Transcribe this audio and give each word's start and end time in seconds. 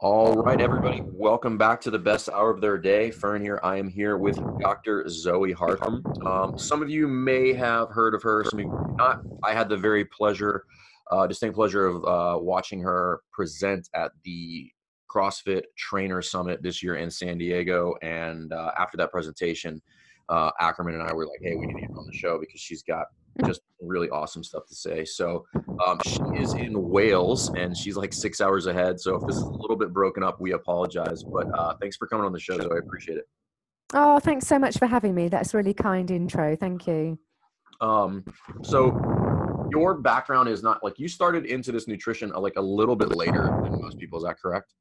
All 0.00 0.32
right, 0.34 0.60
everybody, 0.60 1.02
welcome 1.04 1.58
back 1.58 1.80
to 1.80 1.90
the 1.90 1.98
best 1.98 2.28
hour 2.28 2.50
of 2.50 2.60
their 2.60 2.78
day. 2.78 3.10
Fern 3.10 3.42
here. 3.42 3.58
I 3.64 3.78
am 3.78 3.88
here 3.88 4.16
with 4.16 4.38
Dr. 4.60 5.08
Zoe 5.08 5.52
Harcombe. 5.52 6.24
Um, 6.24 6.56
some 6.56 6.82
of 6.82 6.88
you 6.88 7.08
may 7.08 7.52
have 7.52 7.90
heard 7.90 8.14
of 8.14 8.22
her, 8.22 8.44
some 8.44 8.60
of 8.60 8.64
you 8.66 8.94
not. 8.96 9.22
I 9.42 9.54
had 9.54 9.68
the 9.68 9.76
very 9.76 10.04
pleasure, 10.04 10.66
uh, 11.10 11.26
distinct 11.26 11.56
pleasure 11.56 11.84
of 11.84 12.04
uh, 12.04 12.38
watching 12.38 12.80
her 12.82 13.22
present 13.32 13.88
at 13.92 14.12
the 14.22 14.70
CrossFit 15.12 15.62
Trainer 15.76 16.22
Summit 16.22 16.62
this 16.62 16.80
year 16.80 16.94
in 16.94 17.10
San 17.10 17.36
Diego. 17.36 17.96
And 18.00 18.52
uh, 18.52 18.70
after 18.78 18.96
that 18.98 19.10
presentation, 19.10 19.82
uh, 20.28 20.52
Ackerman 20.60 20.94
and 20.94 21.02
I 21.02 21.12
were 21.12 21.26
like, 21.26 21.40
hey, 21.42 21.56
we 21.56 21.66
need 21.66 21.74
to 21.74 21.80
get 21.80 21.90
on 21.90 22.06
the 22.06 22.16
show 22.16 22.38
because 22.38 22.60
she's 22.60 22.84
got 22.84 23.06
just 23.46 23.60
really 23.80 24.08
awesome 24.10 24.42
stuff 24.42 24.66
to 24.66 24.74
say. 24.74 25.04
So 25.04 25.46
um, 25.86 25.98
she 26.04 26.20
is 26.36 26.54
in 26.54 26.88
Wales 26.88 27.50
and 27.54 27.76
she's 27.76 27.96
like 27.96 28.12
six 28.12 28.40
hours 28.40 28.66
ahead. 28.66 29.00
So 29.00 29.16
if 29.16 29.26
this 29.26 29.36
is 29.36 29.42
a 29.42 29.50
little 29.50 29.76
bit 29.76 29.92
broken 29.92 30.22
up, 30.22 30.40
we 30.40 30.52
apologize. 30.52 31.22
But 31.22 31.46
uh, 31.58 31.74
thanks 31.80 31.96
for 31.96 32.06
coming 32.06 32.26
on 32.26 32.32
the 32.32 32.40
show, 32.40 32.58
Zoe. 32.58 32.70
I 32.72 32.78
appreciate 32.78 33.18
it. 33.18 33.28
Oh, 33.94 34.18
thanks 34.18 34.46
so 34.46 34.58
much 34.58 34.76
for 34.76 34.86
having 34.86 35.14
me. 35.14 35.28
That's 35.28 35.54
really 35.54 35.74
kind 35.74 36.10
intro. 36.10 36.56
Thank 36.56 36.86
you. 36.86 37.18
Um, 37.80 38.24
so 38.62 39.68
your 39.70 39.94
background 39.94 40.48
is 40.48 40.62
not 40.62 40.82
like 40.82 40.98
you 40.98 41.08
started 41.08 41.46
into 41.46 41.72
this 41.72 41.86
nutrition 41.86 42.32
uh, 42.32 42.40
like 42.40 42.54
a 42.56 42.60
little 42.60 42.96
bit 42.96 43.14
later 43.14 43.44
than 43.62 43.80
most 43.80 43.98
people. 43.98 44.18
Is 44.18 44.24
that 44.24 44.40
correct? 44.40 44.74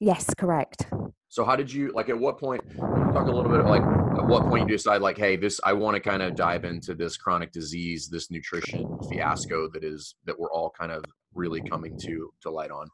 Yes, 0.00 0.32
correct. 0.34 0.86
So 1.28 1.44
how 1.44 1.56
did 1.56 1.72
you 1.72 1.92
like 1.94 2.08
at 2.08 2.18
what 2.18 2.38
point 2.38 2.62
talk 2.78 3.26
a 3.26 3.30
little 3.30 3.50
bit 3.50 3.64
like 3.64 3.82
at 3.82 4.26
what 4.26 4.44
point 4.44 4.68
you 4.68 4.76
decide 4.76 5.00
like, 5.00 5.18
hey, 5.18 5.36
this 5.36 5.60
I 5.64 5.72
want 5.72 5.94
to 5.94 6.00
kind 6.00 6.22
of 6.22 6.36
dive 6.36 6.64
into 6.64 6.94
this 6.94 7.16
chronic 7.16 7.52
disease, 7.52 8.08
this 8.08 8.30
nutrition 8.30 8.98
fiasco 9.10 9.68
that 9.70 9.82
is 9.82 10.14
that 10.26 10.38
we're 10.38 10.52
all 10.52 10.70
kind 10.70 10.92
of 10.92 11.04
really 11.34 11.60
coming 11.60 11.98
to 12.00 12.32
to 12.42 12.50
light 12.50 12.70
on? 12.70 12.88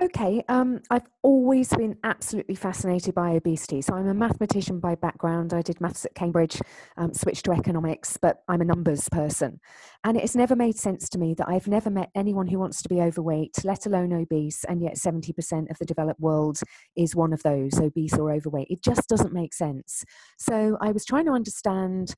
Okay, 0.00 0.42
um, 0.48 0.80
I've 0.90 1.06
always 1.22 1.68
been 1.70 1.96
absolutely 2.04 2.54
fascinated 2.54 3.14
by 3.14 3.30
obesity. 3.30 3.80
So 3.80 3.94
I'm 3.94 4.08
a 4.08 4.14
mathematician 4.14 4.78
by 4.78 4.94
background. 4.94 5.54
I 5.54 5.62
did 5.62 5.80
maths 5.80 6.04
at 6.04 6.14
Cambridge, 6.14 6.60
um, 6.96 7.14
switched 7.14 7.46
to 7.46 7.52
economics, 7.52 8.18
but 8.20 8.42
I'm 8.46 8.60
a 8.60 8.64
numbers 8.64 9.08
person. 9.08 9.58
And 10.04 10.16
it's 10.16 10.36
never 10.36 10.54
made 10.54 10.76
sense 10.76 11.08
to 11.10 11.18
me 11.18 11.34
that 11.34 11.48
I've 11.48 11.66
never 11.66 11.90
met 11.90 12.10
anyone 12.14 12.46
who 12.46 12.58
wants 12.58 12.82
to 12.82 12.88
be 12.88 13.00
overweight, 13.00 13.64
let 13.64 13.86
alone 13.86 14.12
obese, 14.12 14.64
and 14.64 14.82
yet 14.82 14.96
70% 14.96 15.70
of 15.70 15.78
the 15.78 15.86
developed 15.86 16.20
world 16.20 16.60
is 16.94 17.16
one 17.16 17.32
of 17.32 17.42
those, 17.42 17.80
obese 17.80 18.14
or 18.14 18.30
overweight. 18.32 18.68
It 18.70 18.82
just 18.82 19.08
doesn't 19.08 19.32
make 19.32 19.54
sense. 19.54 20.04
So 20.38 20.76
I 20.80 20.92
was 20.92 21.04
trying 21.04 21.26
to 21.26 21.32
understand 21.32 22.14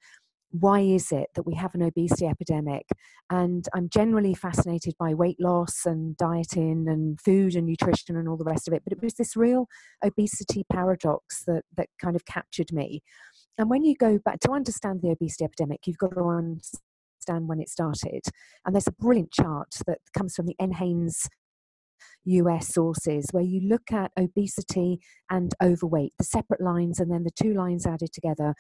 why 0.51 0.81
is 0.81 1.13
it 1.13 1.29
that 1.35 1.47
we 1.47 1.55
have 1.55 1.75
an 1.75 1.83
obesity 1.83 2.27
epidemic? 2.27 2.87
And 3.31 3.67
I'm 3.75 3.89
generally 3.89 4.35
fascinated 4.35 4.95
by 4.99 5.15
weight 5.15 5.39
loss 5.39 5.85
and 5.85 6.17
dieting 6.17 6.87
and 6.89 7.21
food 7.21 7.55
and 7.55 7.67
nutrition 7.67 8.17
and 8.17 8.29
all 8.29 8.37
the 8.37 8.45
rest 8.45 8.67
of 8.67 8.75
it. 8.75 8.83
But 8.85 8.93
it 8.93 9.03
was 9.03 9.15
this 9.15 9.37
real 9.37 9.67
obesity 10.03 10.65
paradox 10.73 11.45
that, 11.47 11.65
that 11.77 11.89
kind 12.01 12.17
of 12.17 12.25
captured 12.25 12.73
me. 12.73 13.03
And 13.59 13.69
when 13.69 13.85
you 13.85 13.95
go 13.95 14.19
back 14.19 14.41
to 14.41 14.53
understand 14.53 15.03
the 15.03 15.11
obesity 15.11 15.45
epidemic, 15.45 15.81
you've 15.87 15.99
got 15.99 16.15
to 16.15 16.23
understand 16.23 17.49
when 17.49 17.61
it 17.61 17.69
started. 17.69 18.23
And 18.65 18.75
there's 18.75 18.87
a 18.87 18.93
brilliant 18.93 19.33
chart 19.33 19.75
that 19.87 19.99
comes 20.17 20.35
from 20.35 20.47
the 20.47 20.57
NHANES 20.61 21.29
US 22.25 22.69
sources 22.69 23.27
where 23.33 23.43
you 23.43 23.61
look 23.69 23.93
at 23.93 24.13
obesity 24.19 25.01
and 25.31 25.53
overweight, 25.63 26.13
the 26.19 26.25
separate 26.25 26.61
lines 26.61 27.01
and 27.01 27.11
then 27.11 27.25
the 27.25 27.31
two 27.31 27.55
lines 27.55 27.87
added 27.87 28.13
together, 28.13 28.55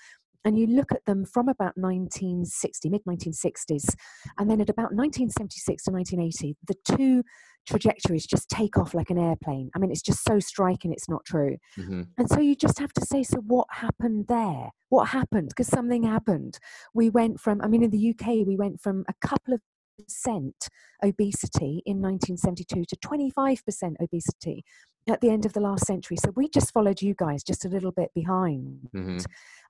and 0.48 0.58
you 0.58 0.66
look 0.66 0.92
at 0.92 1.04
them 1.04 1.26
from 1.26 1.46
about 1.50 1.76
1960, 1.76 2.88
mid 2.88 3.04
1960s, 3.04 3.94
and 4.38 4.50
then 4.50 4.62
at 4.62 4.70
about 4.70 4.94
1976 4.94 5.84
to 5.84 5.90
1980, 5.90 6.56
the 6.66 6.74
two 6.96 7.22
trajectories 7.68 8.26
just 8.26 8.48
take 8.48 8.78
off 8.78 8.94
like 8.94 9.10
an 9.10 9.18
airplane. 9.18 9.70
I 9.76 9.78
mean, 9.78 9.90
it's 9.90 10.00
just 10.00 10.24
so 10.24 10.40
striking, 10.40 10.90
it's 10.90 11.06
not 11.06 11.26
true. 11.26 11.58
Mm-hmm. 11.78 12.02
And 12.16 12.30
so 12.30 12.40
you 12.40 12.56
just 12.56 12.78
have 12.78 12.94
to 12.94 13.04
say, 13.04 13.22
so 13.22 13.42
what 13.46 13.66
happened 13.70 14.28
there? 14.28 14.70
What 14.88 15.08
happened? 15.08 15.50
Because 15.50 15.68
something 15.68 16.02
happened. 16.02 16.58
We 16.94 17.10
went 17.10 17.40
from, 17.40 17.60
I 17.60 17.68
mean, 17.68 17.82
in 17.82 17.90
the 17.90 18.14
UK, 18.14 18.46
we 18.46 18.56
went 18.56 18.80
from 18.80 19.04
a 19.06 19.26
couple 19.26 19.52
of 19.52 19.60
percent 20.02 20.68
obesity 21.04 21.82
in 21.84 22.00
1972 22.00 22.84
to 22.86 22.96
25% 22.96 23.96
obesity 24.00 24.64
at 25.10 25.20
the 25.20 25.30
end 25.30 25.46
of 25.46 25.52
the 25.52 25.60
last 25.60 25.86
century. 25.86 26.16
So 26.16 26.32
we 26.36 26.48
just 26.48 26.72
followed 26.72 27.02
you 27.02 27.14
guys 27.14 27.42
just 27.42 27.64
a 27.64 27.68
little 27.68 27.92
bit 27.92 28.10
behind. 28.14 28.88
Mm-hmm. 28.94 29.18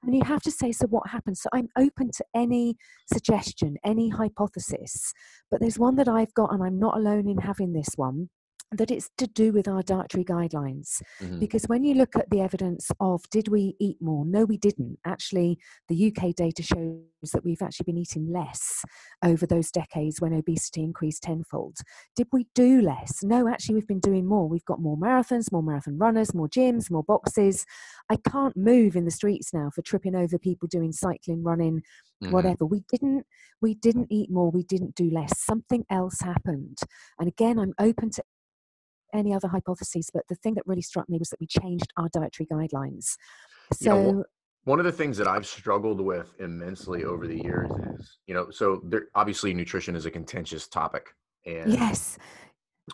And 0.05 0.15
you 0.15 0.23
have 0.25 0.43
to 0.43 0.51
say, 0.51 0.73
so 0.73 0.87
what 0.87 1.09
happened? 1.09 1.39
So 1.39 1.49
I'm 1.53 1.69
open 1.77 2.11
to 2.13 2.25
any 2.35 2.77
suggestion, 3.13 3.77
any 3.85 4.09
hypothesis, 4.09 5.13
but 5.51 5.61
there's 5.61 5.79
one 5.79 5.97
that 5.97 6.09
I've 6.09 6.35
got, 6.35 6.53
and 6.53 6.63
I'm 6.63 6.79
not 6.79 6.97
alone 6.97 7.29
in 7.29 7.39
having 7.39 7.73
this 7.73 7.91
one 7.97 8.31
that 8.73 8.91
it's 8.91 9.11
to 9.17 9.27
do 9.27 9.53
with 9.53 9.67
our 9.67 9.83
dietary 9.83 10.25
guidelines. 10.25 11.03
Mm-hmm. 11.23 11.39
Because 11.39 11.65
when 11.65 11.85
you 11.85 11.95
look 11.95 12.17
at 12.17 12.29
the 12.31 12.41
evidence 12.41 12.91
of 13.01 13.23
did 13.31 13.49
we 13.49 13.75
eat 13.81 13.97
more? 14.01 14.27
No, 14.27 14.45
we 14.45 14.59
didn't. 14.59 14.99
Actually, 15.07 15.59
the 15.89 16.13
UK 16.13 16.35
data 16.35 16.63
shows 16.63 17.01
that 17.33 17.45
we've 17.45 17.63
actually 17.63 17.85
been 17.85 17.99
eating 17.99 18.31
less 18.31 18.85
over 19.25 19.47
those 19.47 19.71
decades 19.71 20.21
when 20.21 20.35
obesity 20.35 20.83
increased 20.83 21.23
tenfold. 21.23 21.79
Did 22.15 22.29
we 22.33 22.47
do 22.55 22.83
less? 22.83 23.23
No, 23.23 23.49
actually, 23.49 23.77
we've 23.77 23.87
been 23.89 24.01
doing 24.01 24.27
more. 24.27 24.49
We've 24.49 24.65
got 24.65 24.81
more 24.81 24.99
marathons, 24.99 25.51
more 25.51 25.63
marathon 25.63 25.97
runners, 25.99 26.35
more 26.35 26.49
gyms, 26.49 26.91
more 26.91 27.05
boxes. 27.05 27.65
I 28.11 28.17
can't 28.17 28.57
move 28.57 28.97
in 28.97 29.07
the 29.07 29.11
streets 29.11 29.55
now 29.55 29.71
for 29.75 29.83
tripping 29.83 30.15
over 30.15 30.39
people 30.39 30.69
doing 30.69 30.93
cycling, 30.93 31.43
running, 31.43 31.83
Mm-hmm. 32.21 32.33
whatever 32.33 32.67
we 32.67 32.83
didn't 32.91 33.25
we 33.63 33.75
didn't 33.77 34.09
eat 34.11 34.29
more 34.29 34.51
we 34.51 34.65
didn't 34.65 34.97
do 34.97 35.09
less 35.09 35.39
something 35.39 35.85
else 35.89 36.21
happened 36.21 36.79
and 37.21 37.29
again 37.29 37.61
i'm 37.61 37.75
open 37.79 38.11
to 38.11 38.25
any 39.15 39.35
other 39.35 39.49
hypotheses, 39.49 40.11
but 40.13 40.25
the 40.29 40.35
thing 40.37 40.55
that 40.55 40.67
really 40.67 40.83
struck 40.83 41.09
me 41.09 41.19
was 41.19 41.31
that 41.31 41.41
we 41.41 41.47
changed 41.47 41.93
our 41.97 42.09
dietary 42.09 42.47
guidelines. 42.47 43.17
So, 43.73 43.97
you 43.97 44.13
know, 44.13 44.25
one 44.65 44.79
of 44.79 44.85
the 44.85 44.93
things 44.93 45.17
that 45.17 45.27
I've 45.27 45.47
struggled 45.47 46.01
with 46.01 46.35
immensely 46.41 47.05
over 47.05 47.27
the 47.27 47.43
years 47.43 47.71
is, 47.99 48.19
you 48.27 48.35
know, 48.35 48.51
so 48.51 48.81
there, 48.85 49.09
obviously 49.15 49.55
nutrition 49.55 49.97
is 49.97 50.05
a 50.05 50.11
contentious 50.11 50.69
topic, 50.69 51.07
and 51.47 51.73
yes, 51.73 52.19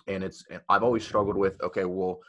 and 0.06 0.22
it's 0.22 0.44
and 0.50 0.60
I've 0.69 0.82
always 0.82 1.04
struggled 1.04 1.36
with. 1.36 1.60
Okay, 1.62 1.84
well, 1.84 2.20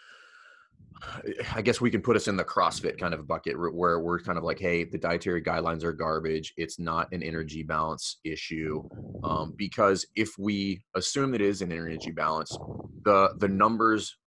I 1.54 1.62
guess 1.62 1.82
we 1.82 1.92
can 1.92 2.02
put 2.02 2.16
us 2.16 2.28
in 2.28 2.36
the 2.36 2.44
CrossFit 2.44 2.98
kind 2.98 3.14
of 3.14 3.28
bucket 3.28 3.56
where 3.60 4.00
we're 4.00 4.20
kind 4.20 4.38
of 4.38 4.44
like, 4.44 4.60
hey, 4.60 4.84
the 4.86 4.98
dietary 4.98 5.42
guidelines 5.42 5.84
are 5.84 5.94
garbage. 5.94 6.54
It's 6.58 6.80
not 6.80 7.12
an 7.12 7.22
energy 7.22 7.64
balance 7.64 8.20
issue, 8.24 8.84
um, 9.24 9.54
because 9.58 10.06
if 10.16 10.32
we 10.38 10.84
assume 10.96 11.32
that 11.32 11.42
it 11.42 11.48
is 11.48 11.62
an 11.62 11.72
energy 11.72 12.12
balance, 12.12 12.58
the 13.04 13.34
the 13.38 13.48
numbers 13.48 14.18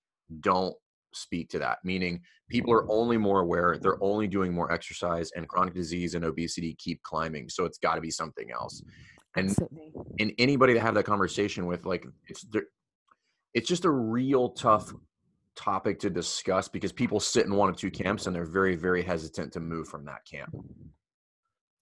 don't 0.41 0.75
speak 1.15 1.49
to 1.51 1.59
that. 1.59 1.79
Meaning, 1.85 2.21
people 2.49 2.73
are 2.73 2.91
only 2.91 3.17
more 3.17 3.41
aware, 3.41 3.79
they're 3.81 4.03
only 4.03 4.29
doing 4.29 4.53
more 4.53 4.71
exercise, 4.71 5.31
and 5.35 5.49
chronic 5.49 5.75
disease 5.75 6.15
and 6.15 6.25
obesity 6.25 6.75
keep 6.79 7.03
climbing. 7.03 7.49
So 7.49 7.65
it's 7.65 7.79
got 7.79 7.95
to 7.97 8.01
be 8.01 8.11
something 8.11 8.51
else. 8.53 8.83
And 9.37 9.51
Absolutely. 9.51 9.93
and 10.21 10.33
anybody 10.39 10.75
to 10.75 10.81
have 10.81 10.95
that 10.95 11.05
conversation 11.05 11.67
with, 11.67 11.87
like, 11.87 12.07
it's 12.27 12.47
it's 13.55 13.69
just 13.69 13.85
a 13.85 13.91
real 13.91 14.51
tough 14.51 14.93
topic 15.59 15.99
to 16.01 16.11
discuss 16.11 16.69
because 16.69 16.93
people 16.93 17.19
sit 17.19 17.47
in 17.47 17.55
one 17.55 17.69
of 17.69 17.77
two 17.77 17.91
camps 17.91 18.27
and 18.27 18.35
they're 18.35 18.45
very 18.45 18.77
very 18.77 19.03
hesitant 19.03 19.53
to 19.53 19.61
move 19.61 19.89
from 19.89 20.05
that 20.05 20.25
camp. 20.25 20.55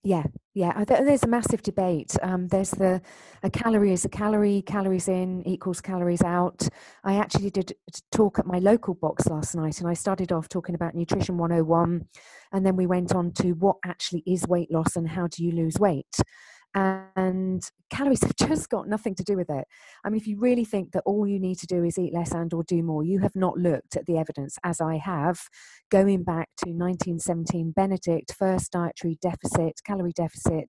Yeah 0.03 0.25
yeah 0.55 0.85
there's 0.85 1.23
a 1.23 1.29
massive 1.29 1.63
debate 1.63 2.17
um, 2.23 2.49
there's 2.49 2.71
the 2.71 3.03
a 3.43 3.51
calorie 3.51 3.93
is 3.93 4.07
a 4.07 4.09
calorie 4.09 4.63
calories 4.63 5.07
in 5.07 5.47
equals 5.47 5.83
calories 5.83 6.23
out. 6.23 6.67
I 7.05 7.17
actually 7.17 7.51
did 7.51 7.75
talk 8.11 8.39
at 8.39 8.47
my 8.47 8.59
local 8.59 8.95
box 8.95 9.27
last 9.27 9.55
night 9.55 9.81
and 9.81 9.89
i 9.89 9.95
started 9.95 10.33
off 10.33 10.49
talking 10.49 10.75
about 10.75 10.95
nutrition 10.95 11.37
101 11.37 12.07
and 12.53 12.65
then 12.65 12.77
we 12.77 12.87
went 12.87 13.15
on 13.15 13.33
to 13.33 13.53
what 13.53 13.77
actually 13.85 14.23
is 14.27 14.49
weight 14.49 14.71
loss 14.73 14.97
and 14.97 15.09
how 15.09 15.27
do 15.27 15.45
you 15.45 15.53
lose 15.53 15.79
weight 15.79 16.17
and 16.77 17.71
calories 17.91 18.23
have 18.23 18.37
just 18.37 18.69
got 18.69 18.87
nothing 18.87 19.15
to 19.15 19.25
do 19.25 19.37
with 19.37 19.49
it. 19.49 19.67
I 20.05 20.11
mean 20.11 20.21
if 20.21 20.27
you 20.27 20.39
really 20.39 20.65
think 20.65 20.93
that 20.93 21.03
all 21.07 21.27
you 21.27 21.41
need 21.41 21.59
to 21.61 21.67
do 21.67 21.83
is 21.83 21.99
eat 21.99 22.13
less 22.13 22.33
and 22.33 22.53
or 22.53 22.65
do 22.65 22.83
more 22.83 23.03
you 23.03 23.21
have 23.21 23.35
not 23.35 23.57
looked 23.57 23.97
at 23.97 24.05
the 24.07 24.19
evidence 24.19 24.59
as 24.63 24.81
i 24.81 24.97
have. 24.97 25.41
Going 25.91 26.23
back 26.23 26.49
to 26.59 26.71
1917 26.71 27.73
benedict 27.73 28.35
first 28.39 28.73
dietary 28.73 29.19
deficit 29.23 29.81
calorie 29.85 30.13
deficit 30.13 30.69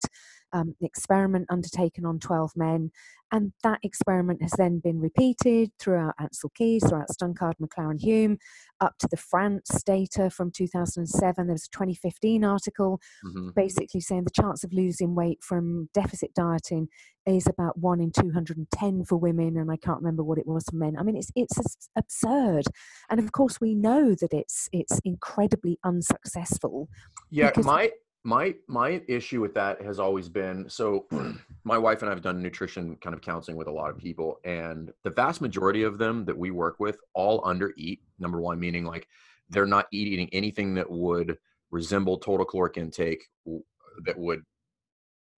um, 0.54 0.76
experiment 0.82 1.46
undertaken 1.50 2.06
on 2.06 2.20
12 2.20 2.52
men 2.56 2.92
and 3.32 3.52
that 3.64 3.80
experiment 3.84 4.42
has 4.42 4.54
then 4.58 4.80
been 4.80 5.00
repeated 5.00 5.72
throughout 5.80 6.16
Ancel 6.20 6.54
Keys, 6.56 6.88
throughout 6.88 7.10
Stunkard, 7.10 7.56
McLaren 7.62 8.00
Hume, 8.00 8.38
up 8.80 8.98
to 9.00 9.08
the 9.10 9.18
Franz 9.18 9.84
data 9.86 10.30
from 10.30 10.52
2007. 10.52 11.48
There 11.48 11.54
was 11.54 11.66
a 11.66 11.78
2015 11.78 12.46
article 12.46 13.02
mm-hmm. 13.26 13.50
basically 13.56 14.00
saying 14.00 14.24
the 14.24 14.42
chance 14.42 14.64
of 14.64 14.72
losing 14.72 15.14
weight 15.14 15.40
from 15.44 15.90
deficit 15.94 16.34
dieting 16.34 16.88
is 17.26 17.48
about 17.48 17.78
one 17.78 18.00
in 18.00 18.12
210 18.12 19.04
for 19.04 19.18
women, 19.18 19.58
and 19.58 19.70
I 19.70 19.76
can't 19.76 20.00
remember 20.00 20.24
what 20.24 20.38
it 20.38 20.48
was 20.48 20.64
for 20.70 20.78
men. 20.78 20.96
I 20.98 21.04
mean, 21.04 21.18
it's 21.18 21.32
it's 21.36 21.90
absurd, 21.98 22.64
and 23.10 23.20
of 23.20 23.34
course 23.34 23.60
we 23.60 23.76
know 23.76 24.16
that 24.16 24.34
it's 24.34 24.70
it's 24.72 25.02
incredibly 25.04 25.78
unsuccessful. 25.84 26.88
Yeah, 27.30 27.52
my 27.58 27.92
my 28.24 28.54
my 28.68 29.02
issue 29.08 29.42
with 29.42 29.54
that 29.54 29.82
has 29.82 30.00
always 30.00 30.30
been 30.30 30.70
so 30.70 31.06
mm. 31.12 31.38
my 31.64 31.78
wife 31.78 32.02
and 32.02 32.10
I 32.10 32.14
have 32.14 32.22
done 32.22 32.42
nutrition 32.42 32.96
kind 32.98 33.14
of 33.14 33.22
counseling 33.22 33.58
with 33.58 33.68
a 33.68 33.72
lot 33.72 33.90
of 33.90 33.98
people 33.98 34.40
and 34.44 34.92
the 35.04 35.10
vast 35.10 35.42
majority 35.42 35.84
of 35.84 35.98
them 35.98 36.26
that 36.26 36.38
we 36.38 36.52
work 36.52 36.80
with 36.80 36.98
all 37.14 37.42
under 37.46 37.74
eat 37.78 38.02
number 38.20 38.42
one 38.42 38.60
meaning 38.60 38.86
like 38.86 39.08
they're 39.50 39.66
not 39.66 39.88
eating 39.92 40.30
anything 40.32 40.74
that 40.76 40.90
would 40.90 41.38
resemble 41.72 42.18
total 42.18 42.46
caloric 42.46 42.78
intake 42.78 43.28
that 44.06 44.18
would 44.18 44.44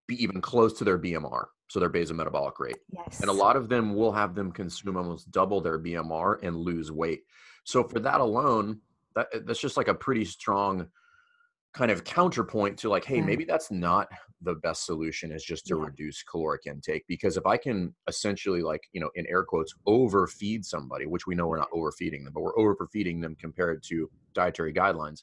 be 0.06 0.22
even 0.22 0.40
close 0.40 0.72
to 0.74 0.84
their 0.84 0.98
BMR 0.98 1.46
so 1.68 1.78
their 1.78 1.88
basal 1.88 2.16
metabolic 2.16 2.58
rate. 2.58 2.78
Yes. 2.92 3.20
and 3.20 3.30
a 3.30 3.32
lot 3.32 3.56
of 3.56 3.68
them 3.68 3.94
will 3.94 4.10
have 4.10 4.34
them 4.34 4.50
consume 4.50 4.96
almost 4.96 5.30
double 5.30 5.60
their 5.60 5.78
BMR 5.78 6.38
and 6.42 6.56
lose 6.56 6.90
weight. 6.90 7.22
So 7.64 7.84
for 7.84 8.00
that 8.00 8.20
alone 8.20 8.80
that 9.14 9.28
that's 9.46 9.60
just 9.60 9.76
like 9.76 9.88
a 9.88 9.94
pretty 9.94 10.24
strong 10.24 10.88
kind 11.72 11.90
of 11.90 12.04
counterpoint 12.04 12.76
to 12.78 12.88
like 12.88 13.04
hey 13.04 13.16
yeah. 13.16 13.24
maybe 13.24 13.44
that's 13.44 13.70
not 13.70 14.08
the 14.42 14.54
best 14.56 14.86
solution 14.86 15.30
is 15.30 15.44
just 15.44 15.66
to 15.66 15.76
yeah. 15.76 15.84
reduce 15.84 16.22
caloric 16.22 16.62
intake 16.66 17.04
because 17.06 17.36
if 17.36 17.46
i 17.46 17.56
can 17.56 17.94
essentially 18.08 18.62
like 18.62 18.82
you 18.92 19.00
know 19.00 19.10
in 19.14 19.26
air 19.28 19.44
quotes 19.44 19.74
overfeed 19.86 20.64
somebody 20.64 21.06
which 21.06 21.26
we 21.26 21.34
know 21.34 21.46
we're 21.46 21.58
not 21.58 21.68
overfeeding 21.72 22.24
them 22.24 22.32
but 22.32 22.42
we're 22.42 22.58
overfeeding 22.58 23.20
them 23.20 23.36
compared 23.36 23.82
to 23.82 24.10
dietary 24.34 24.72
guidelines 24.72 25.22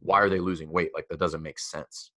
why 0.00 0.20
are 0.20 0.28
they 0.28 0.40
losing 0.40 0.70
weight 0.70 0.90
like 0.94 1.06
that 1.08 1.18
doesn't 1.20 1.42
make 1.42 1.58
sense 1.58 2.12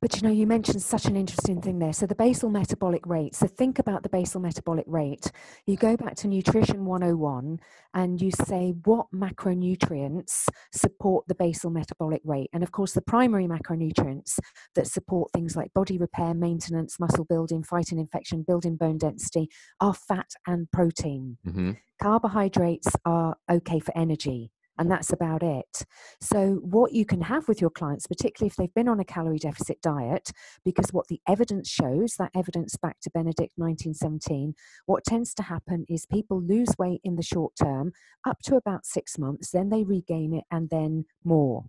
but 0.00 0.16
you 0.16 0.22
know, 0.22 0.32
you 0.32 0.46
mentioned 0.46 0.82
such 0.82 1.06
an 1.06 1.16
interesting 1.16 1.60
thing 1.60 1.78
there. 1.78 1.92
So, 1.92 2.06
the 2.06 2.14
basal 2.14 2.50
metabolic 2.50 3.06
rate. 3.06 3.34
So, 3.34 3.46
think 3.46 3.78
about 3.78 4.02
the 4.02 4.08
basal 4.08 4.40
metabolic 4.40 4.84
rate. 4.88 5.30
You 5.66 5.76
go 5.76 5.96
back 5.96 6.16
to 6.16 6.28
Nutrition 6.28 6.84
101 6.84 7.60
and 7.94 8.20
you 8.20 8.30
say 8.30 8.74
what 8.84 9.06
macronutrients 9.14 10.48
support 10.72 11.26
the 11.28 11.34
basal 11.34 11.70
metabolic 11.70 12.22
rate. 12.24 12.50
And 12.52 12.62
of 12.62 12.72
course, 12.72 12.92
the 12.92 13.02
primary 13.02 13.46
macronutrients 13.46 14.38
that 14.74 14.86
support 14.86 15.30
things 15.32 15.56
like 15.56 15.72
body 15.74 15.98
repair, 15.98 16.34
maintenance, 16.34 16.98
muscle 16.98 17.24
building, 17.24 17.62
fighting 17.62 17.98
infection, 17.98 18.42
building 18.42 18.76
bone 18.76 18.98
density 18.98 19.48
are 19.80 19.94
fat 19.94 20.30
and 20.46 20.70
protein. 20.72 21.38
Mm-hmm. 21.46 21.72
Carbohydrates 22.00 22.88
are 23.04 23.36
okay 23.50 23.78
for 23.78 23.96
energy 23.96 24.50
and 24.78 24.90
that's 24.90 25.12
about 25.12 25.42
it. 25.42 25.84
So, 26.20 26.60
what 26.62 26.92
you 26.92 27.04
can 27.04 27.22
have 27.22 27.48
with 27.48 27.60
your 27.60 27.70
clients, 27.70 28.06
particularly 28.06 28.48
if 28.48 28.56
they've 28.56 28.74
been 28.74 28.88
on 28.88 29.00
a 29.00 29.04
calorie 29.04 29.38
deficit 29.38 29.80
diet, 29.82 30.30
because 30.64 30.92
what 30.92 31.08
the 31.08 31.20
evidence 31.28 31.68
shows, 31.68 32.14
that 32.18 32.30
evidence 32.34 32.76
back 32.76 33.00
to 33.02 33.10
Benedict 33.10 33.52
1917, 33.56 34.54
what 34.86 35.04
tends 35.04 35.34
to 35.34 35.42
happen 35.44 35.84
is 35.88 36.06
people 36.06 36.40
lose 36.40 36.74
weight 36.78 37.00
in 37.04 37.16
the 37.16 37.22
short 37.22 37.52
term 37.60 37.92
up 38.26 38.38
to 38.44 38.56
about 38.56 38.86
six 38.86 39.18
months, 39.18 39.50
then 39.50 39.70
they 39.70 39.84
regain 39.84 40.34
it, 40.34 40.44
and 40.50 40.70
then 40.70 41.04
more. 41.24 41.64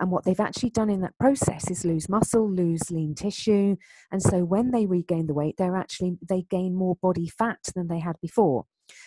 And 0.00 0.10
what 0.10 0.24
they've 0.24 0.40
actually 0.40 0.70
done 0.70 0.90
in 0.90 1.00
that 1.02 1.18
process 1.18 1.70
is 1.70 1.84
lose 1.84 2.08
muscle, 2.08 2.50
lose 2.50 2.90
lean 2.90 3.14
tissue. 3.14 3.76
And 4.10 4.22
so 4.22 4.44
when 4.44 4.70
they 4.70 4.86
regain 4.86 5.26
the 5.26 5.34
weight, 5.34 5.56
they're 5.58 5.76
actually, 5.76 6.16
they 6.26 6.42
gain 6.48 6.74
more 6.74 6.96
body 6.96 7.28
fat 7.28 7.58
than 7.74 7.88
they 7.88 7.98
had 7.98 8.16
before. 8.20 8.64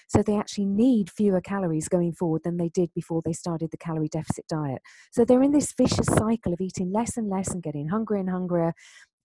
So 0.07 0.21
they 0.21 0.37
actually 0.37 0.65
need 0.65 1.09
fewer 1.09 1.41
calories 1.41 1.87
going 1.87 2.13
forward 2.13 2.43
than 2.43 2.57
they 2.57 2.69
did 2.69 2.93
before 2.93 3.21
they 3.23 3.33
started 3.33 3.71
the 3.71 3.77
calorie 3.77 4.09
deficit 4.09 4.47
diet. 4.47 4.81
So 5.11 5.25
they're 5.25 5.43
in 5.43 5.51
this 5.51 5.73
vicious 5.77 6.07
cycle 6.07 6.53
of 6.53 6.61
eating 6.61 6.91
less 6.91 7.17
and 7.17 7.29
less 7.29 7.51
and 7.51 7.63
getting 7.63 7.89
hungrier 7.89 8.19
and 8.19 8.29
hungrier. 8.29 8.73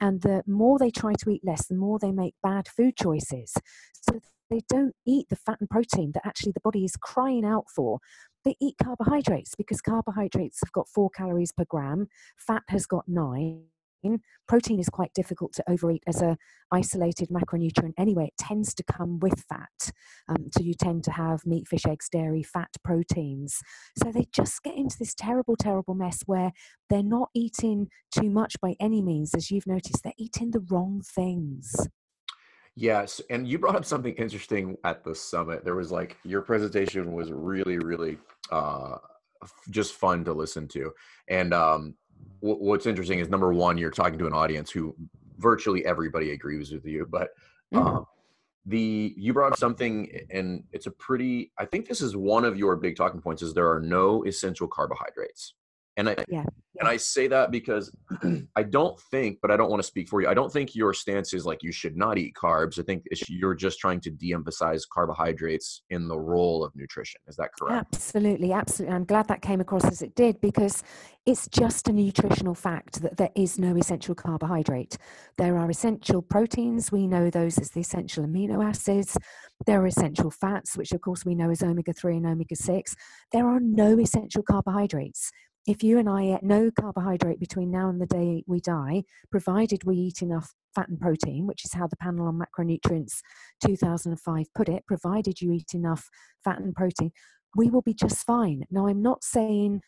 And 0.00 0.20
the 0.22 0.42
more 0.46 0.78
they 0.78 0.90
try 0.90 1.14
to 1.20 1.30
eat 1.30 1.42
less, 1.44 1.66
the 1.66 1.74
more 1.74 1.98
they 1.98 2.12
make 2.12 2.34
bad 2.42 2.68
food 2.68 2.96
choices. 2.96 3.54
So 3.92 4.20
they 4.50 4.60
don't 4.68 4.94
eat 5.06 5.28
the 5.28 5.36
fat 5.36 5.58
and 5.60 5.70
protein 5.70 6.12
that 6.12 6.26
actually 6.26 6.52
the 6.52 6.60
body 6.60 6.84
is 6.84 6.96
crying 6.96 7.44
out 7.44 7.64
for. 7.74 7.98
They 8.44 8.56
eat 8.60 8.76
carbohydrates 8.82 9.54
because 9.56 9.80
carbohydrates 9.80 10.60
have 10.62 10.72
got 10.72 10.88
four 10.88 11.10
calories 11.10 11.52
per 11.52 11.64
gram, 11.68 12.08
fat 12.36 12.62
has 12.68 12.86
got 12.86 13.08
nine 13.08 13.64
Protein 14.48 14.80
is 14.80 14.88
quite 14.88 15.12
difficult 15.14 15.52
to 15.54 15.64
overeat 15.68 16.02
as 16.06 16.22
a 16.22 16.36
isolated 16.72 17.28
macronutrient 17.28 17.94
anyway. 17.98 18.26
It 18.26 18.38
tends 18.38 18.74
to 18.74 18.82
come 18.84 19.18
with 19.20 19.44
fat. 19.48 19.90
Um, 20.28 20.48
so 20.56 20.62
you 20.62 20.74
tend 20.74 21.04
to 21.04 21.12
have 21.12 21.46
meat, 21.46 21.68
fish, 21.68 21.86
eggs, 21.86 22.08
dairy, 22.10 22.42
fat, 22.42 22.70
proteins. 22.84 23.60
So 24.02 24.10
they 24.10 24.26
just 24.32 24.62
get 24.62 24.76
into 24.76 24.96
this 24.98 25.14
terrible, 25.14 25.56
terrible 25.56 25.94
mess 25.94 26.22
where 26.26 26.52
they're 26.90 27.02
not 27.02 27.30
eating 27.34 27.88
too 28.12 28.30
much 28.30 28.56
by 28.60 28.74
any 28.80 29.02
means. 29.02 29.34
As 29.34 29.50
you've 29.50 29.66
noticed, 29.66 30.02
they're 30.02 30.12
eating 30.18 30.50
the 30.50 30.64
wrong 30.70 31.02
things. 31.04 31.74
Yes, 32.78 33.22
and 33.30 33.48
you 33.48 33.58
brought 33.58 33.74
up 33.74 33.86
something 33.86 34.14
interesting 34.14 34.76
at 34.84 35.02
the 35.02 35.14
summit. 35.14 35.64
There 35.64 35.74
was 35.74 35.90
like 35.90 36.18
your 36.24 36.42
presentation 36.42 37.12
was 37.12 37.32
really, 37.32 37.78
really 37.78 38.18
uh, 38.52 38.98
just 39.70 39.94
fun 39.94 40.24
to 40.24 40.34
listen 40.34 40.68
to, 40.68 40.92
and 41.28 41.54
um, 41.54 41.94
what's 42.40 42.86
interesting 42.86 43.18
is 43.18 43.28
number 43.28 43.52
one, 43.52 43.78
you're 43.78 43.90
talking 43.90 44.18
to 44.18 44.26
an 44.26 44.32
audience 44.32 44.70
who 44.70 44.94
virtually 45.38 45.84
everybody 45.84 46.32
agrees 46.32 46.72
with 46.72 46.84
you, 46.84 47.06
but 47.08 47.30
mm-hmm. 47.72 47.86
um, 47.86 48.06
the 48.66 49.14
you 49.16 49.32
brought 49.32 49.52
up 49.52 49.58
something, 49.58 50.10
and 50.30 50.64
it's 50.72 50.86
a 50.86 50.90
pretty. 50.90 51.52
I 51.58 51.64
think 51.64 51.88
this 51.88 52.00
is 52.00 52.16
one 52.16 52.44
of 52.44 52.56
your 52.56 52.76
big 52.76 52.96
talking 52.96 53.20
points: 53.20 53.42
is 53.42 53.54
there 53.54 53.70
are 53.70 53.80
no 53.80 54.24
essential 54.24 54.66
carbohydrates. 54.66 55.54
And 55.96 56.10
I 56.10 56.16
yeah. 56.28 56.44
and 56.78 56.88
I 56.88 56.98
say 56.98 57.26
that 57.28 57.50
because 57.50 57.90
I 58.56 58.62
don't 58.62 59.00
think, 59.10 59.38
but 59.40 59.50
I 59.50 59.56
don't 59.56 59.70
want 59.70 59.82
to 59.82 59.86
speak 59.86 60.08
for 60.08 60.20
you. 60.20 60.28
I 60.28 60.34
don't 60.34 60.52
think 60.52 60.74
your 60.74 60.92
stance 60.92 61.32
is 61.32 61.46
like 61.46 61.62
you 61.62 61.72
should 61.72 61.96
not 61.96 62.18
eat 62.18 62.34
carbs. 62.34 62.78
I 62.78 62.82
think 62.82 63.04
you're 63.28 63.54
just 63.54 63.78
trying 63.78 64.00
to 64.00 64.10
de-emphasize 64.10 64.84
carbohydrates 64.84 65.82
in 65.88 66.06
the 66.06 66.18
role 66.18 66.62
of 66.62 66.76
nutrition. 66.76 67.20
Is 67.28 67.36
that 67.36 67.50
correct? 67.58 67.86
Absolutely, 67.94 68.52
absolutely. 68.52 68.94
I'm 68.94 69.04
glad 69.04 69.26
that 69.28 69.40
came 69.40 69.60
across 69.60 69.84
as 69.86 70.02
it 70.02 70.14
did 70.14 70.38
because 70.42 70.82
it's 71.24 71.48
just 71.48 71.88
a 71.88 71.92
nutritional 71.92 72.54
fact 72.54 73.02
that 73.02 73.16
there 73.16 73.32
is 73.34 73.58
no 73.58 73.76
essential 73.76 74.14
carbohydrate. 74.14 74.96
There 75.38 75.56
are 75.56 75.68
essential 75.68 76.22
proteins. 76.22 76.92
We 76.92 77.06
know 77.08 77.30
those 77.30 77.58
as 77.58 77.70
the 77.70 77.80
essential 77.80 78.24
amino 78.24 78.64
acids. 78.64 79.16
There 79.66 79.82
are 79.82 79.86
essential 79.86 80.30
fats, 80.30 80.76
which 80.76 80.92
of 80.92 81.00
course 81.00 81.24
we 81.24 81.34
know 81.34 81.50
as 81.50 81.62
omega 81.62 81.92
3 81.92 82.18
and 82.18 82.26
omega 82.26 82.54
6. 82.54 82.94
There 83.32 83.48
are 83.48 83.58
no 83.58 83.98
essential 83.98 84.42
carbohydrates 84.42 85.32
if 85.66 85.82
you 85.82 85.98
and 85.98 86.08
I 86.08 86.22
eat 86.26 86.42
no 86.42 86.70
carbohydrate 86.70 87.40
between 87.40 87.70
now 87.70 87.88
and 87.88 88.00
the 88.00 88.06
day 88.06 88.44
we 88.46 88.60
die, 88.60 89.02
provided 89.30 89.82
we 89.84 89.96
eat 89.96 90.22
enough 90.22 90.54
fat 90.74 90.88
and 90.88 91.00
protein, 91.00 91.46
which 91.46 91.64
is 91.64 91.72
how 91.72 91.88
the 91.88 91.96
panel 91.96 92.28
on 92.28 92.38
macronutrients 92.38 93.20
2005 93.66 94.46
put 94.54 94.68
it, 94.68 94.86
provided 94.86 95.40
you 95.40 95.52
eat 95.52 95.74
enough 95.74 96.08
fat 96.44 96.60
and 96.60 96.74
protein, 96.74 97.10
we 97.56 97.68
will 97.68 97.82
be 97.82 97.94
just 97.94 98.24
fine. 98.24 98.64
Now, 98.70 98.86
I'm 98.86 99.02
not 99.02 99.24
saying 99.24 99.80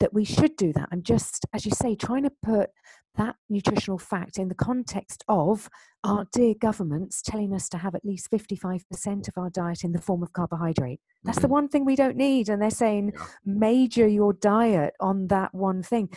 that 0.00 0.12
we 0.12 0.24
should 0.24 0.56
do 0.56 0.72
that. 0.72 0.88
I'm 0.92 1.02
just, 1.02 1.46
as 1.52 1.64
you 1.64 1.72
say, 1.72 1.94
trying 1.94 2.24
to 2.24 2.32
put 2.42 2.70
that 3.16 3.36
nutritional 3.48 3.98
fact 3.98 4.38
in 4.38 4.48
the 4.48 4.54
context 4.54 5.24
of 5.28 5.68
our 6.02 6.26
dear 6.32 6.54
governments 6.60 7.22
telling 7.22 7.54
us 7.54 7.68
to 7.68 7.78
have 7.78 7.94
at 7.94 8.04
least 8.04 8.30
55% 8.30 9.28
of 9.28 9.34
our 9.36 9.50
diet 9.50 9.84
in 9.84 9.92
the 9.92 10.00
form 10.00 10.22
of 10.22 10.32
carbohydrate. 10.32 11.00
That's 11.22 11.38
mm-hmm. 11.38 11.42
the 11.46 11.52
one 11.52 11.68
thing 11.68 11.84
we 11.84 11.96
don't 11.96 12.16
need. 12.16 12.48
And 12.48 12.60
they're 12.60 12.70
saying, 12.70 13.12
yeah. 13.14 13.24
major 13.44 14.06
your 14.06 14.32
diet 14.32 14.94
on 15.00 15.28
that 15.28 15.54
one 15.54 15.82
thing. 15.82 16.08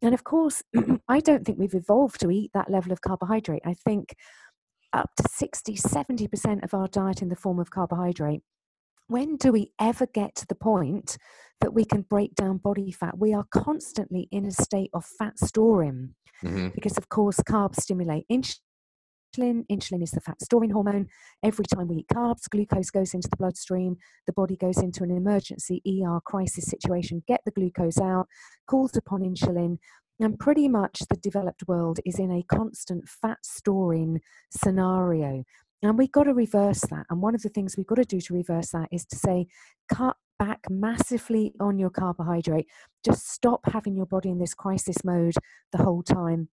And 0.00 0.14
of 0.14 0.22
course, 0.24 0.62
I 1.08 1.20
don't 1.20 1.44
think 1.44 1.58
we've 1.58 1.74
evolved 1.74 2.20
to 2.20 2.30
eat 2.30 2.52
that 2.54 2.70
level 2.70 2.92
of 2.92 3.00
carbohydrate. 3.00 3.62
I 3.64 3.74
think 3.74 4.14
up 4.92 5.10
to 5.16 5.24
60, 5.28 5.76
70% 5.76 6.62
of 6.62 6.72
our 6.72 6.86
diet 6.86 7.20
in 7.20 7.28
the 7.28 7.36
form 7.36 7.58
of 7.58 7.70
carbohydrate 7.70 8.42
when 9.08 9.36
do 9.36 9.52
we 9.52 9.72
ever 9.80 10.06
get 10.06 10.34
to 10.36 10.46
the 10.46 10.54
point 10.54 11.18
that 11.60 11.74
we 11.74 11.84
can 11.84 12.02
break 12.02 12.34
down 12.34 12.58
body 12.58 12.90
fat? 12.90 13.18
We 13.18 13.34
are 13.34 13.46
constantly 13.50 14.28
in 14.30 14.46
a 14.46 14.50
state 14.50 14.90
of 14.94 15.04
fat 15.04 15.38
storing 15.38 16.14
mm-hmm. 16.42 16.68
because, 16.74 16.96
of 16.96 17.08
course, 17.08 17.38
carbs 17.40 17.80
stimulate 17.80 18.26
insulin. 18.30 18.56
Insulin 19.38 20.02
is 20.02 20.12
the 20.12 20.20
fat 20.20 20.40
storing 20.40 20.70
hormone. 20.70 21.08
Every 21.42 21.64
time 21.64 21.88
we 21.88 21.96
eat 21.96 22.08
carbs, 22.12 22.48
glucose 22.48 22.90
goes 22.90 23.14
into 23.14 23.28
the 23.28 23.36
bloodstream. 23.36 23.96
The 24.26 24.32
body 24.32 24.56
goes 24.56 24.78
into 24.78 25.02
an 25.02 25.10
emergency 25.10 25.82
ER 25.86 26.20
crisis 26.24 26.66
situation, 26.66 27.24
get 27.26 27.40
the 27.44 27.50
glucose 27.50 27.98
out, 27.98 28.26
calls 28.68 28.96
upon 28.96 29.22
insulin. 29.22 29.78
And 30.20 30.38
pretty 30.38 30.68
much 30.68 31.00
the 31.10 31.16
developed 31.16 31.64
world 31.66 31.98
is 32.06 32.20
in 32.20 32.30
a 32.30 32.44
constant 32.44 33.08
fat 33.08 33.38
storing 33.42 34.20
scenario. 34.50 35.42
And 35.84 35.98
we've 35.98 36.10
got 36.10 36.24
to 36.24 36.34
reverse 36.34 36.80
that. 36.90 37.04
And 37.10 37.20
one 37.20 37.34
of 37.34 37.42
the 37.42 37.50
things 37.50 37.76
we've 37.76 37.86
got 37.86 37.96
to 37.96 38.04
do 38.04 38.20
to 38.20 38.34
reverse 38.34 38.70
that 38.70 38.88
is 38.90 39.04
to 39.06 39.16
say, 39.16 39.46
cut 39.88 40.16
back 40.38 40.60
massively 40.70 41.52
on 41.60 41.78
your 41.78 41.90
carbohydrate. 41.90 42.66
Just 43.04 43.30
stop 43.30 43.60
having 43.70 43.94
your 43.94 44.06
body 44.06 44.30
in 44.30 44.38
this 44.38 44.54
crisis 44.54 45.04
mode 45.04 45.34
the 45.72 45.82
whole 45.82 46.02
time. 46.02 46.48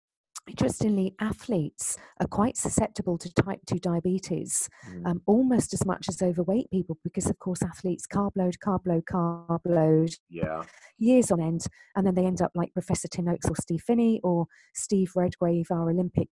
Interestingly, 0.48 1.14
athletes 1.20 1.96
are 2.20 2.26
quite 2.26 2.56
susceptible 2.56 3.18
to 3.18 3.32
type 3.34 3.60
2 3.66 3.78
diabetes, 3.78 4.68
mm. 4.88 5.06
um, 5.06 5.22
almost 5.26 5.72
as 5.74 5.86
much 5.86 6.08
as 6.08 6.22
overweight 6.22 6.68
people, 6.72 6.98
because 7.04 7.30
of 7.30 7.38
course, 7.38 7.62
athletes 7.62 8.06
carb 8.12 8.32
load, 8.34 8.56
carb 8.64 8.80
load, 8.84 9.04
carb 9.04 9.60
load, 9.64 10.10
yeah. 10.28 10.64
years 10.98 11.30
on 11.30 11.40
end. 11.40 11.66
And 11.94 12.04
then 12.04 12.16
they 12.16 12.26
end 12.26 12.42
up 12.42 12.50
like 12.56 12.72
Professor 12.72 13.06
Tim 13.06 13.26
Noakes 13.26 13.48
or 13.48 13.54
Steve 13.60 13.82
Finney 13.86 14.18
or 14.24 14.46
Steve 14.74 15.12
Redgrave, 15.14 15.66
our 15.70 15.88
Olympic 15.88 16.28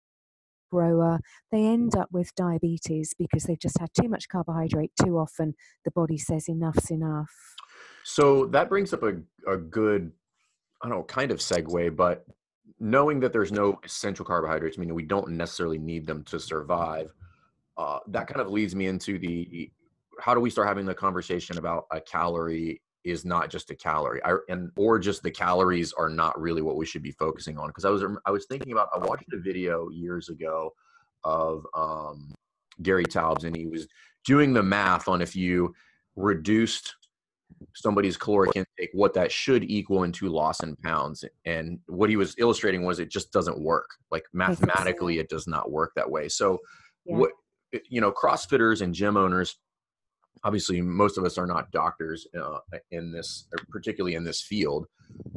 grower, 0.75 1.21
they 1.52 1.64
end 1.64 1.95
up 1.97 2.09
with 2.12 2.35
diabetes 2.35 3.14
because 3.16 3.45
they've 3.45 3.61
just 3.61 3.78
had 3.78 3.90
too 4.00 4.09
much 4.09 4.28
carbohydrate 4.28 4.93
too 5.02 5.16
often. 5.19 5.54
The 5.85 5.93
body 5.93 6.19
says 6.19 6.49
enough's 6.49 6.90
enough. 6.90 7.31
So 8.02 8.47
that 8.47 8.69
brings 8.69 8.93
up 8.93 9.02
a, 9.02 9.14
a 9.50 9.57
good, 9.57 10.11
I 10.83 10.88
don't 10.88 10.99
know, 10.99 11.04
kind 11.04 11.31
of 11.31 11.38
segue, 11.38 11.95
but 11.97 12.26
knowing 12.81 13.21
that 13.21 13.33
there's 13.33 13.52
no 13.52 13.78
essential 13.85 14.25
carbohydrates, 14.25 14.76
meaning 14.76 14.95
we 14.95 15.04
don't 15.04 15.31
necessarily 15.31 15.78
need 15.78 16.07
them 16.07 16.25
to 16.25 16.40
survive, 16.40 17.09
uh, 17.76 18.00
that 18.09 18.26
kind 18.26 18.40
of 18.40 18.50
leads 18.50 18.75
me 18.75 18.87
into 18.87 19.19
the 19.19 19.71
how 20.21 20.35
do 20.35 20.40
we 20.40 20.50
start 20.50 20.69
having 20.69 20.87
the 20.87 20.95
conversation 20.95 21.59
about 21.59 21.87
a 21.90 22.00
calorie 22.00 22.81
is 23.04 23.25
not 23.25 23.50
just 23.50 23.70
a 23.70 23.75
calorie 23.75 24.20
I, 24.25 24.37
and 24.49 24.70
or 24.76 24.99
just 24.99 25.23
the 25.23 25.30
calories 25.30 25.92
are 25.92 26.08
not 26.08 26.40
really 26.40 26.62
what 26.62 26.76
we 26.76 26.87
should 26.87 27.02
be 27.02 27.12
focusing 27.12 27.58
on 27.58 27.68
because 27.68 27.84
i 27.84 27.90
was 27.90 28.02
i 28.26 28.30
was 28.30 28.46
thinking 28.46 28.73
about 28.73 28.88
i 28.94 28.99
watched 28.99 29.32
a 29.32 29.38
video 29.38 29.88
years 29.90 30.28
ago 30.28 30.73
of 31.25 31.66
um, 31.75 32.34
gary 32.82 33.04
taubes 33.04 33.44
and 33.44 33.56
he 33.56 33.66
was 33.66 33.87
doing 34.25 34.52
the 34.52 34.62
math 34.62 35.08
on 35.08 35.20
if 35.20 35.37
you 35.37 35.75
reduced 36.16 36.94
somebody's 37.75 38.16
caloric 38.16 38.52
intake 38.56 38.90
what 38.92 39.14
that 39.14 39.30
should 39.30 39.64
equal 39.64 40.04
into 40.04 40.28
loss 40.28 40.62
in 40.62 40.75
pounds 40.76 41.25
and 41.44 41.78
what 41.87 42.11
he 42.11 42.16
was 42.16 42.34
illustrating 42.38 42.84
was 42.84 42.99
it 42.99 43.11
just 43.11 43.32
doesn't 43.32 43.61
work 43.61 43.88
like 44.11 44.25
mathematically 44.32 45.18
it 45.18 45.28
does 45.28 45.46
not 45.46 45.70
work 45.70 45.92
that 45.94 46.11
way 46.11 46.28
so 46.28 46.58
yeah. 47.04 47.16
what 47.16 47.30
you 47.88 48.00
know 48.00 48.12
crossfitters 48.12 48.80
and 48.80 48.94
gym 48.94 49.16
owners 49.16 49.56
obviously 50.42 50.80
most 50.80 51.18
of 51.18 51.24
us 51.24 51.38
are 51.38 51.46
not 51.46 51.70
doctors 51.70 52.26
uh, 52.38 52.58
in 52.90 53.12
this 53.12 53.46
particularly 53.70 54.14
in 54.14 54.24
this 54.24 54.40
field. 54.40 54.86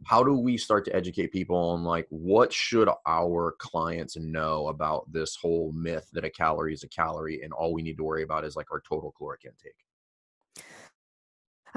How 0.05 0.23
do 0.23 0.33
we 0.33 0.57
start 0.57 0.85
to 0.85 0.95
educate 0.95 1.31
people 1.31 1.55
on 1.55 1.83
like 1.83 2.07
what 2.09 2.51
should 2.51 2.89
our 3.05 3.55
clients 3.59 4.17
know 4.17 4.67
about 4.67 5.11
this 5.11 5.35
whole 5.35 5.71
myth 5.73 6.09
that 6.13 6.25
a 6.25 6.29
calorie 6.29 6.73
is 6.73 6.83
a 6.83 6.87
calorie 6.87 7.41
and 7.43 7.53
all 7.53 7.73
we 7.73 7.83
need 7.83 7.97
to 7.97 8.03
worry 8.03 8.23
about 8.23 8.45
is 8.45 8.55
like 8.55 8.71
our 8.71 8.81
total 8.81 9.11
caloric 9.11 9.45
intake 9.45 9.75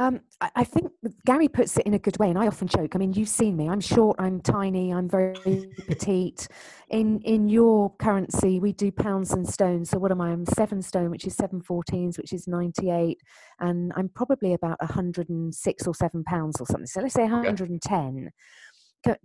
um, 0.01 0.21
I, 0.41 0.51
I, 0.57 0.65
think 0.65 0.91
Gary 1.27 1.47
puts 1.47 1.77
it 1.77 1.85
in 1.85 1.93
a 1.93 1.99
good 1.99 2.19
way, 2.19 2.31
and 2.31 2.39
I 2.39 2.47
often 2.47 2.67
joke. 2.67 2.93
I 2.95 2.99
mean, 2.99 3.13
you've 3.13 3.29
seen 3.29 3.55
me. 3.55 3.69
I'm 3.69 3.83
short. 3.83 4.17
I'm 4.19 4.41
tiny. 4.41 4.95
I'm 4.95 5.11
very 5.11 5.35
petite. 5.89 6.49
In 6.89 7.21
in 7.21 7.51
your 7.51 7.95
currency, 7.97 8.61
we 8.61 8.73
do 8.73 8.91
pounds 8.91 9.35
and 9.35 9.47
stones. 9.47 9.91
So 9.91 9.99
what 9.99 10.11
am 10.11 10.23
I? 10.23 10.31
I'm 10.31 10.47
seven 10.47 10.81
stone, 10.81 11.11
which 11.11 11.27
is 11.27 11.37
seven 11.37 11.61
fourteens, 11.61 12.17
which 12.17 12.33
is 12.33 12.49
ninety 12.49 12.89
eight, 12.89 13.21
and 13.59 13.93
I'm 13.95 14.09
probably 14.09 14.55
about 14.55 14.83
hundred 14.83 15.29
and 15.29 15.55
six 15.55 15.87
or 15.87 15.95
seven 15.95 16.25
pounds 16.25 16.59
or 16.63 16.67
something. 16.67 16.87
So 16.87 17.03
let's 17.03 17.13
say 17.13 17.27
hundred 17.27 17.69
and 17.69 17.83
ten 17.83 18.31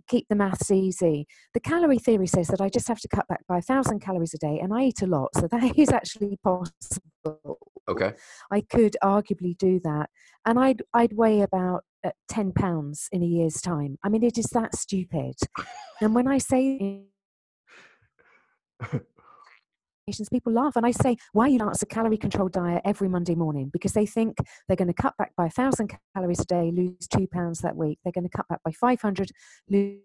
keep 0.08 0.26
the 0.28 0.36
maths 0.36 0.70
easy. 0.70 1.26
The 1.54 1.60
calorie 1.60 1.98
theory 1.98 2.26
says 2.26 2.48
that 2.48 2.60
I 2.60 2.68
just 2.68 2.88
have 2.88 3.00
to 3.00 3.08
cut 3.08 3.28
back 3.28 3.46
by 3.46 3.58
a 3.58 3.62
thousand 3.62 4.00
calories 4.00 4.34
a 4.34 4.38
day, 4.38 4.58
and 4.60 4.72
I 4.72 4.84
eat 4.84 5.02
a 5.02 5.06
lot, 5.06 5.30
so 5.34 5.48
that 5.48 5.62
is 5.78 5.90
actually 5.90 6.38
possible. 6.42 7.58
Okay. 7.88 8.12
I 8.50 8.60
could 8.62 8.96
arguably 9.02 9.56
do 9.56 9.80
that, 9.84 10.10
and 10.44 10.58
I'd 10.58 10.82
I'd 10.92 11.12
weigh 11.12 11.42
about 11.42 11.84
uh, 12.04 12.10
ten 12.28 12.52
pounds 12.52 13.08
in 13.12 13.22
a 13.22 13.26
year's 13.26 13.60
time. 13.60 13.98
I 14.02 14.08
mean, 14.08 14.22
it 14.22 14.38
is 14.38 14.46
that 14.46 14.74
stupid. 14.74 15.34
and 16.00 16.14
when 16.14 16.26
I 16.26 16.38
say 16.38 17.04
people 20.30 20.52
laugh 20.52 20.76
and 20.76 20.86
I 20.86 20.92
say, 20.92 21.16
why 21.32 21.48
you 21.48 21.58
not 21.58 21.82
a 21.82 21.86
calorie 21.86 22.16
controlled 22.16 22.52
diet 22.52 22.82
every 22.84 23.08
Monday 23.08 23.34
morning? 23.34 23.70
Because 23.72 23.92
they 23.92 24.06
think 24.06 24.38
they're 24.68 24.76
going 24.76 24.88
to 24.88 24.94
cut 24.94 25.16
back 25.18 25.32
by 25.36 25.46
a 25.46 25.50
thousand 25.50 25.92
calories 26.14 26.40
a 26.40 26.44
day, 26.44 26.70
lose 26.72 27.08
two 27.08 27.26
pounds 27.26 27.60
that 27.60 27.76
week. 27.76 27.98
They're 28.04 28.12
going 28.12 28.28
to 28.28 28.36
cut 28.36 28.46
back 28.48 28.60
by 28.64 28.70
500, 28.70 29.30
lose 29.68 29.98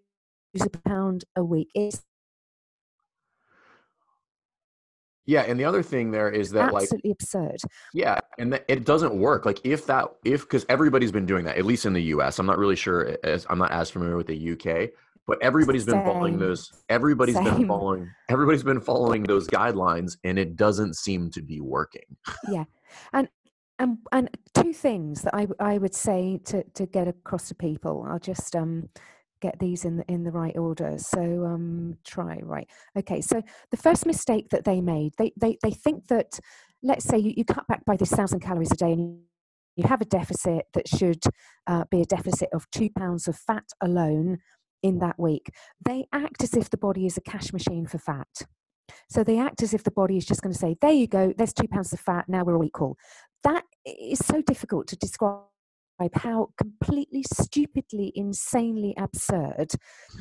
a 0.60 0.68
pound 0.88 1.24
a 1.36 1.44
week. 1.44 1.68
It's 1.74 2.02
yeah, 5.24 5.42
and 5.42 5.58
the 5.58 5.64
other 5.64 5.84
thing 5.84 6.10
there 6.10 6.28
is 6.28 6.50
that 6.50 6.72
like 6.72 6.82
absolutely 6.82 7.10
like 7.10 7.16
absurd. 7.22 7.58
Yeah, 7.94 8.18
and 8.38 8.52
that 8.52 8.64
it 8.66 8.84
doesn't 8.84 9.14
work. 9.14 9.46
Like 9.46 9.60
if 9.62 9.86
that 9.86 10.08
if 10.24 10.40
because 10.40 10.66
everybody's 10.68 11.12
been 11.12 11.26
doing 11.26 11.44
that, 11.44 11.56
at 11.58 11.64
least 11.64 11.86
in 11.86 11.92
the 11.92 12.02
U.S. 12.02 12.40
I'm 12.40 12.46
not 12.46 12.58
really 12.58 12.74
sure. 12.74 13.16
As 13.22 13.46
I'm 13.48 13.58
not 13.58 13.70
as 13.70 13.88
familiar 13.88 14.16
with 14.16 14.26
the 14.26 14.36
U.K 14.36 14.90
but 15.26 15.38
everybody's 15.42 15.84
been 15.84 15.94
Same. 15.94 16.04
following 16.04 16.38
those 16.38 16.70
everybody's 16.88 17.36
Same. 17.36 17.44
been 17.44 17.68
following 17.68 18.10
everybody's 18.28 18.62
been 18.62 18.80
following 18.80 19.22
those 19.22 19.46
guidelines 19.48 20.16
and 20.24 20.38
it 20.38 20.56
doesn't 20.56 20.96
seem 20.96 21.30
to 21.30 21.42
be 21.42 21.60
working 21.60 22.16
yeah 22.50 22.64
and 23.12 23.28
and 23.78 23.98
and 24.12 24.30
two 24.54 24.72
things 24.72 25.22
that 25.22 25.34
i 25.34 25.46
i 25.60 25.78
would 25.78 25.94
say 25.94 26.38
to 26.44 26.62
to 26.74 26.86
get 26.86 27.08
across 27.08 27.48
to 27.48 27.54
people 27.54 28.06
i'll 28.08 28.18
just 28.18 28.54
um 28.56 28.88
get 29.40 29.58
these 29.58 29.84
in 29.84 29.96
the 29.96 30.04
in 30.08 30.22
the 30.22 30.30
right 30.30 30.56
order 30.56 30.94
so 30.98 31.20
um 31.44 31.96
try 32.04 32.38
right 32.42 32.68
okay 32.96 33.20
so 33.20 33.42
the 33.72 33.76
first 33.76 34.06
mistake 34.06 34.48
that 34.50 34.64
they 34.64 34.80
made 34.80 35.12
they 35.18 35.32
they, 35.36 35.58
they 35.62 35.72
think 35.72 36.06
that 36.06 36.38
let's 36.82 37.04
say 37.04 37.18
you, 37.18 37.34
you 37.36 37.44
cut 37.44 37.66
back 37.66 37.84
by 37.84 37.96
this 37.96 38.10
thousand 38.10 38.40
calories 38.40 38.70
a 38.70 38.76
day 38.76 38.92
and 38.92 39.18
you 39.74 39.84
have 39.84 40.00
a 40.00 40.06
deficit 40.06 40.66
that 40.74 40.86
should 40.86 41.22
uh, 41.66 41.84
be 41.90 42.02
a 42.02 42.06
deficit 42.06 42.48
of 42.52 42.70
two 42.70 42.90
pounds 42.90 43.26
of 43.26 43.36
fat 43.36 43.64
alone 43.80 44.38
in 44.82 44.98
that 44.98 45.18
week, 45.18 45.50
they 45.84 46.06
act 46.12 46.42
as 46.42 46.54
if 46.54 46.70
the 46.70 46.76
body 46.76 47.06
is 47.06 47.16
a 47.16 47.20
cash 47.20 47.52
machine 47.52 47.86
for 47.86 47.98
fat. 47.98 48.46
So 49.08 49.24
they 49.24 49.38
act 49.38 49.62
as 49.62 49.74
if 49.74 49.84
the 49.84 49.90
body 49.90 50.16
is 50.16 50.26
just 50.26 50.42
going 50.42 50.52
to 50.52 50.58
say, 50.58 50.76
there 50.80 50.92
you 50.92 51.06
go, 51.06 51.32
there's 51.36 51.52
two 51.52 51.68
pounds 51.68 51.92
of 51.92 52.00
fat, 52.00 52.28
now 52.28 52.44
we're 52.44 52.56
all 52.56 52.64
equal. 52.64 52.96
That 53.44 53.64
is 53.84 54.18
so 54.24 54.42
difficult 54.42 54.86
to 54.88 54.96
describe 54.96 55.42
how 56.14 56.48
completely 56.56 57.24
stupidly, 57.32 58.12
insanely 58.14 58.94
absurd 58.98 59.72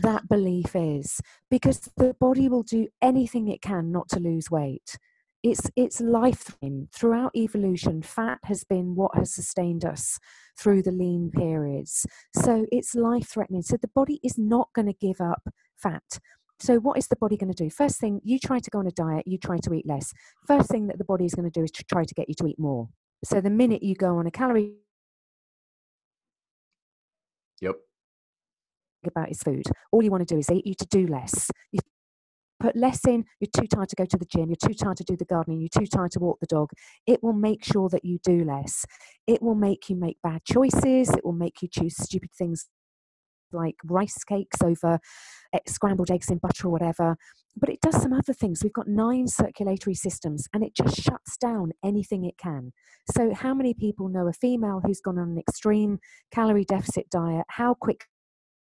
that 0.01 0.27
belief 0.27 0.75
is 0.75 1.19
because 1.49 1.89
the 1.97 2.15
body 2.19 2.47
will 2.47 2.63
do 2.63 2.87
anything 3.01 3.47
it 3.47 3.61
can 3.61 3.91
not 3.91 4.09
to 4.09 4.19
lose 4.19 4.51
weight 4.51 4.97
it's 5.43 5.69
it's 5.75 5.99
life 5.99 6.55
throughout 6.93 7.35
evolution 7.35 8.01
fat 8.01 8.39
has 8.43 8.63
been 8.63 8.95
what 8.95 9.15
has 9.15 9.33
sustained 9.33 9.83
us 9.83 10.19
through 10.57 10.83
the 10.83 10.91
lean 10.91 11.31
periods. 11.31 12.05
So 12.35 12.65
it's 12.71 12.93
life 12.95 13.29
threatening 13.29 13.63
so 13.63 13.77
the 13.77 13.87
body 13.87 14.19
is 14.23 14.37
not 14.37 14.69
going 14.73 14.87
to 14.87 14.93
give 14.93 15.19
up 15.19 15.49
fat. 15.75 16.19
So 16.59 16.77
what 16.77 16.97
is 16.97 17.07
the 17.07 17.15
body 17.15 17.37
going 17.37 17.51
to 17.51 17.63
do? 17.63 17.71
First 17.71 17.99
thing 17.99 18.21
you 18.23 18.37
try 18.37 18.59
to 18.59 18.69
go 18.69 18.79
on 18.79 18.87
a 18.87 18.91
diet 18.91 19.25
you 19.25 19.37
try 19.37 19.57
to 19.57 19.73
eat 19.73 19.87
less. 19.87 20.13
First 20.45 20.69
thing 20.69 20.87
that 20.87 20.99
the 20.99 21.05
body 21.05 21.25
is 21.25 21.33
going 21.33 21.49
to 21.49 21.59
do 21.59 21.63
is 21.63 21.71
to 21.71 21.83
try 21.85 22.03
to 22.03 22.13
get 22.13 22.29
you 22.29 22.35
to 22.35 22.47
eat 22.47 22.59
more. 22.59 22.89
So 23.23 23.41
the 23.41 23.49
minute 23.49 23.81
you 23.81 23.95
go 23.95 24.17
on 24.17 24.27
a 24.27 24.31
calorie 24.31 24.75
yep. 27.59 27.75
about 29.05 29.31
is 29.31 29.41
food 29.41 29.65
all 29.91 30.03
you 30.03 30.11
want 30.11 30.27
to 30.27 30.33
do 30.33 30.39
is 30.39 30.49
eat 30.49 30.65
you 30.65 30.75
to 30.75 30.85
do 30.85 31.07
less. 31.07 31.49
You 31.71 31.79
put 32.61 32.75
less 32.75 33.05
in, 33.05 33.25
you're 33.39 33.49
too 33.55 33.67
tired 33.67 33.89
to 33.89 33.95
go 33.95 34.05
to 34.05 34.17
the 34.17 34.25
gym, 34.25 34.49
you're 34.49 34.69
too 34.69 34.73
tired 34.73 34.97
to 34.97 35.03
do 35.03 35.15
the 35.15 35.25
gardening, 35.25 35.59
you're 35.59 35.81
too 35.81 35.87
tired 35.87 36.11
to 36.11 36.19
walk 36.19 36.39
the 36.39 36.47
dog. 36.47 36.69
It 37.07 37.23
will 37.23 37.33
make 37.33 37.63
sure 37.63 37.89
that 37.89 38.05
you 38.05 38.19
do 38.23 38.43
less. 38.43 38.85
It 39.27 39.41
will 39.41 39.55
make 39.55 39.89
you 39.89 39.95
make 39.95 40.17
bad 40.23 40.43
choices. 40.45 41.09
It 41.09 41.25
will 41.25 41.33
make 41.33 41.61
you 41.61 41.67
choose 41.67 41.95
stupid 41.97 42.31
things 42.37 42.67
like 43.53 43.75
rice 43.83 44.23
cakes 44.23 44.61
over 44.63 44.99
eh, 45.53 45.59
scrambled 45.67 46.11
eggs 46.11 46.29
in 46.29 46.37
butter 46.37 46.67
or 46.67 46.71
whatever. 46.71 47.17
But 47.57 47.69
it 47.69 47.81
does 47.81 48.01
some 48.01 48.13
other 48.13 48.33
things. 48.33 48.63
We've 48.63 48.71
got 48.71 48.87
nine 48.87 49.27
circulatory 49.27 49.95
systems 49.95 50.47
and 50.53 50.63
it 50.63 50.73
just 50.75 51.01
shuts 51.01 51.35
down 51.37 51.71
anything 51.83 52.23
it 52.23 52.37
can. 52.37 52.71
So, 53.13 53.33
how 53.33 53.53
many 53.53 53.73
people 53.73 54.07
know 54.07 54.27
a 54.27 54.33
female 54.33 54.81
who's 54.85 55.01
gone 55.01 55.19
on 55.19 55.31
an 55.31 55.37
extreme 55.37 55.99
calorie 56.31 56.65
deficit 56.65 57.09
diet? 57.09 57.45
How 57.49 57.73
quickly 57.73 58.05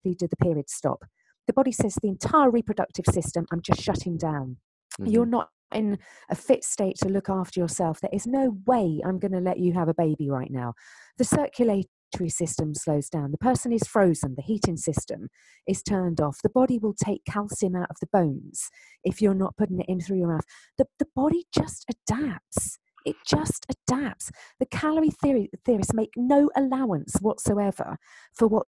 did 0.05 0.31
the 0.31 0.37
periods 0.37 0.73
stop? 0.73 1.03
The 1.47 1.53
body 1.53 1.71
says 1.71 1.95
the 2.01 2.09
entire 2.09 2.49
reproductive 2.49 3.05
system, 3.11 3.45
I'm 3.51 3.61
just 3.61 3.81
shutting 3.81 4.17
down. 4.17 4.57
Mm-hmm. 4.99 5.11
You're 5.11 5.25
not 5.25 5.49
in 5.73 5.97
a 6.29 6.35
fit 6.35 6.63
state 6.63 6.97
to 6.97 7.09
look 7.09 7.29
after 7.29 7.59
yourself. 7.59 7.99
There 7.99 8.09
is 8.13 8.27
no 8.27 8.57
way 8.65 9.01
I'm 9.05 9.19
going 9.19 9.31
to 9.31 9.39
let 9.39 9.59
you 9.59 9.73
have 9.73 9.87
a 9.87 9.93
baby 9.93 10.29
right 10.29 10.51
now. 10.51 10.73
The 11.17 11.23
circulatory 11.23 12.29
system 12.29 12.75
slows 12.75 13.09
down. 13.09 13.31
The 13.31 13.37
person 13.37 13.73
is 13.73 13.87
frozen. 13.87 14.35
The 14.35 14.43
heating 14.43 14.77
system 14.77 15.29
is 15.67 15.81
turned 15.81 16.21
off. 16.21 16.39
The 16.43 16.49
body 16.49 16.77
will 16.77 16.93
take 16.93 17.25
calcium 17.25 17.75
out 17.75 17.89
of 17.89 17.97
the 17.99 18.07
bones 18.11 18.69
if 19.03 19.21
you're 19.21 19.33
not 19.33 19.57
putting 19.57 19.79
it 19.79 19.87
in 19.89 19.99
through 19.99 20.19
your 20.19 20.31
mouth. 20.31 20.45
The, 20.77 20.85
the 20.99 21.07
body 21.15 21.45
just 21.53 21.85
adapts. 21.89 22.77
It 23.05 23.17
just 23.27 23.65
adapts. 23.69 24.31
The 24.59 24.65
calorie 24.65 25.09
theory, 25.09 25.49
theorists 25.65 25.93
make 25.93 26.11
no 26.15 26.49
allowance 26.55 27.17
whatsoever 27.19 27.97
for 28.33 28.47
what 28.47 28.67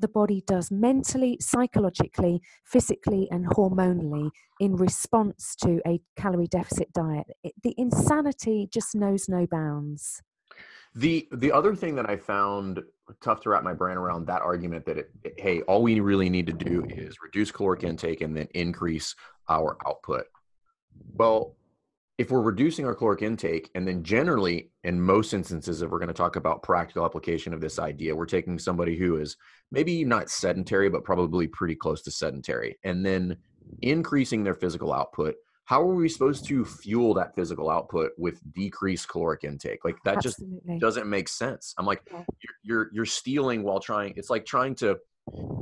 the 0.00 0.08
body 0.08 0.42
does 0.46 0.70
mentally, 0.70 1.38
psychologically, 1.40 2.40
physically, 2.64 3.28
and 3.30 3.46
hormonally 3.46 4.30
in 4.60 4.76
response 4.76 5.54
to 5.62 5.80
a 5.86 6.00
calorie 6.16 6.46
deficit 6.46 6.92
diet. 6.92 7.26
It, 7.42 7.54
the 7.62 7.74
insanity 7.76 8.68
just 8.72 8.94
knows 8.94 9.28
no 9.28 9.46
bounds. 9.46 10.22
The 10.94 11.28
the 11.32 11.52
other 11.52 11.74
thing 11.74 11.94
that 11.96 12.08
I 12.08 12.16
found 12.16 12.82
tough 13.20 13.40
to 13.42 13.50
wrap 13.50 13.62
my 13.62 13.74
brain 13.74 13.96
around 13.96 14.26
that 14.26 14.42
argument 14.42 14.84
that 14.86 14.98
it, 14.98 15.10
it, 15.22 15.34
hey, 15.38 15.60
all 15.62 15.82
we 15.82 16.00
really 16.00 16.28
need 16.28 16.46
to 16.46 16.52
do 16.52 16.84
is 16.88 17.16
reduce 17.22 17.50
caloric 17.50 17.84
intake 17.84 18.20
and 18.20 18.36
then 18.36 18.48
increase 18.54 19.14
our 19.48 19.76
output. 19.86 20.26
Well, 21.14 21.56
if 22.18 22.32
we're 22.32 22.42
reducing 22.42 22.84
our 22.84 22.96
caloric 22.96 23.22
intake, 23.22 23.70
and 23.76 23.86
then 23.86 24.02
generally, 24.02 24.72
in 24.82 25.00
most 25.00 25.32
instances, 25.32 25.82
if 25.82 25.90
we're 25.90 26.00
going 26.00 26.08
to 26.08 26.14
talk 26.14 26.34
about 26.34 26.64
practical 26.64 27.04
application 27.04 27.54
of 27.54 27.60
this 27.60 27.78
idea, 27.78 28.14
we're 28.14 28.26
taking 28.26 28.58
somebody 28.58 28.96
who 28.96 29.16
is 29.16 29.36
maybe 29.70 30.04
not 30.04 30.28
sedentary, 30.28 30.90
but 30.90 31.04
probably 31.04 31.46
pretty 31.46 31.76
close 31.76 32.02
to 32.02 32.10
sedentary, 32.10 32.76
and 32.82 33.06
then 33.06 33.36
increasing 33.82 34.42
their 34.42 34.54
physical 34.54 34.92
output. 34.92 35.36
How 35.66 35.80
are 35.82 35.94
we 35.94 36.08
supposed 36.08 36.46
to 36.46 36.64
fuel 36.64 37.14
that 37.14 37.36
physical 37.36 37.70
output 37.70 38.12
with 38.18 38.40
decreased 38.52 39.08
caloric 39.08 39.44
intake? 39.44 39.84
Like 39.84 39.96
that 40.04 40.16
Absolutely. 40.16 40.60
just 40.66 40.80
doesn't 40.80 41.08
make 41.08 41.28
sense. 41.28 41.74
I'm 41.78 41.86
like, 41.86 42.02
yeah. 42.10 42.24
you're, 42.40 42.54
you're 42.62 42.90
you're 42.94 43.06
stealing 43.06 43.62
while 43.62 43.78
trying. 43.78 44.14
It's 44.16 44.30
like 44.30 44.46
trying 44.46 44.74
to 44.76 44.96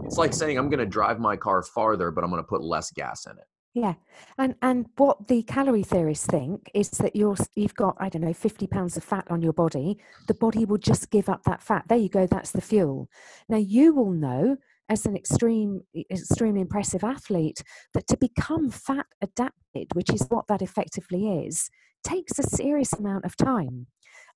it's 0.04 0.16
like 0.16 0.32
saying 0.32 0.58
I'm 0.58 0.68
going 0.68 0.78
to 0.78 0.86
drive 0.86 1.18
my 1.18 1.36
car 1.36 1.62
farther, 1.62 2.10
but 2.10 2.24
I'm 2.24 2.30
going 2.30 2.42
to 2.42 2.46
put 2.46 2.62
less 2.62 2.90
gas 2.92 3.26
in 3.26 3.32
it. 3.32 3.44
Yeah, 3.76 3.96
and 4.38 4.54
and 4.62 4.86
what 4.96 5.28
the 5.28 5.42
calorie 5.42 5.82
theorists 5.82 6.24
think 6.26 6.70
is 6.72 6.88
that 6.92 7.14
you're 7.14 7.36
you've 7.54 7.74
got 7.74 7.94
I 8.00 8.08
don't 8.08 8.22
know 8.22 8.32
fifty 8.32 8.66
pounds 8.66 8.96
of 8.96 9.04
fat 9.04 9.26
on 9.28 9.42
your 9.42 9.52
body. 9.52 9.98
The 10.28 10.32
body 10.32 10.64
will 10.64 10.78
just 10.78 11.10
give 11.10 11.28
up 11.28 11.42
that 11.44 11.62
fat. 11.62 11.84
There 11.86 11.98
you 11.98 12.08
go. 12.08 12.26
That's 12.26 12.52
the 12.52 12.62
fuel. 12.62 13.10
Now 13.50 13.58
you 13.58 13.92
will 13.92 14.12
know 14.12 14.56
as 14.88 15.04
an 15.04 15.14
extreme 15.14 15.82
extremely 16.10 16.62
impressive 16.62 17.04
athlete 17.04 17.62
that 17.92 18.06
to 18.06 18.16
become 18.16 18.70
fat 18.70 19.04
adapted, 19.20 19.88
which 19.92 20.10
is 20.10 20.24
what 20.30 20.46
that 20.46 20.62
effectively 20.62 21.44
is, 21.44 21.68
takes 22.02 22.38
a 22.38 22.44
serious 22.44 22.94
amount 22.94 23.26
of 23.26 23.36
time 23.36 23.88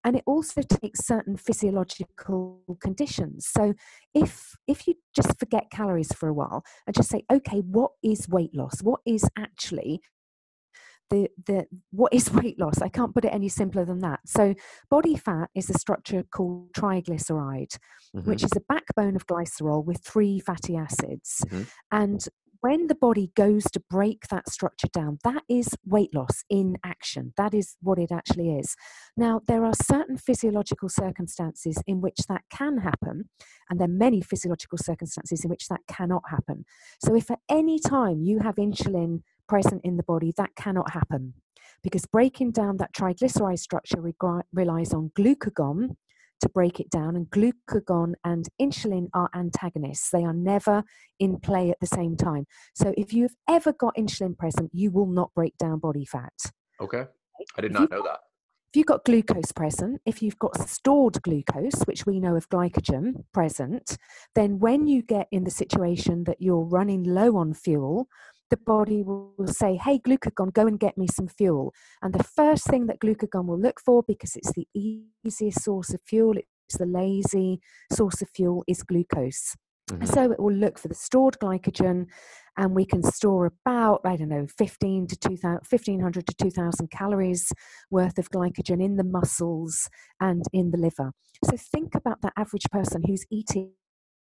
and 0.05 0.17
it 0.17 0.23
also 0.27 0.63
takes 0.63 1.07
certain 1.07 1.37
physiological 1.37 2.63
conditions. 2.81 3.47
So 3.47 3.75
if 4.15 4.57
if 4.67 4.87
you 4.87 4.95
just 5.15 5.39
forget 5.39 5.71
calories 5.71 6.13
for 6.13 6.29
a 6.29 6.35
while 6.35 6.65
and 6.87 6.95
just 6.95 7.11
say 7.11 7.25
okay 7.31 7.59
what 7.61 7.93
is 8.03 8.29
weight 8.29 8.55
loss? 8.55 8.83
What 8.83 9.01
is 9.07 9.25
actually 9.37 10.01
the, 11.11 11.29
the 11.47 11.67
what 11.91 12.15
is 12.15 12.31
weight 12.33 12.59
loss? 12.59 12.81
I 12.81 12.89
can't 12.89 13.15
put 13.15 13.25
it 13.25 13.35
any 13.35 13.49
simpler 13.49 13.85
than 13.85 14.01
that. 14.01 14.21
So 14.27 14.55
body 14.91 15.17
fat 15.17 15.51
is 15.55 15.69
a 15.71 15.75
structure 15.75 16.25
called 16.31 16.73
triglyceride 16.73 17.77
mm-hmm. 18.15 18.29
which 18.29 18.43
is 18.43 18.53
a 18.57 18.61
backbone 18.61 19.17
of 19.17 19.27
glycerol 19.27 19.85
with 19.85 20.03
three 20.03 20.41
fatty 20.41 20.77
acids. 20.77 21.43
Mm-hmm. 21.47 21.63
and 21.93 22.27
when 22.61 22.87
the 22.87 22.95
body 22.95 23.31
goes 23.35 23.65
to 23.73 23.81
break 23.91 24.29
that 24.29 24.49
structure 24.49 24.89
down, 24.93 25.19
that 25.25 25.43
is 25.49 25.69
weight 25.85 26.15
loss 26.15 26.45
in 26.49 26.77
action. 26.85 27.33
That 27.37 27.55
is 27.55 27.77
what 27.81 27.99
it 27.99 28.13
actually 28.13 28.51
is. 28.51 28.77
Now, 29.17 29.41
there 29.47 29.65
are 29.65 29.73
certain 29.75 30.17
physiological 30.17 30.89
circumstances 30.89 31.83
in 31.87 32.01
which 32.01 32.19
that 32.29 32.43
can 32.51 32.79
happen, 32.79 33.29
and 33.69 33.81
there 33.81 33.87
are 33.87 33.89
many 33.89 34.21
physiological 34.21 34.79
circumstances 34.79 35.45
in 35.45 35.51
which 35.51 35.69
that 35.69 35.81
cannot 35.89 36.23
happen. 36.31 36.65
So, 37.05 37.15
if 37.15 37.31
at 37.31 37.41
any 37.49 37.79
time 37.79 38.23
you 38.23 38.41
have 38.41 38.57
insulin 38.57 39.23
present 39.49 39.81
in 39.85 39.97
the 39.97 40.03
body, 40.03 40.33
that 40.37 40.55
cannot 40.57 40.91
happen 40.93 41.35
because 41.83 42.05
breaking 42.07 42.53
down 42.53 42.77
that 42.77 42.93
triglyceride 42.95 43.59
structure 43.59 44.03
relies 44.53 44.93
on 44.93 45.11
glucagon, 45.19 45.97
to 46.41 46.49
break 46.49 46.81
it 46.81 46.91
down. 46.91 47.17
And 47.17 47.27
glucagon 47.31 48.15
and 48.25 48.49
insulin 48.61 49.09
are 49.15 49.31
antagonists, 49.35 50.11
they 50.11 50.25
are 50.25 50.33
never 50.33 50.83
in 51.19 51.39
play 51.39 51.71
at 51.71 51.81
the 51.81 51.87
same 51.87 52.17
time. 52.17 52.47
So 52.75 52.95
if 52.97 53.13
you've 53.13 53.35
ever 53.49 53.73
got 53.73 53.97
insulin 53.97 54.37
present, 54.37 54.71
you 54.73 54.91
will 54.91 55.07
not 55.07 55.33
break 55.35 55.57
down 55.59 55.79
body 55.79 56.05
fat. 56.05 56.33
Okay. 56.81 57.07
I 57.57 57.61
did 57.61 57.73
not 57.73 57.91
know 57.91 58.03
that. 58.03 58.21
If 58.73 58.77
you've 58.77 58.87
got 58.87 59.05
glucose 59.05 59.51
present, 59.51 60.01
if 60.07 60.23
you've 60.23 60.39
got 60.39 60.69
stored 60.69 61.21
glucose, 61.23 61.83
which 61.87 62.07
we 62.07 62.21
know 62.21 62.37
of 62.37 62.49
glycogen 62.51 63.25
present, 63.35 63.97
then 64.37 64.61
when 64.61 64.87
you 64.87 65.03
get 65.03 65.27
in 65.33 65.43
the 65.43 65.51
situation 65.51 66.23
that 66.25 66.41
you're 66.41 66.63
running 66.63 67.03
low 67.03 67.37
on 67.37 67.53
fuel, 67.53 68.07
the 68.51 68.57
body 68.57 69.03
will 69.03 69.33
say, 69.47 69.77
Hey, 69.77 69.99
glucagon, 69.99 70.53
go 70.53 70.67
and 70.67 70.79
get 70.79 70.99
me 70.99 71.07
some 71.07 71.29
fuel. 71.29 71.73
And 72.03 72.13
the 72.13 72.25
first 72.25 72.67
thing 72.67 72.87
that 72.87 73.01
glucagon 73.01 73.47
will 73.47 73.61
look 73.61 73.81
for, 73.81 74.03
because 74.07 74.37
it's 74.37 74.53
the 74.53 74.69
easiest 74.75 75.63
source 75.63 75.95
of 75.95 76.01
fuel, 76.03 76.35
it's 76.37 76.79
the 76.79 76.87
lazy 76.87 77.61
source 77.93 78.21
of 78.23 78.29
fuel, 78.31 78.65
is 78.67 78.83
glucose. 78.83 79.57
Mm-hmm. 79.91 80.05
So 80.07 80.31
it 80.31 80.39
will 80.39 80.53
look 80.53 80.79
for 80.79 80.89
the 80.89 80.95
stored 80.95 81.37
glycogen, 81.43 82.07
and 82.57 82.75
we 82.75 82.85
can 82.85 83.03
store 83.03 83.47
about, 83.47 84.01
I 84.05 84.17
don't 84.17 84.29
know, 84.29 84.47
15 84.59 85.07
to 85.09 85.17
2000, 85.17 85.61
1500 85.69 86.27
to 86.27 86.35
2000 86.35 86.91
calories 86.91 87.53
worth 87.91 88.19
of 88.19 88.31
glycogen 88.31 88.83
in 88.83 88.97
the 88.97 89.05
muscles 89.05 89.89
and 90.21 90.45
in 90.53 90.71
the 90.71 90.79
liver. 90.79 91.13
So 91.45 91.57
think 91.57 91.95
about 91.95 92.21
that 92.23 92.35
average 92.37 92.67
person 92.71 93.03
who's 93.07 93.25
eating 93.31 93.73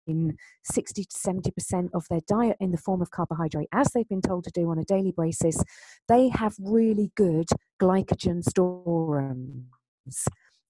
in 0.07 0.37
60 0.63 1.03
to 1.03 1.17
70% 1.17 1.89
of 1.93 2.05
their 2.09 2.21
diet 2.27 2.57
in 2.59 2.71
the 2.71 2.77
form 2.77 3.01
of 3.01 3.11
carbohydrate, 3.11 3.69
as 3.71 3.89
they've 3.89 4.07
been 4.07 4.21
told 4.21 4.43
to 4.45 4.51
do 4.51 4.69
on 4.69 4.79
a 4.79 4.85
daily 4.85 5.13
basis, 5.15 5.63
they 6.07 6.29
have 6.29 6.55
really 6.59 7.11
good 7.15 7.47
glycogen 7.81 8.43
storage. 8.43 9.37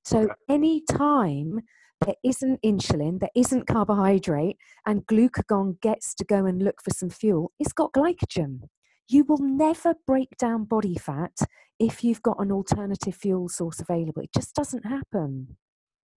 So, 0.03 0.29
any 0.49 0.81
time 0.89 1.61
there 2.05 2.15
isn't 2.23 2.61
insulin, 2.61 3.19
there 3.19 3.29
isn't 3.35 3.67
carbohydrate, 3.67 4.57
and 4.85 5.05
glucagon 5.07 5.79
gets 5.81 6.13
to 6.15 6.25
go 6.25 6.45
and 6.45 6.61
look 6.61 6.81
for 6.81 6.91
some 6.91 7.09
fuel, 7.09 7.51
it's 7.59 7.73
got 7.73 7.93
glycogen. 7.93 8.61
You 9.09 9.23
will 9.23 9.39
never 9.39 9.95
break 10.05 10.37
down 10.37 10.65
body 10.65 10.95
fat 10.95 11.37
if 11.79 12.03
you've 12.03 12.21
got 12.21 12.37
an 12.39 12.51
alternative 12.51 13.15
fuel 13.15 13.47
source 13.49 13.79
available. 13.79 14.21
It 14.21 14.33
just 14.33 14.53
doesn't 14.53 14.85
happen. 14.85 15.57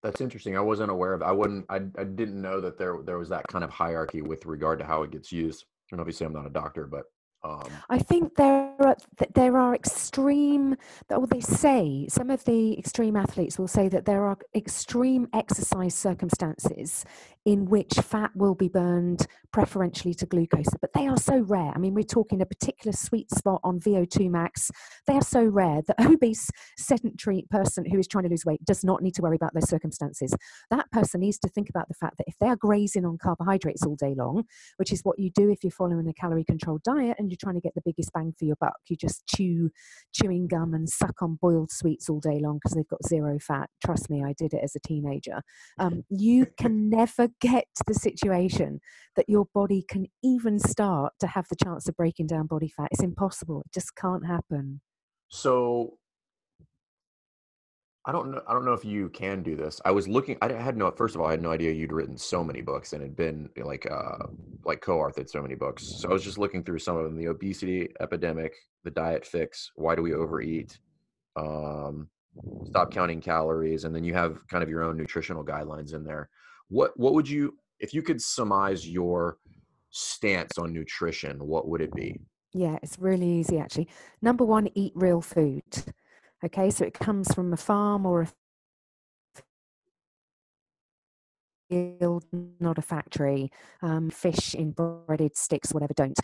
That's 0.02 0.20
interesting. 0.20 0.56
I 0.56 0.60
wasn't 0.60 0.90
aware 0.90 1.12
of. 1.12 1.22
I 1.22 1.32
wouldn't. 1.32 1.66
I, 1.68 1.76
I 1.76 2.04
didn't 2.04 2.40
know 2.40 2.60
that 2.60 2.78
there 2.78 2.98
there 3.04 3.18
was 3.18 3.28
that 3.28 3.46
kind 3.48 3.64
of 3.64 3.70
hierarchy 3.70 4.22
with 4.22 4.46
regard 4.46 4.78
to 4.78 4.84
how 4.84 5.02
it 5.02 5.10
gets 5.10 5.30
used. 5.30 5.66
And 5.92 6.00
obviously, 6.00 6.26
I'm 6.26 6.32
not 6.32 6.46
a 6.46 6.50
doctor, 6.50 6.86
but 6.86 7.04
um, 7.42 7.70
I 7.88 7.98
think 7.98 8.36
there 8.36 8.74
are 8.80 8.96
there 9.34 9.56
are 9.56 9.74
extreme. 9.74 10.76
Well, 11.08 11.26
they 11.26 11.40
say 11.40 12.06
some 12.08 12.28
of 12.28 12.44
the 12.44 12.78
extreme 12.78 13.16
athletes 13.16 13.58
will 13.58 13.68
say 13.68 13.88
that 13.88 14.04
there 14.04 14.24
are 14.24 14.36
extreme 14.54 15.26
exercise 15.32 15.94
circumstances 15.94 17.04
in 17.46 17.64
which 17.64 17.94
fat 17.94 18.30
will 18.36 18.54
be 18.54 18.68
burned 18.68 19.26
preferentially 19.52 20.12
to 20.12 20.26
glucose, 20.26 20.68
but 20.80 20.92
they 20.92 21.06
are 21.06 21.16
so 21.16 21.38
rare. 21.38 21.72
I 21.74 21.78
mean, 21.78 21.94
we're 21.94 22.02
talking 22.02 22.42
a 22.42 22.46
particular 22.46 22.92
sweet 22.92 23.30
spot 23.30 23.60
on 23.64 23.80
VO2 23.80 24.30
max. 24.30 24.70
They 25.06 25.14
are 25.14 25.22
so 25.22 25.42
rare 25.44 25.80
that 25.86 25.96
obese 26.06 26.50
sedentary 26.76 27.46
person 27.50 27.86
who 27.86 27.98
is 27.98 28.06
trying 28.06 28.24
to 28.24 28.30
lose 28.30 28.44
weight 28.44 28.64
does 28.64 28.84
not 28.84 29.02
need 29.02 29.14
to 29.14 29.22
worry 29.22 29.36
about 29.36 29.54
those 29.54 29.68
circumstances. 29.68 30.34
That 30.70 30.90
person 30.92 31.20
needs 31.20 31.38
to 31.38 31.48
think 31.48 31.70
about 31.70 31.88
the 31.88 31.94
fact 31.94 32.18
that 32.18 32.28
if 32.28 32.36
they 32.38 32.48
are 32.48 32.56
grazing 32.56 33.06
on 33.06 33.16
carbohydrates 33.16 33.86
all 33.86 33.96
day 33.96 34.14
long, 34.14 34.44
which 34.76 34.92
is 34.92 35.00
what 35.02 35.18
you 35.18 35.30
do 35.30 35.50
if 35.50 35.64
you're 35.64 35.70
following 35.70 36.08
a 36.08 36.12
calorie 36.12 36.44
controlled 36.44 36.82
diet 36.82 37.16
and 37.18 37.29
you're 37.30 37.38
trying 37.40 37.54
to 37.54 37.60
get 37.60 37.74
the 37.74 37.82
biggest 37.84 38.12
bang 38.12 38.34
for 38.38 38.44
your 38.44 38.56
buck, 38.60 38.78
you 38.88 38.96
just 38.96 39.26
chew 39.26 39.70
chewing 40.12 40.46
gum 40.48 40.74
and 40.74 40.88
suck 40.88 41.22
on 41.22 41.38
boiled 41.40 41.70
sweets 41.70 42.08
all 42.08 42.20
day 42.20 42.38
long 42.40 42.58
because 42.62 42.76
they've 42.76 42.88
got 42.88 43.06
zero 43.06 43.38
fat. 43.38 43.68
Trust 43.84 44.10
me, 44.10 44.22
I 44.24 44.34
did 44.36 44.52
it 44.52 44.60
as 44.62 44.74
a 44.76 44.80
teenager. 44.80 45.42
Um, 45.78 46.04
you 46.08 46.46
can 46.58 46.90
never 46.90 47.28
get 47.40 47.66
to 47.76 47.84
the 47.86 47.94
situation 47.94 48.80
that 49.16 49.28
your 49.28 49.46
body 49.54 49.84
can 49.88 50.06
even 50.22 50.58
start 50.58 51.12
to 51.20 51.26
have 51.26 51.46
the 51.48 51.56
chance 51.56 51.88
of 51.88 51.96
breaking 51.96 52.26
down 52.26 52.46
body 52.46 52.72
fat. 52.76 52.88
It's 52.90 53.02
impossible. 53.02 53.62
It 53.66 53.72
just 53.72 53.94
can't 53.96 54.26
happen. 54.26 54.80
So 55.28 55.94
I 58.06 58.12
don't 58.12 58.30
know. 58.30 58.40
I 58.48 58.54
don't 58.54 58.64
know 58.64 58.72
if 58.72 58.84
you 58.84 59.10
can 59.10 59.42
do 59.42 59.56
this. 59.56 59.78
I 59.84 59.90
was 59.90 60.08
looking. 60.08 60.38
I 60.40 60.50
had 60.52 60.76
no. 60.76 60.90
First 60.90 61.14
of 61.14 61.20
all, 61.20 61.26
I 61.26 61.32
had 61.32 61.42
no 61.42 61.52
idea 61.52 61.72
you'd 61.72 61.92
written 61.92 62.16
so 62.16 62.42
many 62.42 62.62
books 62.62 62.94
and 62.94 63.02
had 63.02 63.14
been 63.14 63.50
like, 63.56 63.86
uh, 63.90 64.26
like 64.64 64.80
co-authored 64.80 65.28
so 65.28 65.42
many 65.42 65.54
books. 65.54 65.86
So 65.98 66.08
I 66.08 66.12
was 66.12 66.24
just 66.24 66.38
looking 66.38 66.64
through 66.64 66.78
some 66.78 66.96
of 66.96 67.04
them: 67.04 67.16
the 67.16 67.28
obesity 67.28 67.90
epidemic, 68.00 68.54
the 68.84 68.90
diet 68.90 69.26
fix, 69.26 69.70
why 69.74 69.94
do 69.94 70.02
we 70.02 70.14
overeat, 70.14 70.78
um, 71.36 72.08
stop 72.64 72.90
counting 72.90 73.20
calories, 73.20 73.84
and 73.84 73.94
then 73.94 74.02
you 74.02 74.14
have 74.14 74.38
kind 74.48 74.62
of 74.62 74.70
your 74.70 74.82
own 74.82 74.96
nutritional 74.96 75.44
guidelines 75.44 75.92
in 75.92 76.02
there. 76.02 76.30
What 76.68 76.98
what 76.98 77.12
would 77.12 77.28
you, 77.28 77.58
if 77.80 77.92
you 77.92 78.00
could 78.00 78.22
surmise 78.22 78.88
your 78.88 79.36
stance 79.90 80.56
on 80.56 80.72
nutrition, 80.72 81.46
what 81.46 81.68
would 81.68 81.82
it 81.82 81.92
be? 81.92 82.18
Yeah, 82.54 82.78
it's 82.82 82.98
really 82.98 83.28
easy 83.28 83.58
actually. 83.58 83.88
Number 84.22 84.44
one, 84.44 84.70
eat 84.74 84.92
real 84.94 85.20
food. 85.20 85.62
Okay, 86.44 86.70
so 86.70 86.84
it 86.84 86.94
comes 86.94 87.32
from 87.34 87.52
a 87.52 87.56
farm 87.56 88.06
or 88.06 88.22
a 88.22 88.28
field, 91.70 92.24
not 92.58 92.78
a 92.78 92.82
factory. 92.82 93.50
Um, 93.82 94.10
fish 94.10 94.54
in 94.54 94.72
breaded 94.72 95.36
sticks, 95.36 95.72
whatever, 95.72 95.94
don't. 95.94 96.18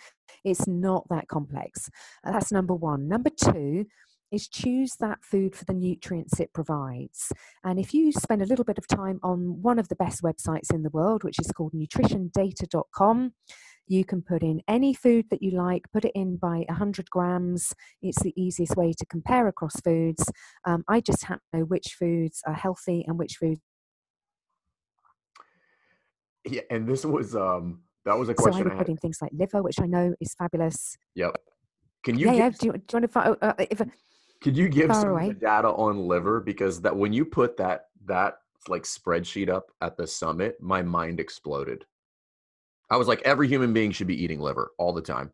It's 0.44 0.66
not 0.66 1.06
that 1.10 1.28
complex. 1.28 1.90
Uh, 2.24 2.32
that's 2.32 2.50
number 2.52 2.74
one. 2.74 3.08
Number 3.08 3.30
two, 3.30 3.86
is 4.32 4.48
choose 4.48 4.96
that 5.00 5.24
food 5.24 5.54
for 5.54 5.64
the 5.64 5.72
nutrients 5.72 6.40
it 6.40 6.52
provides. 6.52 7.32
And 7.64 7.78
if 7.78 7.94
you 7.94 8.12
spend 8.12 8.42
a 8.42 8.46
little 8.46 8.64
bit 8.64 8.78
of 8.78 8.86
time 8.88 9.20
on 9.22 9.62
one 9.62 9.78
of 9.78 9.88
the 9.88 9.96
best 9.96 10.22
websites 10.22 10.72
in 10.72 10.82
the 10.82 10.90
world, 10.90 11.22
which 11.22 11.38
is 11.38 11.52
called 11.52 11.72
nutritiondata.com, 11.72 13.32
you 13.88 14.04
can 14.04 14.22
put 14.22 14.42
in 14.42 14.60
any 14.68 14.94
food 14.94 15.26
that 15.30 15.42
you 15.42 15.52
like, 15.52 15.82
put 15.92 16.04
it 16.04 16.12
in 16.14 16.36
by 16.36 16.64
100 16.68 17.10
grams. 17.10 17.72
It's 18.02 18.22
the 18.22 18.34
easiest 18.40 18.76
way 18.76 18.92
to 18.92 19.06
compare 19.06 19.48
across 19.48 19.80
foods. 19.80 20.30
Um, 20.64 20.84
I 20.88 21.00
just 21.00 21.24
have 21.24 21.38
to 21.38 21.58
know 21.58 21.64
which 21.64 21.96
foods 21.98 22.42
are 22.46 22.54
healthy 22.54 23.04
and 23.06 23.18
which 23.18 23.36
foods. 23.36 23.60
Yeah, 26.44 26.62
and 26.70 26.86
this 26.86 27.04
was 27.04 27.34
um 27.34 27.80
that 28.04 28.16
was 28.16 28.28
a 28.28 28.34
question. 28.34 28.62
So 28.62 28.70
I 28.70 28.74
would 28.74 28.78
put 28.78 28.88
in 28.88 28.96
things 28.96 29.18
like 29.20 29.32
liver, 29.34 29.62
which 29.62 29.80
I 29.80 29.86
know 29.86 30.14
is 30.20 30.32
fabulous. 30.38 30.96
Yep. 31.16 31.36
Can 32.04 32.18
you? 32.18 32.26
Yeah, 32.26 32.34
yeah. 32.34 32.50
Do 32.50 32.66
you, 32.66 32.72
do 32.72 32.78
you 32.78 32.82
want 32.92 33.02
to 33.02 33.08
find? 33.08 33.36
Uh, 33.42 33.54
if 33.58 33.82
could 34.40 34.56
you 34.56 34.68
give 34.68 34.94
some 34.94 35.08
away. 35.08 35.32
data 35.32 35.68
on 35.68 36.06
liver 36.06 36.40
because 36.40 36.80
that 36.82 36.94
when 36.94 37.12
you 37.12 37.24
put 37.24 37.56
that 37.56 37.86
that 38.04 38.38
like 38.68 38.84
spreadsheet 38.84 39.48
up 39.48 39.72
at 39.80 39.96
the 39.96 40.06
summit, 40.06 40.56
my 40.60 40.82
mind 40.82 41.18
exploded. 41.18 41.84
I 42.90 42.96
was 42.96 43.08
like, 43.08 43.22
every 43.24 43.48
human 43.48 43.72
being 43.72 43.90
should 43.92 44.06
be 44.06 44.22
eating 44.22 44.40
liver 44.40 44.72
all 44.78 44.92
the 44.92 45.02
time. 45.02 45.32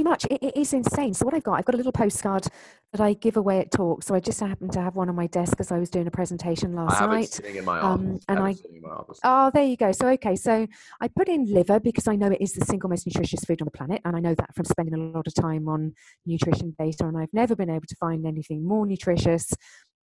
pretty 0.00 0.08
much 0.08 0.24
it, 0.30 0.42
it 0.42 0.56
is 0.56 0.72
insane. 0.72 1.14
So 1.14 1.24
what 1.24 1.34
I've 1.34 1.42
got, 1.42 1.54
I've 1.54 1.64
got 1.64 1.74
a 1.74 1.76
little 1.76 1.92
postcard 1.92 2.46
that 2.92 3.00
I 3.00 3.12
give 3.14 3.36
away 3.36 3.60
at 3.60 3.70
talks. 3.70 4.06
So 4.06 4.14
I 4.14 4.20
just 4.20 4.40
happened 4.40 4.72
to 4.72 4.80
have 4.80 4.96
one 4.96 5.08
on 5.08 5.14
my 5.14 5.26
desk 5.28 5.56
as 5.60 5.70
I 5.70 5.78
was 5.78 5.90
doing 5.90 6.06
a 6.06 6.10
presentation 6.10 6.74
last 6.74 7.00
night. 7.00 7.24
it 7.24 7.32
sitting 7.32 7.56
in 7.56 7.64
my 7.64 7.78
office. 7.78 8.00
Um, 8.04 8.18
and 8.28 8.38
I, 8.40 8.48
I- 8.48 8.52
sitting 8.54 8.76
in 8.76 8.82
my 8.82 8.90
office. 8.90 9.18
Oh, 9.22 9.50
there 9.52 9.64
you 9.64 9.76
go. 9.76 9.92
So, 9.92 10.08
okay. 10.08 10.36
So 10.36 10.66
I 11.00 11.08
put 11.08 11.28
in 11.28 11.52
liver 11.52 11.78
because 11.80 12.08
I 12.08 12.16
know 12.16 12.28
it 12.28 12.40
is 12.40 12.52
the 12.52 12.64
single 12.64 12.88
most 12.90 13.06
nutritious 13.06 13.44
food 13.44 13.60
on 13.62 13.66
the 13.66 13.70
planet. 13.76 14.00
And 14.04 14.16
I 14.16 14.20
know 14.20 14.34
that 14.34 14.54
from 14.54 14.64
spending 14.64 14.94
a 14.94 14.98
lot 14.98 15.26
of 15.26 15.34
time 15.34 15.68
on 15.68 15.94
nutrition 16.26 16.74
data. 16.78 17.06
And 17.06 17.16
I've 17.18 17.32
never 17.32 17.54
been 17.54 17.70
able 17.70 17.86
to 17.86 17.96
find 17.96 18.26
anything 18.26 18.66
more 18.66 18.86
nutritious. 18.86 19.52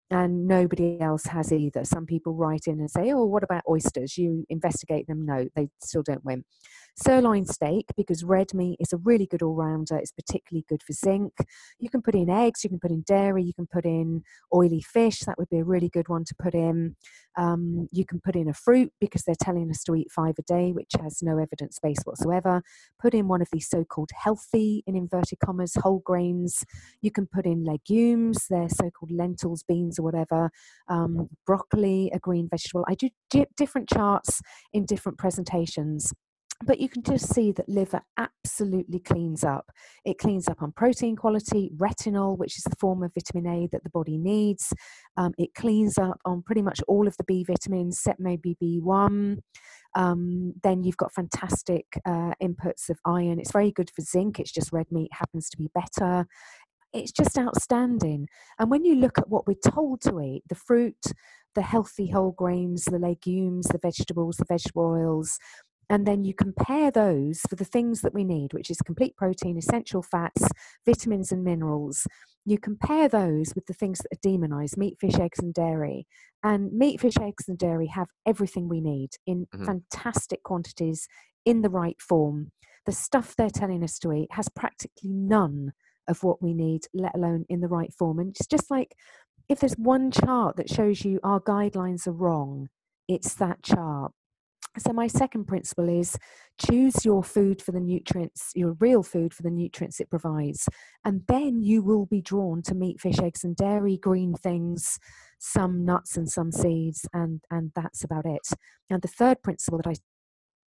And 0.09 0.47
nobody 0.47 0.99
else 1.01 1.25
has 1.25 1.51
either. 1.51 1.83
Some 1.83 2.05
people 2.05 2.33
write 2.33 2.67
in 2.67 2.79
and 2.79 2.89
say, 2.89 3.11
Oh, 3.11 3.25
what 3.25 3.43
about 3.43 3.63
oysters? 3.69 4.17
You 4.17 4.45
investigate 4.49 5.05
them. 5.07 5.25
No, 5.25 5.47
they 5.55 5.67
still 5.81 6.03
don't 6.03 6.23
win. 6.23 6.45
Sirloin 6.99 7.45
steak, 7.45 7.85
because 7.95 8.23
red 8.23 8.53
meat 8.55 8.77
is 8.79 8.91
a 8.91 8.97
really 8.97 9.27
good 9.27 9.43
all 9.43 9.53
rounder. 9.53 9.97
It's 9.97 10.11
particularly 10.11 10.65
good 10.67 10.81
for 10.81 10.93
zinc. 10.93 11.33
You 11.79 11.89
can 11.89 12.01
put 12.01 12.15
in 12.15 12.29
eggs, 12.29 12.63
you 12.63 12.71
can 12.71 12.79
put 12.79 12.89
in 12.89 13.03
dairy, 13.05 13.43
you 13.43 13.53
can 13.53 13.67
put 13.67 13.85
in 13.85 14.23
oily 14.53 14.81
fish. 14.81 15.19
That 15.19 15.37
would 15.37 15.49
be 15.49 15.59
a 15.59 15.63
really 15.63 15.89
good 15.89 16.09
one 16.09 16.23
to 16.25 16.35
put 16.41 16.55
in. 16.55 16.95
Um, 17.37 17.87
you 17.91 18.03
can 18.03 18.19
put 18.19 18.35
in 18.35 18.49
a 18.49 18.53
fruit 18.53 18.91
because 18.99 19.23
they're 19.23 19.35
telling 19.39 19.69
us 19.69 19.83
to 19.83 19.95
eat 19.95 20.11
five 20.11 20.35
a 20.39 20.41
day, 20.41 20.71
which 20.71 20.91
has 20.99 21.21
no 21.21 21.37
evidence 21.37 21.77
base 21.79 21.99
whatsoever. 22.03 22.63
Put 22.99 23.13
in 23.13 23.27
one 23.27 23.43
of 23.43 23.49
these 23.51 23.69
so 23.69 23.83
called 23.83 24.09
healthy, 24.15 24.83
in 24.87 24.95
inverted 24.95 25.37
commas, 25.39 25.75
whole 25.75 25.99
grains. 25.99 26.63
You 27.03 27.11
can 27.11 27.27
put 27.27 27.45
in 27.45 27.63
legumes, 27.63 28.47
they're 28.49 28.69
so 28.69 28.89
called 28.89 29.11
lentils, 29.11 29.63
beans, 29.67 29.99
or 29.99 30.03
whatever. 30.03 30.49
Um, 30.87 31.29
broccoli, 31.45 32.09
a 32.11 32.17
green 32.17 32.47
vegetable. 32.49 32.85
I 32.87 32.95
do 32.95 33.09
di- 33.29 33.45
different 33.55 33.87
charts 33.87 34.41
in 34.73 34.85
different 34.85 35.19
presentations. 35.19 36.11
But 36.65 36.79
you 36.79 36.89
can 36.89 37.03
just 37.03 37.33
see 37.33 37.51
that 37.51 37.69
liver 37.69 38.01
absolutely 38.17 38.99
cleans 38.99 39.43
up. 39.43 39.69
It 40.05 40.17
cleans 40.17 40.47
up 40.47 40.63
on 40.63 40.71
protein 40.71 41.15
quality, 41.15 41.71
retinol, 41.77 42.37
which 42.37 42.57
is 42.57 42.63
the 42.63 42.75
form 42.79 43.03
of 43.03 43.11
vitamin 43.13 43.45
A 43.45 43.67
that 43.71 43.83
the 43.83 43.91
body 43.91 44.17
needs. 44.17 44.73
Um, 45.17 45.33
it 45.37 45.53
cleans 45.53 45.99
up 45.99 46.19
on 46.25 46.41
pretty 46.41 46.63
much 46.63 46.81
all 46.87 47.07
of 47.07 47.15
the 47.17 47.23
B 47.25 47.43
vitamins, 47.43 47.97
except 47.97 48.19
maybe 48.19 48.57
B1. 48.61 49.37
Um, 49.95 50.53
then 50.63 50.83
you've 50.83 50.97
got 50.97 51.13
fantastic 51.13 51.85
uh, 52.05 52.33
inputs 52.41 52.89
of 52.89 52.97
iron. 53.05 53.39
It's 53.39 53.51
very 53.51 53.71
good 53.71 53.91
for 53.95 54.01
zinc. 54.01 54.39
It's 54.39 54.51
just 54.51 54.73
red 54.73 54.87
meat 54.91 55.11
happens 55.13 55.49
to 55.49 55.57
be 55.57 55.69
better. 55.75 56.25
It's 56.93 57.11
just 57.11 57.37
outstanding. 57.37 58.27
And 58.57 58.71
when 58.71 58.83
you 58.83 58.95
look 58.95 59.19
at 59.19 59.29
what 59.29 59.45
we're 59.45 59.71
told 59.71 60.01
to 60.01 60.21
eat 60.21 60.43
the 60.49 60.55
fruit, 60.55 61.13
the 61.57 61.61
healthy 61.63 62.07
whole 62.11 62.31
grains, 62.31 62.85
the 62.85 62.99
legumes, 62.99 63.67
the 63.67 63.79
vegetables, 63.81 64.37
the 64.37 64.45
vegetable 64.47 64.85
oils, 64.85 65.39
and 65.89 66.05
then 66.05 66.23
you 66.23 66.33
compare 66.33 66.91
those 66.91 67.41
for 67.49 67.55
the 67.55 67.65
things 67.65 68.01
that 68.01 68.13
we 68.13 68.23
need, 68.23 68.53
which 68.53 68.69
is 68.69 68.81
complete 68.81 69.15
protein, 69.15 69.57
essential 69.57 70.01
fats, 70.01 70.47
vitamins, 70.85 71.31
and 71.31 71.43
minerals. 71.43 72.05
You 72.45 72.57
compare 72.59 73.07
those 73.07 73.53
with 73.55 73.65
the 73.67 73.73
things 73.73 73.99
that 73.99 74.13
are 74.17 74.19
demonized 74.21 74.77
meat, 74.77 74.97
fish, 74.99 75.15
eggs, 75.15 75.39
and 75.39 75.53
dairy. 75.53 76.07
And 76.43 76.71
meat, 76.73 76.99
fish, 77.01 77.17
eggs, 77.19 77.47
and 77.47 77.57
dairy 77.57 77.87
have 77.87 78.07
everything 78.25 78.67
we 78.69 78.81
need 78.81 79.11
in 79.25 79.47
Mhm. 79.53 79.65
fantastic 79.65 80.43
quantities 80.43 81.07
in 81.45 81.61
the 81.61 81.69
right 81.69 82.01
form. 82.01 82.51
The 82.85 82.91
stuff 82.91 83.35
they're 83.35 83.49
telling 83.49 83.83
us 83.83 83.99
to 83.99 84.13
eat 84.13 84.31
has 84.31 84.49
practically 84.49 85.09
none 85.09 85.73
of 86.07 86.23
what 86.23 86.41
we 86.41 86.53
need, 86.53 86.85
let 86.93 87.15
alone 87.15 87.45
in 87.49 87.59
the 87.59 87.67
right 87.67 87.93
form. 87.93 88.19
And 88.19 88.29
it's 88.29 88.47
just 88.47 88.71
like 88.71 88.95
if 89.49 89.59
there's 89.59 89.77
one 89.77 90.11
chart 90.11 90.57
that 90.57 90.69
shows 90.69 91.05
you 91.05 91.19
our 91.23 91.39
guidelines 91.39 92.07
are 92.07 92.11
wrong, 92.13 92.69
it's 93.07 93.33
that 93.35 93.63
chart. 93.63 94.13
So, 94.79 94.93
my 94.93 95.07
second 95.07 95.45
principle 95.45 95.89
is 95.89 96.17
choose 96.59 97.03
your 97.03 97.23
food 97.23 97.61
for 97.61 97.71
the 97.71 97.79
nutrients, 97.79 98.51
your 98.55 98.73
real 98.79 99.01
food 99.01 99.33
for 99.33 99.41
the 99.43 99.49
nutrients 99.49 99.99
it 99.99 100.09
provides. 100.09 100.69
And 101.03 101.21
then 101.27 101.61
you 101.61 101.81
will 101.81 102.05
be 102.05 102.21
drawn 102.21 102.61
to 102.63 102.75
meat, 102.75 103.01
fish, 103.01 103.19
eggs, 103.19 103.43
and 103.43 103.55
dairy, 103.55 103.97
green 103.97 104.33
things, 104.35 104.99
some 105.39 105.83
nuts 105.83 106.15
and 106.17 106.29
some 106.29 106.51
seeds, 106.51 107.07
and, 107.13 107.41
and 107.49 107.71
that's 107.75 108.03
about 108.03 108.25
it. 108.25 108.47
And 108.89 109.01
the 109.01 109.07
third 109.07 109.41
principle 109.41 109.79
that 109.83 109.89
I 109.89 109.95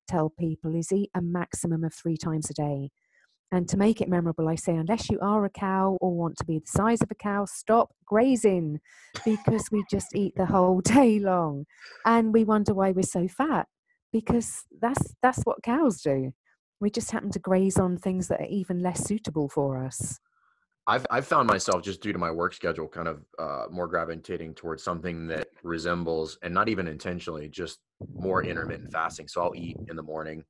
tell 0.07 0.29
people 0.29 0.75
is 0.75 0.91
eat 0.91 1.09
a 1.15 1.21
maximum 1.21 1.83
of 1.83 1.93
three 1.93 2.17
times 2.17 2.49
a 2.49 2.53
day. 2.53 2.89
And 3.51 3.69
to 3.69 3.77
make 3.77 4.01
it 4.01 4.09
memorable, 4.09 4.49
I 4.49 4.55
say, 4.55 4.75
unless 4.75 5.11
you 5.11 5.19
are 5.21 5.45
a 5.45 5.49
cow 5.49 5.95
or 6.01 6.11
want 6.11 6.37
to 6.37 6.45
be 6.45 6.57
the 6.57 6.65
size 6.65 7.03
of 7.03 7.11
a 7.11 7.15
cow, 7.15 7.45
stop 7.45 7.91
grazing 8.03 8.79
because 9.23 9.69
we 9.71 9.83
just 9.91 10.15
eat 10.15 10.33
the 10.35 10.47
whole 10.47 10.81
day 10.83 11.19
long. 11.19 11.65
And 12.03 12.33
we 12.33 12.43
wonder 12.43 12.73
why 12.73 12.91
we're 12.91 13.03
so 13.03 13.27
fat 13.27 13.67
because 14.13 14.63
that's 14.79 15.15
that's 15.21 15.43
what 15.43 15.63
cows 15.63 16.01
do. 16.01 16.31
We 16.79 16.89
just 16.89 17.11
happen 17.11 17.31
to 17.31 17.39
graze 17.39 17.77
on 17.77 17.97
things 17.97 18.29
that 18.29 18.39
are 18.39 18.47
even 18.49 18.81
less 18.81 19.05
suitable 19.05 19.49
for 19.49 19.83
us. 19.83 20.19
I've 20.85 21.05
I've 21.09 21.27
found 21.27 21.47
myself 21.47 21.81
just 21.81 22.01
due 22.01 22.13
to 22.13 22.19
my 22.19 22.31
work 22.31 22.53
schedule 22.53 22.87
kind 22.87 23.07
of 23.07 23.25
uh, 23.39 23.65
more 23.71 23.87
gravitating 23.87 24.53
towards 24.53 24.83
something 24.83 25.27
that 25.27 25.47
resembles 25.63 26.37
and 26.43 26.53
not 26.53 26.69
even 26.69 26.87
intentionally 26.87 27.49
just 27.49 27.79
more 28.15 28.43
intermittent 28.43 28.91
fasting. 28.91 29.27
So 29.27 29.41
I'll 29.41 29.55
eat 29.55 29.77
in 29.89 29.95
the 29.95 30.03
morning, 30.03 30.43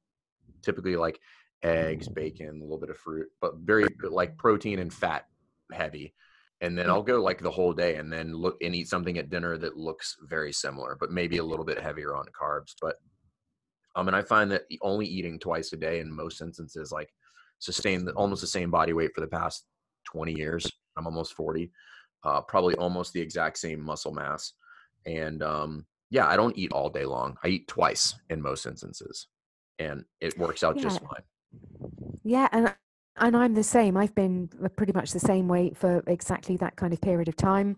typically 0.62 0.96
like 0.96 1.20
eggs, 1.64 2.10
bacon, 2.10 2.60
a 2.60 2.64
little 2.64 2.80
bit 2.80 2.90
of 2.90 2.98
fruit, 2.98 3.28
but 3.42 3.54
very 3.64 3.86
like 4.04 4.38
protein 4.38 4.80
and 4.80 4.94
fat 4.94 5.26
heavy. 5.72 6.14
And 6.62 6.78
then 6.78 6.90
I'll 6.90 7.04
go 7.04 7.22
like 7.22 7.42
the 7.42 7.52
whole 7.52 7.74
day 7.74 7.96
and 7.96 8.12
then 8.12 8.34
look 8.34 8.58
and 8.62 8.74
eat 8.74 8.88
something 8.88 9.18
at 9.18 9.30
dinner 9.30 9.58
that 9.58 9.78
looks 9.78 10.16
very 10.22 10.54
similar, 10.54 10.98
but 11.00 11.12
maybe 11.12 11.38
a 11.38 11.44
little 11.44 11.66
bit 11.66 11.80
heavier 11.80 12.16
on 12.16 12.26
carbs. 12.40 12.74
But 12.82 12.96
um, 13.96 14.08
and 14.08 14.16
I 14.16 14.22
find 14.22 14.52
that 14.52 14.64
only 14.82 15.06
eating 15.06 15.40
twice 15.40 15.72
a 15.74 15.78
day 15.78 16.00
in 16.00 16.12
most 16.12 16.42
instances 16.42 16.92
like 16.92 17.10
sustain 17.60 18.06
the, 18.06 18.12
almost 18.14 18.42
the 18.42 18.48
same 18.48 18.72
body 18.72 18.94
weight 18.94 19.12
for 19.14 19.22
the 19.22 19.28
past 19.28 19.66
20 20.06 20.34
years. 20.34 20.70
I'm 20.98 21.06
almost 21.06 21.34
40, 21.34 21.72
uh, 22.24 22.42
probably 22.42 22.76
almost 22.76 23.14
the 23.14 23.22
exact 23.22 23.58
same 23.58 23.80
muscle 23.82 24.14
mass. 24.14 24.54
And 25.06 25.44
um, 25.44 25.86
yeah, 26.10 26.28
I 26.28 26.36
don't 26.36 26.58
eat 26.58 26.72
all 26.72 26.90
day 26.90 27.06
long. 27.06 27.38
I 27.44 27.48
eat 27.50 27.68
twice 27.68 28.16
in 28.30 28.42
most 28.42 28.66
instances, 28.66 29.28
and 29.80 30.06
it 30.22 30.38
works 30.38 30.64
out 30.64 30.78
just 30.78 31.00
fine. 31.02 31.24
Yeah, 32.24 32.48
and 32.52 32.74
and 33.18 33.36
I'm 33.36 33.54
the 33.54 33.64
same. 33.64 33.98
I've 33.98 34.16
been 34.16 34.50
uh, 34.64 34.70
pretty 34.70 34.94
much 34.94 35.12
the 35.12 35.20
same 35.20 35.48
weight 35.48 35.78
for 35.78 36.04
exactly 36.08 36.56
that 36.58 36.76
kind 36.76 36.94
of 36.94 37.02
period 37.02 37.28
of 37.28 37.36
time. 37.36 37.78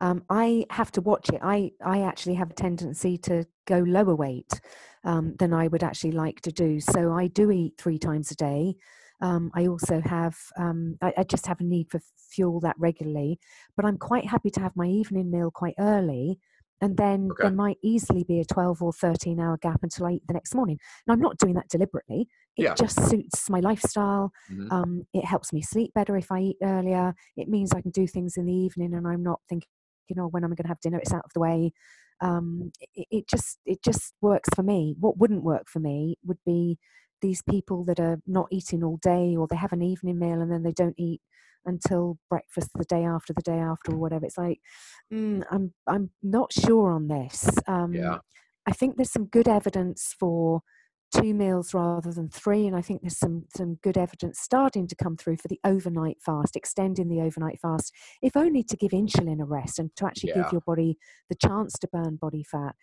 Um, 0.00 0.24
I 0.28 0.66
have 0.70 0.90
to 0.92 1.00
watch 1.00 1.28
it. 1.28 1.40
I 1.42 1.72
I 1.84 2.00
actually 2.02 2.34
have 2.34 2.50
a 2.50 2.54
tendency 2.54 3.18
to 3.18 3.46
go 3.66 3.78
lower 3.78 4.14
weight 4.14 4.60
um, 5.04 5.34
than 5.38 5.52
I 5.52 5.68
would 5.68 5.82
actually 5.82 6.12
like 6.12 6.40
to 6.42 6.52
do. 6.52 6.80
So 6.80 7.12
I 7.12 7.28
do 7.28 7.50
eat 7.50 7.74
three 7.78 7.98
times 7.98 8.30
a 8.30 8.36
day. 8.36 8.76
Um, 9.20 9.50
I 9.54 9.66
also 9.66 10.00
have 10.00 10.36
um, 10.58 10.96
I, 11.00 11.12
I 11.18 11.22
just 11.24 11.46
have 11.46 11.60
a 11.60 11.64
need 11.64 11.90
for 11.90 12.00
fuel 12.16 12.60
that 12.60 12.76
regularly, 12.78 13.38
but 13.76 13.84
I'm 13.84 13.96
quite 13.98 14.26
happy 14.26 14.50
to 14.50 14.60
have 14.60 14.76
my 14.76 14.86
evening 14.86 15.30
meal 15.30 15.50
quite 15.50 15.74
early. 15.78 16.38
And 16.80 16.96
then 16.96 17.30
Okay. 17.30 17.38
there 17.40 17.52
might 17.52 17.78
easily 17.82 18.24
be 18.24 18.40
a 18.40 18.44
12 18.44 18.82
or 18.82 18.92
13 18.92 19.40
hour 19.40 19.56
gap 19.56 19.80
until 19.82 20.06
I 20.06 20.12
eat 20.12 20.22
the 20.26 20.34
next 20.34 20.54
morning. 20.54 20.78
And 21.06 21.12
I'm 21.14 21.20
not 21.20 21.38
doing 21.38 21.54
that 21.54 21.68
deliberately. 21.68 22.28
It 22.56 22.66
Yeah. 22.66 22.76
just 22.76 23.00
suits 23.08 23.48
my 23.48 23.60
lifestyle. 23.60 24.32
Mhm. 24.48 24.70
Um, 24.70 25.04
it 25.14 25.24
helps 25.24 25.52
me 25.52 25.62
sleep 25.62 25.92
better 25.94 26.16
if 26.16 26.30
I 26.32 26.40
eat 26.40 26.56
earlier. 26.62 27.14
It 27.36 27.48
means 27.48 27.72
I 27.72 27.80
can 27.80 27.92
do 27.92 28.06
things 28.06 28.36
in 28.36 28.46
the 28.46 28.52
evening 28.52 28.92
and 28.94 29.06
I'm 29.06 29.22
not 29.22 29.40
thinking, 29.48 29.68
you 30.08 30.16
know, 30.16 30.26
when 30.26 30.44
I'm 30.44 30.52
I 30.52 30.56
going 30.56 30.64
to 30.64 30.68
have 30.68 30.80
dinner? 30.80 30.98
It's 30.98 31.12
out 31.12 31.24
of 31.24 31.32
the 31.32 31.40
way. 31.40 31.72
Um, 32.20 32.72
it, 32.94 33.06
it 33.10 33.28
just 33.28 33.58
it 33.66 33.82
just 33.82 34.14
works 34.20 34.48
for 34.54 34.62
me. 34.62 34.94
What 34.98 35.18
wouldn't 35.18 35.42
work 35.42 35.68
for 35.68 35.80
me 35.80 36.16
would 36.24 36.38
be 36.46 36.78
these 37.20 37.42
people 37.42 37.84
that 37.84 38.00
are 38.00 38.20
not 38.26 38.48
eating 38.50 38.84
all 38.84 38.98
day 39.02 39.34
or 39.36 39.46
they 39.48 39.56
have 39.56 39.72
an 39.72 39.82
evening 39.82 40.18
meal 40.18 40.40
and 40.42 40.52
then 40.52 40.62
they 40.62 40.72
don't 40.72 40.94
eat 40.98 41.20
until 41.66 42.18
breakfast 42.28 42.70
the 42.74 42.84
day 42.84 43.04
after 43.04 43.32
the 43.32 43.42
day 43.42 43.58
after 43.58 43.92
or 43.92 43.96
whatever. 43.96 44.26
It's 44.26 44.38
like 44.38 44.60
mm, 45.12 45.42
I'm 45.50 45.72
I'm 45.86 46.10
not 46.22 46.52
sure 46.52 46.90
on 46.92 47.08
this. 47.08 47.48
Um, 47.66 47.92
Yeah. 47.94 48.18
I 48.66 48.72
think 48.72 48.96
there's 48.96 49.12
some 49.12 49.26
good 49.26 49.48
evidence 49.48 50.14
for 50.18 50.62
two 51.20 51.34
meals 51.34 51.72
rather 51.74 52.12
than 52.12 52.28
three, 52.28 52.66
and 52.66 52.76
I 52.76 52.82
think 52.82 53.02
there's 53.02 53.18
some 53.18 53.44
some 53.56 53.76
good 53.82 53.96
evidence 53.96 54.40
starting 54.40 54.86
to 54.88 54.96
come 54.96 55.16
through 55.16 55.36
for 55.38 55.48
the 55.48 55.60
overnight 55.64 56.18
fast, 56.20 56.56
extending 56.56 57.08
the 57.08 57.20
overnight 57.20 57.58
fast, 57.60 57.92
if 58.22 58.36
only 58.36 58.62
to 58.64 58.76
give 58.76 58.92
insulin 58.92 59.40
a 59.40 59.44
rest 59.44 59.78
and 59.78 59.94
to 59.96 60.06
actually 60.06 60.30
Yeah. 60.30 60.42
give 60.42 60.52
your 60.52 60.60
body 60.62 60.98
the 61.28 61.36
chance 61.36 61.72
to 61.78 61.88
burn 61.88 62.16
body 62.16 62.42
fat. 62.42 62.74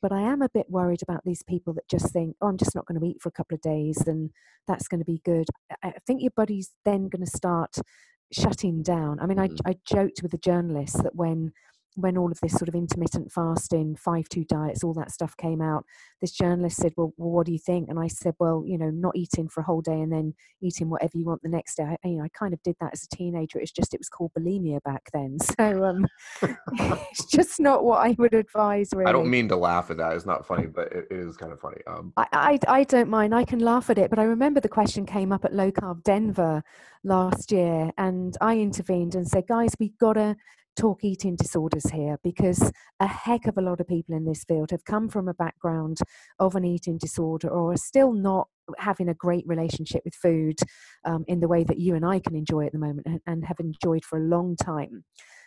But 0.00 0.12
I 0.12 0.20
am 0.20 0.42
a 0.42 0.48
bit 0.48 0.70
worried 0.70 1.02
about 1.02 1.22
these 1.24 1.42
people 1.42 1.72
that 1.74 1.88
just 1.88 2.12
think, 2.12 2.36
"Oh, 2.40 2.48
I'm 2.48 2.56
just 2.56 2.74
not 2.74 2.86
going 2.86 3.00
to 3.00 3.06
eat 3.06 3.20
for 3.20 3.30
a 3.30 3.32
couple 3.32 3.54
of 3.56 3.60
days, 3.62 4.06
and 4.06 4.30
that's 4.68 4.88
going 4.88 5.00
to 5.00 5.12
be 5.14 5.20
good." 5.24 5.46
I 5.82 5.94
think 6.06 6.22
your 6.22 6.32
body's 6.36 6.74
then 6.84 7.08
going 7.08 7.24
to 7.24 7.36
start 7.42 7.76
shutting 8.32 8.82
down. 8.82 9.18
I 9.20 9.26
mean. 9.26 9.38
I, 9.38 9.48
mm-hmm. 9.48 9.68
I 9.70 9.76
joked 9.84 10.22
with 10.22 10.34
a 10.34 10.38
journalist 10.38 11.02
that 11.02 11.14
when 11.16 11.52
when 11.94 12.16
all 12.16 12.30
of 12.30 12.38
this 12.40 12.52
sort 12.52 12.68
of 12.68 12.74
intermittent 12.74 13.32
fasting, 13.32 13.96
five 13.96 14.28
two 14.28 14.44
diets, 14.44 14.84
all 14.84 14.94
that 14.94 15.10
stuff 15.10 15.36
came 15.36 15.60
out, 15.60 15.84
this 16.20 16.32
journalist 16.32 16.76
said, 16.76 16.92
well, 16.96 17.12
well, 17.16 17.30
what 17.30 17.46
do 17.46 17.52
you 17.52 17.58
think? 17.58 17.88
And 17.88 17.98
I 17.98 18.08
said, 18.08 18.34
well, 18.38 18.64
you 18.66 18.78
know, 18.78 18.90
not 18.90 19.16
eating 19.16 19.48
for 19.48 19.60
a 19.60 19.64
whole 19.64 19.80
day 19.80 20.00
and 20.00 20.12
then 20.12 20.34
eating 20.60 20.90
whatever 20.90 21.12
you 21.16 21.24
want 21.24 21.42
the 21.42 21.48
next 21.48 21.76
day. 21.76 21.96
I, 22.04 22.08
you 22.08 22.18
know, 22.18 22.24
I 22.24 22.28
kind 22.28 22.54
of 22.54 22.62
did 22.62 22.76
that 22.80 22.92
as 22.92 23.04
a 23.04 23.16
teenager. 23.16 23.58
It's 23.58 23.72
just 23.72 23.94
it 23.94 24.00
was 24.00 24.08
called 24.08 24.32
bulimia 24.38 24.82
back 24.82 25.10
then. 25.12 25.38
So 25.58 25.82
um, 25.82 26.06
it's 27.10 27.24
just 27.24 27.58
not 27.58 27.82
what 27.82 28.06
I 28.06 28.14
would 28.18 28.32
advise. 28.34 28.90
Really. 28.94 29.08
I 29.08 29.12
don't 29.12 29.30
mean 29.30 29.48
to 29.48 29.56
laugh 29.56 29.90
at 29.90 29.96
that. 29.96 30.12
It's 30.12 30.26
not 30.26 30.46
funny, 30.46 30.66
but 30.66 30.92
it, 30.92 31.08
it 31.10 31.18
is 31.18 31.36
kind 31.36 31.52
of 31.52 31.58
funny. 31.58 31.78
Um, 31.86 32.12
I, 32.16 32.26
I 32.32 32.58
I 32.68 32.84
don't 32.84 33.08
mind. 33.08 33.34
I 33.34 33.44
can 33.44 33.58
laugh 33.58 33.90
at 33.90 33.98
it, 33.98 34.10
but 34.10 34.20
I 34.20 34.24
remember 34.24 34.60
the 34.60 34.68
question 34.68 35.04
came 35.04 35.32
up 35.32 35.44
at 35.44 35.52
Low 35.52 35.72
Carb 35.72 36.04
Denver 36.04 36.62
last 37.02 37.50
year, 37.50 37.90
and 37.98 38.36
I 38.40 38.58
intervened 38.58 39.14
and 39.14 39.26
said, 39.26 39.46
guys, 39.48 39.74
we've 39.80 39.98
got 39.98 40.12
to 40.12 40.36
talk 40.78 41.02
eating 41.02 41.34
disorders 41.34 41.90
here 41.90 42.18
because 42.22 42.72
a 43.00 43.06
heck 43.06 43.46
of 43.46 43.58
a 43.58 43.62
lot 43.62 43.80
of 43.80 43.88
people 43.88 44.14
in 44.14 44.24
this 44.24 44.44
field 44.44 44.70
have 44.70 44.84
come 44.84 45.08
from 45.08 45.28
a 45.28 45.34
background 45.34 45.98
of 46.38 46.54
an 46.54 46.64
eating 46.64 46.96
disorder 46.96 47.48
or 47.48 47.72
are 47.72 47.76
still 47.76 48.12
not 48.12 48.48
having 48.78 49.08
a 49.08 49.14
great 49.14 49.44
relationship 49.46 50.02
with 50.04 50.14
food 50.14 50.58
um, 51.04 51.24
in 51.26 51.40
the 51.40 51.48
way 51.48 51.64
that 51.64 51.80
you 51.80 51.94
and 51.96 52.06
I 52.06 52.20
can 52.20 52.36
enjoy 52.36 52.66
at 52.66 52.72
the 52.72 52.78
moment 52.78 53.06
and, 53.06 53.20
and 53.26 53.44
have 53.44 53.58
enjoyed 53.58 54.04
for 54.04 54.18
a 54.18 54.28
long 54.28 54.56
time. 54.56 55.04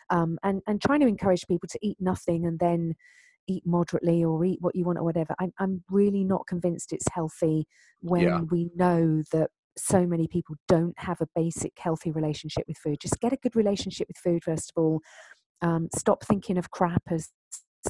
Um, 0.09 0.37
and, 0.43 0.61
and 0.67 0.81
trying 0.81 0.99
to 0.99 1.07
encourage 1.07 1.47
people 1.47 1.69
to 1.69 1.79
eat 1.81 1.97
nothing 2.01 2.45
and 2.45 2.59
then 2.59 2.95
eat 3.47 3.63
moderately 3.65 4.23
or 4.23 4.43
eat 4.43 4.59
what 4.61 4.75
you 4.75 4.83
want 4.83 4.99
or 4.99 5.03
whatever. 5.03 5.33
I'm, 5.39 5.53
I'm 5.59 5.83
really 5.89 6.25
not 6.25 6.45
convinced 6.47 6.91
it's 6.91 7.07
healthy 7.13 7.65
when 8.01 8.23
yeah. 8.23 8.41
we 8.51 8.69
know 8.75 9.23
that 9.31 9.51
so 9.77 10.05
many 10.05 10.27
people 10.27 10.55
don't 10.67 10.97
have 10.97 11.21
a 11.21 11.27
basic 11.35 11.73
healthy 11.77 12.11
relationship 12.11 12.65
with 12.67 12.77
food. 12.77 12.99
Just 13.01 13.19
get 13.19 13.33
a 13.33 13.37
good 13.37 13.55
relationship 13.55 14.07
with 14.07 14.17
food, 14.17 14.43
first 14.43 14.71
of 14.75 14.81
all. 14.81 15.01
Um, 15.61 15.89
stop 15.95 16.23
thinking 16.23 16.57
of 16.57 16.71
crap 16.71 17.03
as 17.09 17.29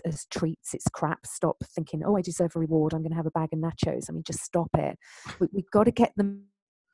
as 0.05 0.25
treats 0.31 0.73
it's 0.73 0.87
crap 0.93 1.25
stop 1.25 1.57
thinking 1.75 2.01
oh 2.05 2.15
i 2.15 2.21
deserve 2.21 2.55
a 2.55 2.59
reward 2.59 2.93
i'm 2.93 3.01
going 3.01 3.11
to 3.11 3.15
have 3.17 3.25
a 3.25 3.31
bag 3.31 3.49
of 3.51 3.59
nachos 3.59 4.09
i 4.09 4.13
mean 4.13 4.23
just 4.23 4.39
stop 4.39 4.69
it 4.77 4.97
we, 5.41 5.47
we've 5.51 5.69
got 5.71 5.83
to 5.83 5.91
get 5.91 6.13
the 6.15 6.39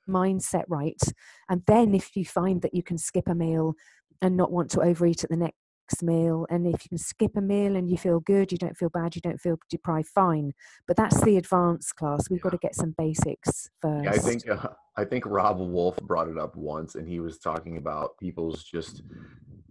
mindset 0.09 0.63
right 0.67 0.99
and 1.47 1.61
then 1.67 1.93
if 1.93 2.15
you 2.15 2.25
find 2.25 2.63
that 2.63 2.73
you 2.73 2.81
can 2.81 2.97
skip 2.97 3.27
a 3.27 3.35
meal 3.35 3.75
and 4.21 4.35
not 4.35 4.51
want 4.51 4.71
to 4.71 4.81
overeat 4.81 5.23
at 5.23 5.29
the 5.29 5.37
next 5.37 5.57
meal 6.01 6.45
and 6.49 6.65
if 6.65 6.83
you 6.83 6.89
can 6.89 6.97
skip 6.97 7.31
a 7.35 7.41
meal 7.41 7.75
and 7.75 7.89
you 7.89 7.97
feel 7.97 8.19
good 8.19 8.51
you 8.51 8.57
don't 8.57 8.77
feel 8.77 8.89
bad 8.89 9.15
you 9.15 9.21
don't 9.21 9.39
feel 9.39 9.57
deprived 9.69 10.07
fine 10.07 10.51
but 10.87 10.97
that's 10.97 11.21
the 11.21 11.37
advanced 11.37 11.95
class 11.95 12.29
we've 12.29 12.39
yeah. 12.39 12.43
got 12.43 12.49
to 12.51 12.57
get 12.57 12.75
some 12.75 12.93
basics 12.97 13.69
first 13.81 14.03
yeah, 14.03 14.11
i 14.11 14.17
think 14.17 14.49
uh, 14.49 14.69
i 14.97 15.05
think 15.05 15.25
Robb 15.25 15.59
Wolf 15.59 15.97
brought 15.97 16.27
it 16.27 16.37
up 16.37 16.55
once 16.55 16.95
and 16.95 17.07
he 17.07 17.19
was 17.19 17.37
talking 17.39 17.77
about 17.77 18.17
people's 18.19 18.63
just 18.63 19.03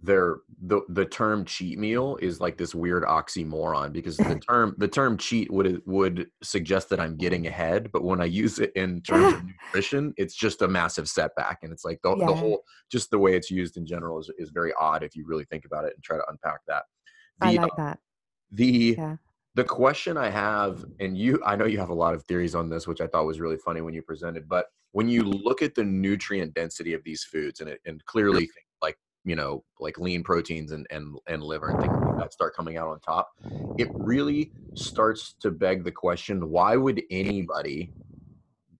their 0.01 0.37
the 0.63 0.81
the 0.89 1.05
term 1.05 1.43
cheat 1.45 1.77
meal 1.77 2.17
is 2.21 2.39
like 2.39 2.57
this 2.57 2.75
weird 2.75 3.03
oxymoron 3.03 3.91
because 3.91 4.17
the 4.17 4.39
term 4.49 4.75
the 4.77 4.87
term 4.87 5.17
cheat 5.17 5.51
would 5.51 5.81
would 5.85 6.27
suggest 6.43 6.89
that 6.89 6.99
I'm 6.99 7.17
getting 7.17 7.47
ahead, 7.47 7.91
but 7.91 8.03
when 8.03 8.21
I 8.21 8.25
use 8.25 8.59
it 8.59 8.71
in 8.75 9.01
terms 9.01 9.33
of 9.33 9.43
nutrition, 9.65 10.13
it's 10.17 10.35
just 10.35 10.61
a 10.61 10.67
massive 10.67 11.07
setback, 11.07 11.59
and 11.63 11.71
it's 11.71 11.83
like 11.83 11.99
the, 12.03 12.15
yeah. 12.15 12.25
the 12.25 12.33
whole 12.33 12.61
just 12.91 13.09
the 13.11 13.19
way 13.19 13.35
it's 13.35 13.51
used 13.51 13.77
in 13.77 13.85
general 13.85 14.19
is 14.19 14.31
is 14.37 14.49
very 14.51 14.71
odd 14.79 15.03
if 15.03 15.15
you 15.15 15.25
really 15.27 15.45
think 15.45 15.65
about 15.65 15.85
it 15.85 15.93
and 15.95 16.03
try 16.03 16.17
to 16.17 16.23
unpack 16.29 16.59
that. 16.67 16.83
The, 17.41 17.47
I 17.47 17.51
like 17.53 17.73
uh, 17.73 17.83
that. 17.83 17.99
The 18.51 18.95
yeah. 18.97 19.15
The 19.57 19.63
question 19.63 20.17
I 20.17 20.29
have, 20.29 20.85
and 20.99 21.17
you, 21.17 21.41
I 21.43 21.55
know 21.55 21.65
you 21.65 21.79
have 21.79 21.89
a 21.89 21.93
lot 21.95 22.13
of 22.13 22.23
theories 22.23 22.53
on 22.53 22.69
this, 22.69 22.87
which 22.87 23.01
I 23.01 23.07
thought 23.07 23.25
was 23.25 23.39
really 23.39 23.57
funny 23.57 23.81
when 23.81 23.95
you 23.95 24.03
presented, 24.03 24.47
but 24.47 24.67
when 24.91 25.09
you 25.09 25.23
look 25.23 25.63
at 25.63 25.73
the 25.73 25.83
nutrient 25.83 26.53
density 26.53 26.93
of 26.93 27.03
these 27.03 27.23
foods 27.23 27.59
and 27.59 27.69
it, 27.69 27.81
and 27.85 28.05
clearly 28.05 28.49
like 28.81 28.97
you 29.25 29.35
know 29.35 29.63
like 29.79 29.97
lean 29.97 30.23
proteins 30.23 30.71
and 30.71 30.85
and, 30.91 31.17
and 31.27 31.43
liver 31.43 31.69
and 31.71 31.81
things 31.81 31.93
like 32.01 32.17
that 32.19 32.33
start 32.33 32.55
coming 32.55 32.77
out 32.77 32.87
on 32.87 32.99
top 33.01 33.29
it 33.77 33.89
really 33.93 34.51
starts 34.75 35.35
to 35.41 35.51
beg 35.51 35.83
the 35.83 35.91
question 35.91 36.49
why 36.49 36.77
would 36.77 37.01
anybody 37.11 37.91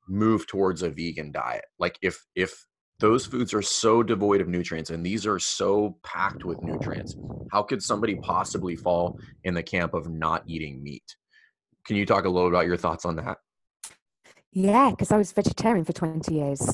move 0.07 0.47
towards 0.47 0.81
a 0.81 0.89
vegan 0.89 1.31
diet? 1.31 1.65
Like 1.79 1.97
if 2.01 2.25
if 2.35 2.65
those 2.99 3.25
foods 3.25 3.53
are 3.53 3.61
so 3.61 4.01
devoid 4.01 4.41
of 4.41 4.47
nutrients 4.47 4.89
and 4.89 5.05
these 5.05 5.25
are 5.25 5.39
so 5.39 5.97
packed 6.03 6.43
with 6.43 6.61
nutrients 6.63 7.15
how 7.51 7.61
could 7.61 7.81
somebody 7.81 8.15
possibly 8.15 8.75
fall 8.75 9.19
in 9.43 9.53
the 9.53 9.63
camp 9.63 9.93
of 9.93 10.09
not 10.09 10.43
eating 10.47 10.81
meat 10.83 11.15
can 11.85 11.95
you 11.95 12.05
talk 12.05 12.25
a 12.25 12.29
little 12.29 12.49
about 12.49 12.65
your 12.65 12.77
thoughts 12.77 13.05
on 13.05 13.15
that 13.15 13.37
yeah 14.51 14.89
because 14.91 15.11
i 15.11 15.17
was 15.17 15.31
vegetarian 15.31 15.85
for 15.85 15.93
20 15.93 16.33
years 16.33 16.69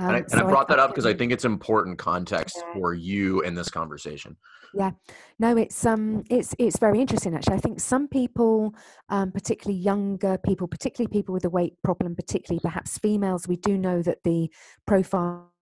um, 0.00 0.08
and, 0.08 0.16
I, 0.16 0.18
and 0.20 0.30
so 0.30 0.38
I 0.38 0.42
brought 0.44 0.70
I, 0.70 0.76
that 0.76 0.80
up 0.80 0.90
because 0.90 1.06
I 1.06 1.14
think 1.14 1.32
it's 1.32 1.44
important 1.44 1.98
context 1.98 2.56
yeah. 2.56 2.72
for 2.72 2.94
you 2.94 3.40
in 3.40 3.54
this 3.54 3.68
conversation. 3.68 4.36
Yeah, 4.74 4.92
no, 5.38 5.56
it's 5.56 5.84
um, 5.86 6.22
it's 6.30 6.54
it's 6.58 6.78
very 6.78 7.00
interesting 7.00 7.34
actually. 7.34 7.56
I 7.56 7.60
think 7.60 7.80
some 7.80 8.06
people, 8.06 8.74
um, 9.08 9.32
particularly 9.32 9.80
younger 9.80 10.38
people, 10.38 10.68
particularly 10.68 11.10
people 11.10 11.32
with 11.32 11.44
a 11.46 11.50
weight 11.50 11.74
problem, 11.82 12.14
particularly 12.14 12.60
perhaps 12.60 12.98
females, 12.98 13.48
we 13.48 13.56
do 13.56 13.76
know 13.76 14.02
that 14.02 14.22
the 14.24 14.50
profile 14.86 15.52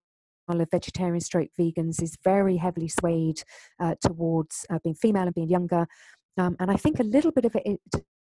of 0.49 0.69
vegetarian 0.71 1.21
stroke 1.21 1.51
vegans 1.59 2.03
is 2.03 2.17
very 2.25 2.57
heavily 2.57 2.89
swayed 2.89 3.43
uh, 3.81 3.95
towards 4.01 4.67
uh, 4.71 4.79
being 4.83 4.95
female 4.95 5.25
and 5.25 5.35
being 5.35 5.49
younger. 5.49 5.87
Um, 6.39 6.57
and 6.61 6.71
I 6.71 6.77
think 6.77 7.01
a 7.01 7.05
little 7.05 7.33
bit 7.33 7.45
of 7.45 7.57
it 7.57 7.81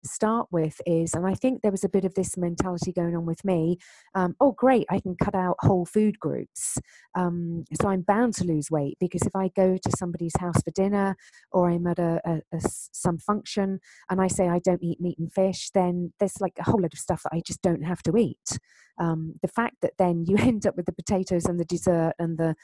start 0.04 0.48
with 0.50 0.80
is, 0.86 1.14
and 1.14 1.26
I 1.26 1.34
think 1.34 1.62
there 1.62 1.72
was 1.72 1.84
a 1.84 1.88
bit 1.88 2.04
of 2.04 2.14
this 2.14 2.36
mentality 2.36 2.92
going 2.92 3.16
on 3.16 3.26
with 3.26 3.44
me 3.44 3.78
um, 4.14 4.36
oh, 4.40 4.52
great, 4.52 4.86
I 4.90 5.00
can 5.00 5.16
cut 5.16 5.34
out 5.34 5.56
whole 5.60 5.84
food 5.86 6.18
groups. 6.18 6.78
Um, 7.14 7.64
so 7.80 7.88
I'm 7.88 8.02
bound 8.02 8.34
to 8.34 8.44
lose 8.44 8.70
weight 8.70 8.96
because 9.00 9.22
if 9.22 9.34
I 9.34 9.48
go 9.56 9.76
to 9.76 9.90
somebody's 9.96 10.36
house 10.38 10.62
for 10.62 10.70
dinner 10.70 11.16
or 11.52 11.70
I'm 11.70 11.86
at 11.86 11.98
a, 11.98 12.20
a, 12.24 12.56
a, 12.56 12.60
some 12.92 13.18
function 13.18 13.80
and 14.10 14.20
I 14.20 14.28
say 14.28 14.48
I 14.48 14.60
don't 14.60 14.82
eat 14.82 15.00
meat 15.00 15.18
and 15.18 15.32
fish, 15.32 15.70
then 15.74 16.12
there's 16.18 16.40
like 16.40 16.54
a 16.58 16.64
whole 16.64 16.80
lot 16.80 16.92
of 16.92 16.98
stuff 16.98 17.22
that 17.24 17.34
I 17.34 17.42
just 17.44 17.62
don't 17.62 17.84
have 17.84 18.02
to 18.04 18.16
eat. 18.16 18.58
Um, 18.98 19.34
the 19.42 19.48
fact 19.48 19.76
that 19.82 19.94
then 19.98 20.24
you 20.26 20.36
end 20.38 20.66
up 20.66 20.76
with 20.76 20.86
the 20.86 20.92
potatoes 20.92 21.46
and 21.46 21.58
the 21.58 21.64
dessert 21.64 22.14
and 22.18 22.38
the 22.38 22.54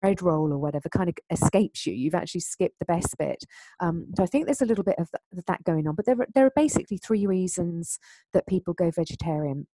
bread 0.00 0.22
roll 0.22 0.52
or 0.52 0.58
whatever 0.58 0.88
kind 0.88 1.08
of 1.08 1.16
escapes 1.30 1.86
you. 1.86 1.94
You've 1.94 2.14
actually 2.14 2.40
skipped 2.40 2.78
the 2.78 2.84
best 2.84 3.16
bit. 3.18 3.44
Um, 3.80 4.06
so 4.16 4.22
I 4.22 4.26
think 4.26 4.46
there's 4.46 4.62
a 4.62 4.66
little 4.66 4.84
bit 4.84 4.98
of 4.98 5.08
that 5.46 5.64
going 5.64 5.86
on. 5.86 5.94
But 5.94 6.06
there, 6.06 6.20
are, 6.20 6.28
there 6.34 6.46
are 6.46 6.52
basically 6.54 6.98
three 6.98 7.26
reasons 7.26 7.98
that 8.32 8.46
people 8.46 8.74
go 8.74 8.90
vegetarian. 8.90 9.66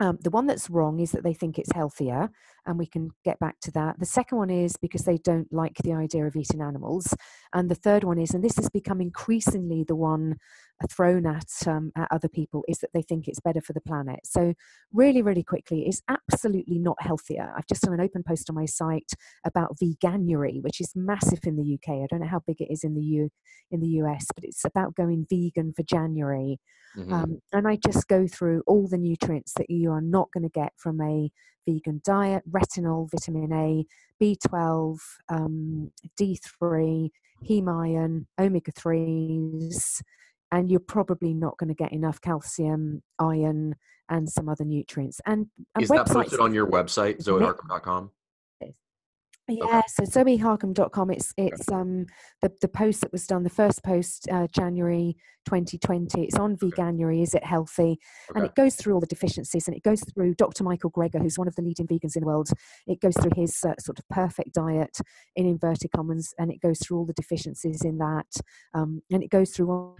Um, 0.00 0.18
the 0.20 0.30
one 0.30 0.46
that's 0.46 0.70
wrong 0.70 1.00
is 1.00 1.10
that 1.12 1.24
they 1.24 1.34
think 1.34 1.58
it's 1.58 1.72
healthier, 1.72 2.30
and 2.66 2.78
we 2.78 2.86
can 2.86 3.10
get 3.24 3.38
back 3.40 3.58
to 3.62 3.70
that. 3.72 3.98
The 3.98 4.06
second 4.06 4.38
one 4.38 4.50
is 4.50 4.76
because 4.76 5.02
they 5.02 5.18
don't 5.18 5.52
like 5.52 5.76
the 5.78 5.92
idea 5.92 6.24
of 6.24 6.36
eating 6.36 6.60
animals. 6.60 7.14
And 7.52 7.68
the 7.68 7.74
third 7.74 8.04
one 8.04 8.18
is, 8.18 8.30
and 8.30 8.44
this 8.44 8.56
has 8.56 8.68
become 8.68 9.00
increasingly 9.00 9.84
the 9.84 9.96
one 9.96 10.36
thrown 10.88 11.26
at, 11.26 11.48
um, 11.66 11.90
at 11.96 12.06
other 12.12 12.28
people, 12.28 12.64
is 12.68 12.78
that 12.78 12.90
they 12.94 13.02
think 13.02 13.26
it's 13.26 13.40
better 13.40 13.60
for 13.60 13.72
the 13.72 13.80
planet. 13.80 14.20
So, 14.24 14.54
really, 14.92 15.22
really 15.22 15.42
quickly, 15.42 15.86
it's 15.86 16.02
absolutely 16.08 16.78
not 16.78 17.02
healthier. 17.02 17.52
I've 17.56 17.66
just 17.66 17.82
done 17.82 17.94
an 17.94 18.00
open 18.00 18.22
post 18.22 18.48
on 18.48 18.54
my 18.54 18.66
site 18.66 19.10
about 19.44 19.76
veganuary, 19.82 20.62
which 20.62 20.80
is 20.80 20.92
massive 20.94 21.40
in 21.44 21.56
the 21.56 21.74
UK. 21.74 22.02
I 22.02 22.06
don't 22.08 22.20
know 22.20 22.28
how 22.28 22.42
big 22.46 22.60
it 22.60 22.72
is 22.72 22.84
in 22.84 22.94
the 22.94 23.02
U 23.02 23.30
in 23.70 23.80
the 23.80 23.88
US, 24.02 24.26
but 24.34 24.44
it's 24.44 24.64
about 24.64 24.94
going 24.94 25.26
vegan 25.28 25.72
for 25.72 25.82
January. 25.82 26.60
Mm-hmm. 26.96 27.12
Um, 27.12 27.38
and 27.52 27.68
I 27.68 27.76
just 27.76 28.08
go 28.08 28.26
through 28.26 28.62
all 28.66 28.88
the 28.88 28.98
nutrients 28.98 29.52
that 29.56 29.70
you 29.70 29.87
are 29.92 30.00
not 30.00 30.28
going 30.32 30.44
to 30.44 30.50
get 30.50 30.72
from 30.76 31.00
a 31.00 31.30
vegan 31.66 32.00
diet 32.04 32.42
retinol, 32.50 33.10
vitamin 33.10 33.52
A, 33.52 33.86
B12, 34.22 34.98
um, 35.28 35.90
D3, 36.20 37.10
heme 37.48 37.68
iron, 37.68 38.26
omega 38.40 38.72
3s, 38.72 40.02
and 40.50 40.70
you're 40.70 40.80
probably 40.80 41.34
not 41.34 41.58
going 41.58 41.68
to 41.68 41.74
get 41.74 41.92
enough 41.92 42.20
calcium, 42.20 43.02
iron, 43.18 43.74
and 44.08 44.28
some 44.28 44.48
other 44.48 44.64
nutrients. 44.64 45.20
And, 45.26 45.46
and 45.74 45.82
is 45.82 45.90
that 45.90 46.06
posted 46.06 46.40
on 46.40 46.54
your 46.54 46.66
website, 46.66 47.22
zoeharcombe.com? 47.22 48.10
Yeah, 49.48 49.64
okay. 49.64 49.82
so 49.88 50.02
zoeharcombe.com. 50.02 51.10
It's 51.10 51.32
it's 51.38 51.70
um 51.70 52.06
the, 52.42 52.52
the 52.60 52.68
post 52.68 53.00
that 53.00 53.12
was 53.12 53.26
done, 53.26 53.44
the 53.44 53.50
first 53.50 53.82
post, 53.82 54.28
uh, 54.30 54.46
January 54.52 55.16
2020. 55.46 56.24
It's 56.24 56.36
on 56.36 56.56
Veganuary. 56.56 57.22
Is 57.22 57.34
it 57.34 57.44
healthy? 57.44 57.98
Okay. 58.30 58.36
And 58.36 58.44
it 58.44 58.54
goes 58.54 58.76
through 58.76 58.94
all 58.94 59.00
the 59.00 59.06
deficiencies, 59.06 59.66
and 59.66 59.76
it 59.76 59.82
goes 59.82 60.02
through 60.12 60.34
Dr. 60.34 60.64
Michael 60.64 60.90
Greger, 60.90 61.22
who's 61.22 61.38
one 61.38 61.48
of 61.48 61.56
the 61.56 61.62
leading 61.62 61.86
vegans 61.86 62.14
in 62.14 62.20
the 62.20 62.26
world. 62.26 62.50
It 62.86 63.00
goes 63.00 63.16
through 63.16 63.32
his 63.34 63.58
uh, 63.64 63.74
sort 63.78 63.98
of 63.98 64.06
perfect 64.10 64.52
diet 64.52 64.98
in 65.34 65.46
inverted 65.46 65.92
commas, 65.96 66.34
and 66.38 66.52
it 66.52 66.60
goes 66.60 66.78
through 66.78 66.98
all 66.98 67.06
the 67.06 67.14
deficiencies 67.14 67.82
in 67.82 67.96
that, 67.98 68.26
um, 68.74 69.00
and 69.10 69.22
it 69.22 69.30
goes 69.30 69.50
through 69.50 69.70
all 69.70 69.96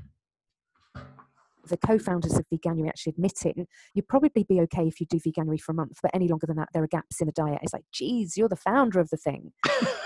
the 1.69 1.77
co-founders 1.77 2.37
of 2.37 2.45
Veganuary 2.53 2.89
actually 2.89 3.13
admitting 3.13 3.67
you'd 3.95 4.09
probably 4.09 4.45
be 4.45 4.61
okay 4.63 4.87
if 4.87 5.01
you 5.01 5.07
do 5.07 5.19
Veganuary 5.19 5.61
for 5.61 5.73
a 5.73 5.75
month, 5.75 5.99
but 6.03 6.11
any 6.15 6.29
longer 6.29 6.47
than 6.47 6.57
that, 6.57 6.69
there 6.73 6.83
are 6.83 6.89
gaps 6.89 7.21
in 7.21 7.27
the 7.27 7.33
diet. 7.33 7.61
It's 7.63 7.73
like, 7.73 7.85
geez, 7.93 8.37
you're 8.37 8.49
the 8.49 8.57
founder 8.57 9.01
of 9.01 9.11
the 9.11 9.17
thing, 9.17 9.53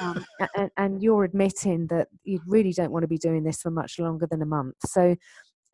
um, 0.01 0.25
and, 0.57 0.71
and 0.77 1.03
you're 1.03 1.25
admitting 1.25 1.87
that 1.89 2.09
you 2.25 2.41
really 2.47 2.73
don't 2.73 2.93
want 2.93 3.03
to 3.03 3.09
be 3.09 3.19
doing 3.19 3.45
this 3.45 3.63
for 3.63 3.71
much 3.71 3.99
longer 3.99 4.27
than 4.31 4.43
a 4.43 4.47
month. 4.47 4.77
So, 4.87 5.17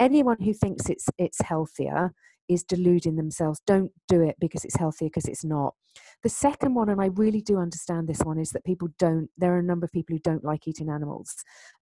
anyone 0.01 0.40
who 0.40 0.53
thinks 0.53 0.88
it's 0.88 1.07
it's 1.18 1.40
healthier 1.42 2.12
is 2.49 2.65
deluding 2.65 3.17
themselves. 3.17 3.61
Don't 3.67 3.93
do 4.09 4.23
it 4.23 4.37
because 4.41 4.65
it's 4.65 4.77
healthier, 4.77 5.09
because 5.09 5.27
it's 5.27 5.45
not. 5.45 5.75
The 6.23 6.29
second 6.29 6.75
one, 6.75 6.89
and 6.89 7.01
I 7.01 7.07
really 7.07 7.41
do 7.41 7.59
understand 7.59 8.09
this 8.09 8.21
one, 8.21 8.39
is 8.39 8.51
that 8.51 8.65
people 8.65 8.89
don't, 8.99 9.29
there 9.37 9.55
are 9.55 9.59
a 9.59 9.63
number 9.63 9.85
of 9.85 9.93
people 9.93 10.15
who 10.15 10.21
don't 10.21 10.45
like 10.45 10.67
eating 10.67 10.91
animals. 10.91 11.35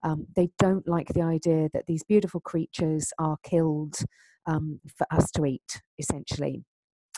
Um, 0.03 0.27
they 0.35 0.49
don't 0.59 0.87
like 0.87 1.09
the 1.09 1.21
idea 1.21 1.69
that 1.73 1.85
these 1.87 2.03
beautiful 2.03 2.39
creatures 2.41 3.11
are 3.19 3.37
killed 3.43 3.97
um, 4.45 4.79
for 4.95 5.07
us 5.11 5.31
to 5.31 5.45
eat, 5.45 5.81
essentially 5.99 6.63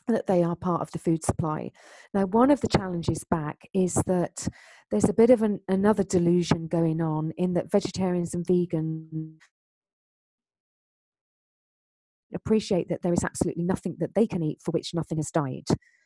that 0.07 0.27
they 0.27 0.43
are 0.43 0.55
part 0.55 0.81
of 0.81 0.91
the 0.91 0.99
food 0.99 1.23
supply. 1.23 1.71
Now, 2.13 2.25
one 2.25 2.51
of 2.51 2.61
the 2.61 2.67
challenges 2.67 3.23
back 3.29 3.69
is 3.73 3.93
that 4.07 4.47
there's 4.91 5.09
a 5.09 5.13
bit 5.13 5.29
of 5.29 5.43
an, 5.43 5.59
another 5.67 6.03
delusion 6.03 6.67
going 6.67 7.01
on 7.01 7.31
in 7.37 7.53
that 7.53 7.71
vegetarians 7.71 8.33
and 8.33 8.45
vegans 8.45 9.35
appreciate 12.33 12.89
that 12.89 13.01
there 13.01 13.13
is 13.13 13.23
absolutely 13.23 13.63
nothing 13.63 13.95
that 13.99 14.15
they 14.15 14.27
can 14.27 14.43
eat 14.43 14.61
for 14.61 14.71
which 14.71 14.93
nothing 14.93 15.17
has 15.17 15.31
died. 15.31 15.65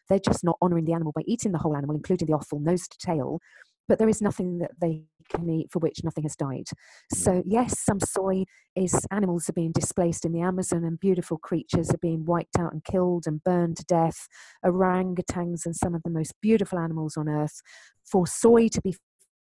They're 0.09 0.19
just 0.19 0.43
not 0.43 0.57
honouring 0.62 0.86
the 0.86 0.93
animal 0.93 1.13
by 1.15 1.23
eating 1.25 1.51
the 1.51 1.59
whole 1.59 1.75
animal, 1.75 1.95
including 1.95 2.27
the 2.27 2.33
offal, 2.33 2.59
nose 2.59 2.88
to 2.88 2.97
tail, 2.97 3.39
but 3.88 3.99
there 3.99 4.09
is 4.09 4.21
nothing 4.21 4.59
that 4.59 4.71
they 4.79 5.03
can 5.29 5.49
eat 5.49 5.71
for 5.71 5.79
which 5.79 6.03
nothing 6.03 6.23
has 6.23 6.36
died. 6.36 6.67
So, 7.12 7.31
mm. 7.31 7.43
yes, 7.45 7.79
some 7.79 7.99
soy 7.99 8.45
is 8.75 9.05
animals 9.12 9.49
are 9.49 9.53
being 9.53 9.71
displaced 9.71 10.25
in 10.25 10.31
the 10.31 10.41
Amazon 10.41 10.83
and 10.83 10.99
beautiful 10.99 11.38
creatures 11.38 11.89
are 11.91 11.99
being 11.99 12.25
wiped 12.25 12.57
out 12.57 12.73
and 12.73 12.83
killed 12.83 13.25
and 13.27 13.43
burned 13.43 13.77
to 13.77 13.86
death. 13.86 14.27
Orangutans 14.65 15.65
and 15.65 15.75
some 15.75 15.95
of 15.95 16.03
the 16.03 16.09
most 16.09 16.33
beautiful 16.41 16.79
animals 16.79 17.17
on 17.17 17.27
earth. 17.27 17.62
For 18.05 18.27
soy 18.27 18.67
to 18.69 18.81
be 18.81 18.95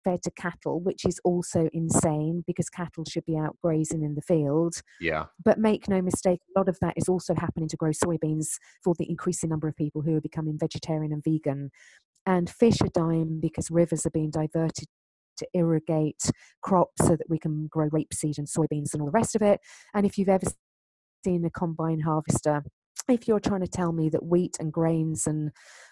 fed 0.05 0.23
to 0.23 0.31
cattle, 0.31 0.79
which 0.79 1.05
is 1.05 1.19
also 1.25 1.69
insane 1.73 2.43
because 2.47 2.69
cattle 2.69 3.03
should 3.05 3.25
be 3.25 3.37
out 3.37 3.57
grazing 3.61 4.03
in 4.03 4.15
the 4.15 4.21
field. 4.21 4.75
Yeah. 5.01 5.25
But 5.43 5.59
make 5.59 5.89
no 5.89 6.01
mistake, 6.01 6.39
a 6.55 6.59
lot 6.59 6.69
of 6.69 6.79
that 6.79 6.93
is 6.95 7.09
also 7.09 7.35
happening 7.35 7.67
to 7.69 7.77
grow 7.77 7.91
soybeans 7.91 8.57
for 8.83 8.93
the 8.97 9.09
increasing 9.09 9.49
number 9.49 9.67
of 9.67 9.75
people 9.75 10.01
who 10.01 10.15
are 10.15 10.21
becoming 10.21 10.57
vegetarian 10.57 11.11
and 11.11 11.23
vegan 11.23 11.71
and 12.25 12.49
fish 12.49 12.81
are 12.81 12.89
dying 12.89 13.39
because 13.41 13.69
rivers 13.69 14.05
are 14.05 14.11
being 14.11 14.31
diverted 14.31 14.87
to 15.37 15.47
irrigate 15.53 16.31
crops 16.61 17.05
so 17.05 17.15
that 17.15 17.29
we 17.29 17.37
can 17.37 17.67
grow 17.67 17.89
rapeseed 17.89 18.37
and 18.37 18.47
soybeans 18.47 18.93
and 18.93 19.01
all 19.01 19.07
the 19.07 19.11
rest 19.11 19.35
of 19.35 19.41
it. 19.41 19.59
And 19.93 20.05
if 20.05 20.17
you've 20.17 20.29
ever 20.29 20.47
seen 21.25 21.43
a 21.45 21.49
combine 21.49 22.01
harvester, 22.01 22.63
if 23.07 23.27
you're 23.27 23.39
trying 23.39 23.61
to 23.61 23.67
tell 23.67 23.91
me 23.91 24.09
that 24.09 24.25
wheat 24.25 24.57
and 24.59 24.71
grains 24.71 25.27
and 25.27 25.51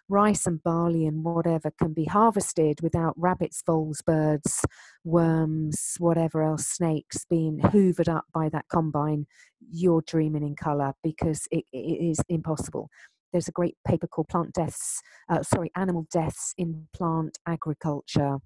rice 0.10 0.46
and 0.46 0.62
barley 0.64 1.06
and 1.06 1.24
whatever 1.24 1.72
can 1.72 1.94
be 1.94 2.06
harvested 2.06 2.80
without 2.82 3.14
rabbits, 3.18 3.62
voles, 3.66 4.02
birds, 4.06 4.66
worms, 5.04 5.96
whatever 6.00 6.44
else, 6.44 6.66
snakes 6.66 7.26
being 7.30 7.60
hoovered 7.60 8.10
up 8.10 8.26
by 8.34 8.50
that 8.50 8.66
combine, 8.72 9.26
you're 9.72 10.04
dreaming 10.06 10.44
in 10.44 10.56
colour 10.56 10.94
because 11.04 11.48
it, 11.52 11.66
it 11.72 11.78
is 11.78 12.20
impossible. 12.30 12.90
There's 13.32 13.48
a 13.48 13.52
great 13.54 13.76
paper 13.88 14.08
called 14.08 14.30
Plant 14.30 14.54
Deaths, 14.54 15.02
uh, 15.30 15.42
sorry, 15.42 15.72
Animal 15.76 16.06
Deaths 16.12 16.54
in 16.58 16.88
Plant 16.94 17.40
Agriculture. 17.48 18.38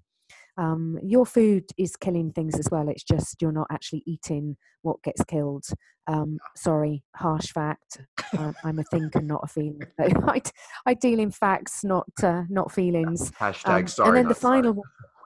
Um, 0.58 0.98
your 1.02 1.24
food 1.24 1.64
is 1.78 1.96
killing 1.96 2.32
things 2.32 2.58
as 2.58 2.68
well. 2.70 2.88
It's 2.88 3.04
just 3.04 3.40
you're 3.40 3.52
not 3.52 3.68
actually 3.70 4.02
eating 4.06 4.56
what 4.82 5.02
gets 5.02 5.22
killed. 5.24 5.64
Um, 6.08 6.38
sorry, 6.56 7.04
harsh 7.14 7.52
fact. 7.52 8.00
I'm 8.64 8.78
a 8.78 8.84
thinker, 8.84 9.22
not 9.22 9.42
a 9.44 9.46
feeling. 9.46 9.80
So 9.98 10.08
I, 10.26 10.42
I 10.86 10.94
deal 10.94 11.20
in 11.20 11.30
facts, 11.30 11.84
not 11.84 12.08
uh, 12.22 12.42
not 12.48 12.72
feelings. 12.72 13.30
Hashtag 13.38 13.80
um, 13.80 13.86
sorry. 13.86 14.08
And 14.08 14.16
then 14.16 14.28
the 14.28 14.34
final 14.34 14.74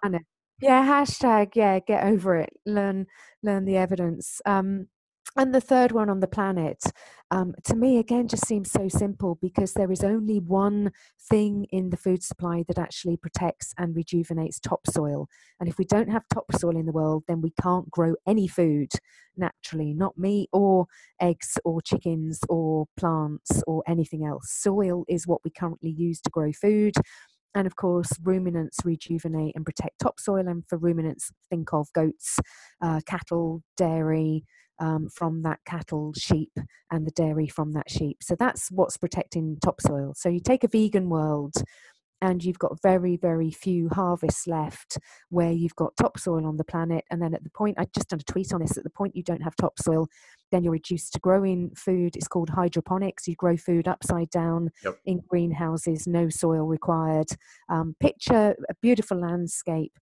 one, 0.03 0.21
yeah, 0.61 0.87
hashtag 0.87 1.51
yeah, 1.55 1.81
get 1.81 2.05
over 2.05 2.37
it. 2.37 2.51
Learn 2.66 3.07
learn 3.42 3.64
the 3.64 3.77
evidence. 3.77 4.40
Um, 4.45 4.87
and 5.37 5.55
the 5.55 5.61
third 5.61 5.92
one 5.92 6.11
on 6.11 6.21
the 6.21 6.27
planet, 6.27 6.83
um, 7.31 7.55
to 7.64 7.75
me, 7.75 7.99
again, 7.99 8.29
just 8.29 8.47
seems 8.47 8.71
so 8.71 8.88
simple 8.88 9.38
because 9.40 9.73
there 9.73 9.90
is 9.90 10.05
only 10.05 10.38
one 10.38 10.92
thing 11.31 11.66
in 11.71 11.90
the 11.90 11.97
food 11.97 12.23
supply 12.23 12.64
that 12.68 12.79
actually 12.79 13.16
protects 13.16 13.73
and 13.79 13.97
rejuvenates 13.97 14.61
topsoil. 14.61 15.29
And 15.59 15.68
if 15.68 15.79
we 15.79 15.87
don't 15.87 16.11
have 16.11 16.25
topsoil 16.33 16.77
in 16.77 16.87
the 16.87 16.92
world, 16.92 17.25
then 17.29 17.40
we 17.40 17.53
can't 17.61 17.90
grow 17.90 18.14
any 18.27 18.47
food 18.47 18.90
naturally, 19.37 19.95
not 19.95 20.18
meat 20.18 20.51
or 20.53 20.87
eggs 21.21 21.59
or 21.64 21.81
chickens 21.81 22.40
or 22.51 22.87
plants 22.99 23.62
or 23.66 23.83
anything 23.87 24.27
else. 24.27 24.51
Soil 24.51 25.05
is 25.09 25.27
what 25.27 25.40
we 25.45 25.51
currently 25.51 25.90
use 25.90 26.21
to 26.21 26.31
grow 26.31 26.53
food. 26.53 26.95
And 27.55 27.66
of 27.66 27.77
course, 27.77 28.11
ruminants 28.23 28.79
rejuvenate 28.85 29.55
and 29.55 29.64
protect 29.64 29.99
topsoil. 30.01 30.49
And 30.49 30.64
for 30.68 30.79
ruminants, 30.79 31.31
think 31.51 31.73
of 31.73 31.92
goats, 31.92 32.38
uh, 32.81 33.01
cattle, 33.07 33.62
dairy, 33.77 34.45
um, 34.78 35.08
from 35.08 35.42
that 35.42 35.61
cattle, 35.66 36.12
sheep, 36.16 36.52
and 36.90 37.06
the 37.06 37.12
dairy 37.12 37.48
from 37.48 37.72
that 37.72 37.90
sheep. 37.90 38.18
So 38.22 38.35
that's 38.35 38.70
what's 38.70 38.96
protecting 38.96 39.58
topsoil. 39.62 40.14
So 40.16 40.28
you 40.28 40.40
take 40.40 40.64
a 40.64 40.68
vegan 40.68 41.08
world 41.08 41.54
and 42.22 42.42
you've 42.44 42.58
got 42.58 42.80
very, 42.82 43.16
very 43.16 43.50
few 43.50 43.88
harvests 43.88 44.46
left 44.46 44.96
where 45.30 45.50
you've 45.50 45.74
got 45.74 45.96
topsoil 45.96 46.46
on 46.46 46.56
the 46.56 46.64
planet. 46.64 47.04
And 47.11 47.20
then 47.20 47.35
at 47.35 47.42
the 47.42 47.50
point, 47.50 47.78
I 47.80 47.87
just 47.92 48.11
done 48.11 48.20
a 48.20 48.32
tweet 48.32 48.52
on 48.52 48.61
this, 48.61 48.78
at 48.78 48.85
the 48.85 48.90
point 48.90 49.16
you 49.16 49.24
don't 49.24 49.42
have 49.42 49.56
topsoil, 49.56 50.06
then 50.52 50.62
you're 50.62 50.72
reduced 50.72 51.14
to 51.14 51.18
growing 51.18 51.72
food. 51.74 52.14
It's 52.14 52.28
called 52.28 52.50
hydroponics. 52.50 53.26
You 53.26 53.35
grow 53.35 53.56
food 53.56 53.88
upside 53.88 54.30
down 54.30 54.70
yep. 54.85 54.98
in 55.04 55.20
greenhouses, 55.26 56.06
no 56.06 56.28
soil 56.28 56.64
required. 56.64 57.30
Um, 57.68 57.96
picture 57.98 58.54
a 58.68 58.74
beautiful 58.80 59.18
landscape 59.18 59.92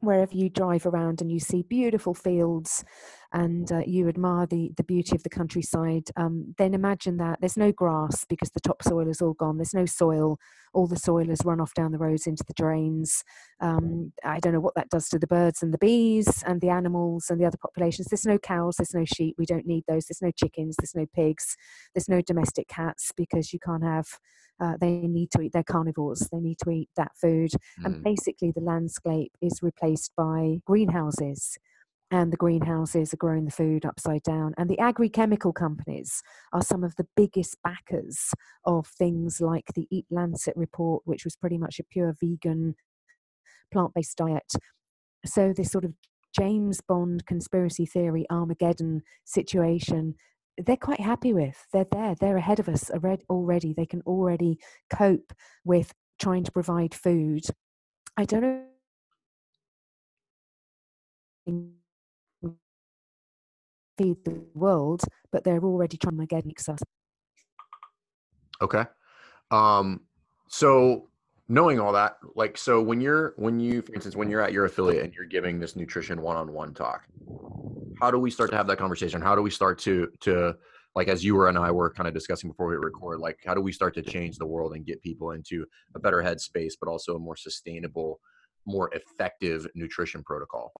wherever 0.00 0.34
you 0.34 0.48
drive 0.48 0.86
around 0.86 1.20
and 1.20 1.32
you 1.32 1.40
see 1.40 1.62
beautiful 1.62 2.14
fields 2.14 2.84
and 3.32 3.70
uh, 3.70 3.82
you 3.86 4.08
admire 4.08 4.46
the, 4.46 4.72
the 4.76 4.84
beauty 4.84 5.14
of 5.14 5.22
the 5.22 5.28
countryside, 5.28 6.04
um, 6.16 6.54
then 6.56 6.72
imagine 6.72 7.18
that 7.18 7.38
there's 7.40 7.56
no 7.56 7.72
grass 7.72 8.24
because 8.24 8.50
the 8.50 8.60
topsoil 8.60 9.08
is 9.08 9.20
all 9.20 9.34
gone. 9.34 9.58
There's 9.58 9.74
no 9.74 9.86
soil. 9.86 10.38
All 10.72 10.86
the 10.86 10.96
soil 10.96 11.26
has 11.28 11.44
run 11.44 11.60
off 11.60 11.74
down 11.74 11.92
the 11.92 11.98
roads 11.98 12.26
into 12.26 12.44
the 12.46 12.54
drains. 12.54 13.22
Um, 13.60 14.12
I 14.24 14.40
don't 14.40 14.52
know 14.52 14.60
what 14.60 14.74
that 14.76 14.90
does 14.90 15.08
to 15.10 15.18
the 15.18 15.26
birds 15.26 15.62
and 15.62 15.74
the 15.74 15.78
bees 15.78 16.42
and 16.46 16.60
the 16.60 16.70
animals 16.70 17.26
and 17.28 17.40
the 17.40 17.44
other 17.44 17.58
populations. 17.60 18.08
There's 18.08 18.26
no 18.26 18.38
cows. 18.38 18.76
There's 18.76 18.94
no 18.94 19.04
sheep. 19.04 19.36
We 19.38 19.46
don't 19.46 19.66
need 19.66 19.84
those. 19.86 20.06
There's 20.06 20.22
no 20.22 20.30
chickens. 20.30 20.76
There's 20.78 20.94
no 20.94 21.06
pigs. 21.14 21.56
There's 21.94 22.08
no 22.08 22.22
domestic 22.22 22.68
cats 22.68 23.12
because 23.16 23.52
you 23.52 23.58
can't 23.58 23.84
have 23.84 24.06
uh, 24.60 24.74
they 24.80 24.90
need 25.06 25.30
to 25.30 25.40
eat, 25.40 25.52
they're 25.52 25.62
carnivores, 25.62 26.28
they 26.32 26.40
need 26.40 26.58
to 26.58 26.70
eat 26.70 26.88
that 26.96 27.12
food. 27.20 27.50
Mm. 27.80 27.84
And 27.84 28.04
basically, 28.04 28.50
the 28.50 28.60
landscape 28.60 29.32
is 29.40 29.60
replaced 29.62 30.12
by 30.16 30.60
greenhouses. 30.66 31.56
And 32.10 32.32
the 32.32 32.38
greenhouses 32.38 33.12
are 33.12 33.18
growing 33.18 33.44
the 33.44 33.50
food 33.50 33.84
upside 33.84 34.22
down. 34.22 34.54
And 34.56 34.68
the 34.70 34.78
agri 34.78 35.10
chemical 35.10 35.52
companies 35.52 36.22
are 36.52 36.62
some 36.62 36.82
of 36.82 36.96
the 36.96 37.06
biggest 37.16 37.56
backers 37.62 38.32
of 38.64 38.86
things 38.86 39.40
like 39.40 39.66
the 39.74 39.86
Eat 39.90 40.06
Lancet 40.10 40.56
report, 40.56 41.02
which 41.04 41.24
was 41.24 41.36
pretty 41.36 41.58
much 41.58 41.78
a 41.78 41.84
pure 41.84 42.14
vegan, 42.18 42.76
plant 43.72 43.92
based 43.94 44.16
diet. 44.16 44.50
So, 45.26 45.52
this 45.52 45.70
sort 45.70 45.84
of 45.84 45.92
James 46.38 46.80
Bond 46.80 47.26
conspiracy 47.26 47.84
theory 47.84 48.24
Armageddon 48.30 49.02
situation 49.24 50.14
they're 50.58 50.76
quite 50.76 51.00
happy 51.00 51.32
with. 51.32 51.66
They're 51.72 51.86
there. 51.90 52.14
They're 52.14 52.36
ahead 52.36 52.60
of 52.60 52.68
us 52.68 52.90
already. 52.90 53.72
They 53.72 53.86
can 53.86 54.02
already 54.02 54.58
cope 54.90 55.32
with 55.64 55.92
trying 56.18 56.44
to 56.44 56.52
provide 56.52 56.94
food. 56.94 57.44
I 58.16 58.24
don't 58.24 58.42
know. 61.46 61.68
Feed 63.98 64.24
the 64.24 64.40
world, 64.54 65.02
but 65.32 65.42
they're 65.44 65.60
already 65.60 65.96
trying 65.96 66.18
to 66.18 66.26
get 66.26 66.44
us. 66.68 66.78
Okay. 68.62 68.84
Um, 69.50 70.02
so 70.48 71.08
knowing 71.48 71.80
all 71.80 71.92
that, 71.92 72.18
like, 72.36 72.56
so 72.56 72.80
when 72.80 73.00
you're, 73.00 73.34
when 73.36 73.58
you, 73.58 73.82
for 73.82 73.92
instance, 73.94 74.14
when 74.14 74.30
you're 74.30 74.40
at 74.40 74.52
your 74.52 74.66
affiliate 74.66 75.04
and 75.04 75.14
you're 75.14 75.26
giving 75.26 75.58
this 75.58 75.74
nutrition 75.74 76.22
one-on-one 76.22 76.74
talk, 76.74 77.06
how 78.00 78.10
do 78.10 78.18
we 78.18 78.30
start 78.30 78.50
to 78.50 78.56
have 78.56 78.66
that 78.68 78.78
conversation? 78.78 79.20
How 79.20 79.34
do 79.34 79.42
we 79.42 79.50
start 79.50 79.78
to 79.80 80.08
to 80.20 80.54
like 80.94 81.08
as 81.08 81.24
you 81.24 81.34
were 81.34 81.48
and 81.48 81.58
I 81.58 81.70
were 81.70 81.90
kind 81.92 82.08
of 82.08 82.14
discussing 82.14 82.50
before 82.50 82.68
we 82.68 82.76
record, 82.76 83.20
like 83.20 83.38
how 83.44 83.54
do 83.54 83.60
we 83.60 83.72
start 83.72 83.94
to 83.94 84.02
change 84.02 84.36
the 84.38 84.46
world 84.46 84.74
and 84.74 84.86
get 84.86 85.02
people 85.02 85.32
into 85.32 85.66
a 85.94 85.98
better 85.98 86.18
headspace, 86.18 86.74
but 86.80 86.88
also 86.88 87.16
a 87.16 87.18
more 87.18 87.36
sustainable, 87.36 88.20
more 88.66 88.90
effective 88.92 89.66
nutrition 89.74 90.22
protocol? 90.22 90.72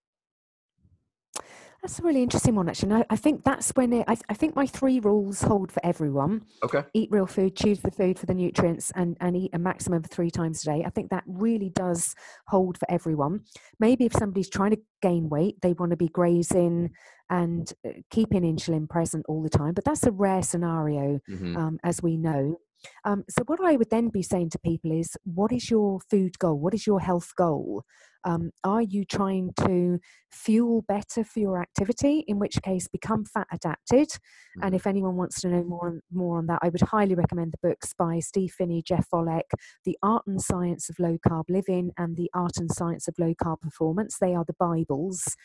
That's 1.82 2.00
a 2.00 2.02
really 2.02 2.22
interesting 2.22 2.56
one, 2.56 2.68
actually. 2.68 2.92
I, 2.92 3.04
I 3.10 3.16
think 3.16 3.44
that's 3.44 3.70
when 3.70 3.92
it, 3.92 4.04
I, 4.08 4.16
I, 4.28 4.34
think 4.34 4.56
my 4.56 4.66
three 4.66 4.98
rules 4.98 5.42
hold 5.42 5.70
for 5.70 5.84
everyone. 5.86 6.42
Okay. 6.64 6.82
Eat 6.92 7.08
real 7.12 7.26
food, 7.26 7.56
choose 7.56 7.80
the 7.80 7.92
food 7.92 8.18
for 8.18 8.26
the 8.26 8.34
nutrients, 8.34 8.90
and, 8.96 9.16
and 9.20 9.36
eat 9.36 9.50
a 9.54 9.58
maximum 9.58 9.98
of 9.98 10.06
three 10.06 10.30
times 10.30 10.62
a 10.62 10.72
day. 10.72 10.82
I 10.84 10.90
think 10.90 11.10
that 11.10 11.22
really 11.26 11.70
does 11.70 12.16
hold 12.48 12.78
for 12.78 12.90
everyone. 12.90 13.44
Maybe 13.78 14.06
if 14.06 14.12
somebody's 14.12 14.50
trying 14.50 14.72
to 14.72 14.80
gain 15.02 15.28
weight, 15.28 15.60
they 15.62 15.72
want 15.72 15.90
to 15.90 15.96
be 15.96 16.08
grazing 16.08 16.90
and 17.30 17.72
uh, 17.86 17.90
keeping 18.10 18.42
insulin 18.42 18.88
present 18.88 19.24
all 19.28 19.42
the 19.42 19.50
time, 19.50 19.74
but 19.74 19.84
that's 19.84 20.04
a 20.04 20.10
rare 20.10 20.42
scenario, 20.42 21.20
mm-hmm. 21.30 21.56
um, 21.56 21.78
as 21.84 22.02
we 22.02 22.16
know. 22.16 22.58
Um, 23.04 23.24
so, 23.28 23.42
what 23.46 23.60
I 23.62 23.76
would 23.76 23.90
then 23.90 24.08
be 24.08 24.22
saying 24.22 24.50
to 24.50 24.58
people 24.58 24.92
is, 24.92 25.16
what 25.24 25.52
is 25.52 25.70
your 25.70 26.00
food 26.10 26.38
goal? 26.38 26.58
What 26.58 26.74
is 26.74 26.86
your 26.86 27.00
health 27.00 27.32
goal? 27.36 27.84
Um, 28.24 28.50
are 28.64 28.82
you 28.82 29.04
trying 29.04 29.52
to 29.60 30.00
fuel 30.30 30.82
better 30.86 31.24
for 31.24 31.38
your 31.38 31.60
activity? 31.60 32.24
In 32.26 32.38
which 32.38 32.60
case, 32.62 32.88
become 32.88 33.24
fat 33.24 33.46
adapted. 33.52 34.08
Mm-hmm. 34.08 34.64
And 34.64 34.74
if 34.74 34.86
anyone 34.86 35.16
wants 35.16 35.40
to 35.42 35.48
know 35.48 35.64
more, 35.64 36.00
more 36.12 36.38
on 36.38 36.46
that, 36.46 36.58
I 36.62 36.68
would 36.68 36.80
highly 36.80 37.14
recommend 37.14 37.52
the 37.52 37.68
books 37.68 37.94
by 37.96 38.18
Steve 38.18 38.52
Phinney, 38.52 38.82
Jeff 38.82 39.06
Volek, 39.12 39.50
The 39.84 39.96
Art 40.02 40.24
and 40.26 40.40
Science 40.40 40.88
of 40.88 40.98
Low 40.98 41.16
Carb 41.26 41.44
Living, 41.48 41.92
and 41.96 42.16
The 42.16 42.30
Art 42.34 42.56
and 42.58 42.70
Science 42.70 43.08
of 43.08 43.14
Low 43.18 43.34
Carb 43.34 43.60
Performance. 43.60 44.18
They 44.20 44.34
are 44.34 44.44
the 44.44 44.56
Bibles 44.58 45.36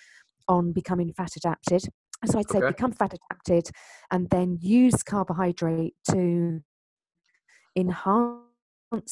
on 0.47 0.73
becoming 0.73 1.13
fat 1.13 1.35
adapted. 1.37 1.83
So 2.25 2.39
I'd 2.39 2.49
say 2.49 2.59
okay. 2.59 2.67
become 2.67 2.93
fat 2.93 3.13
adapted 3.13 3.69
and 4.09 4.29
then 4.29 4.57
use 4.61 5.03
carbohydrate 5.03 5.95
to 6.11 6.61
enhance 7.75 8.43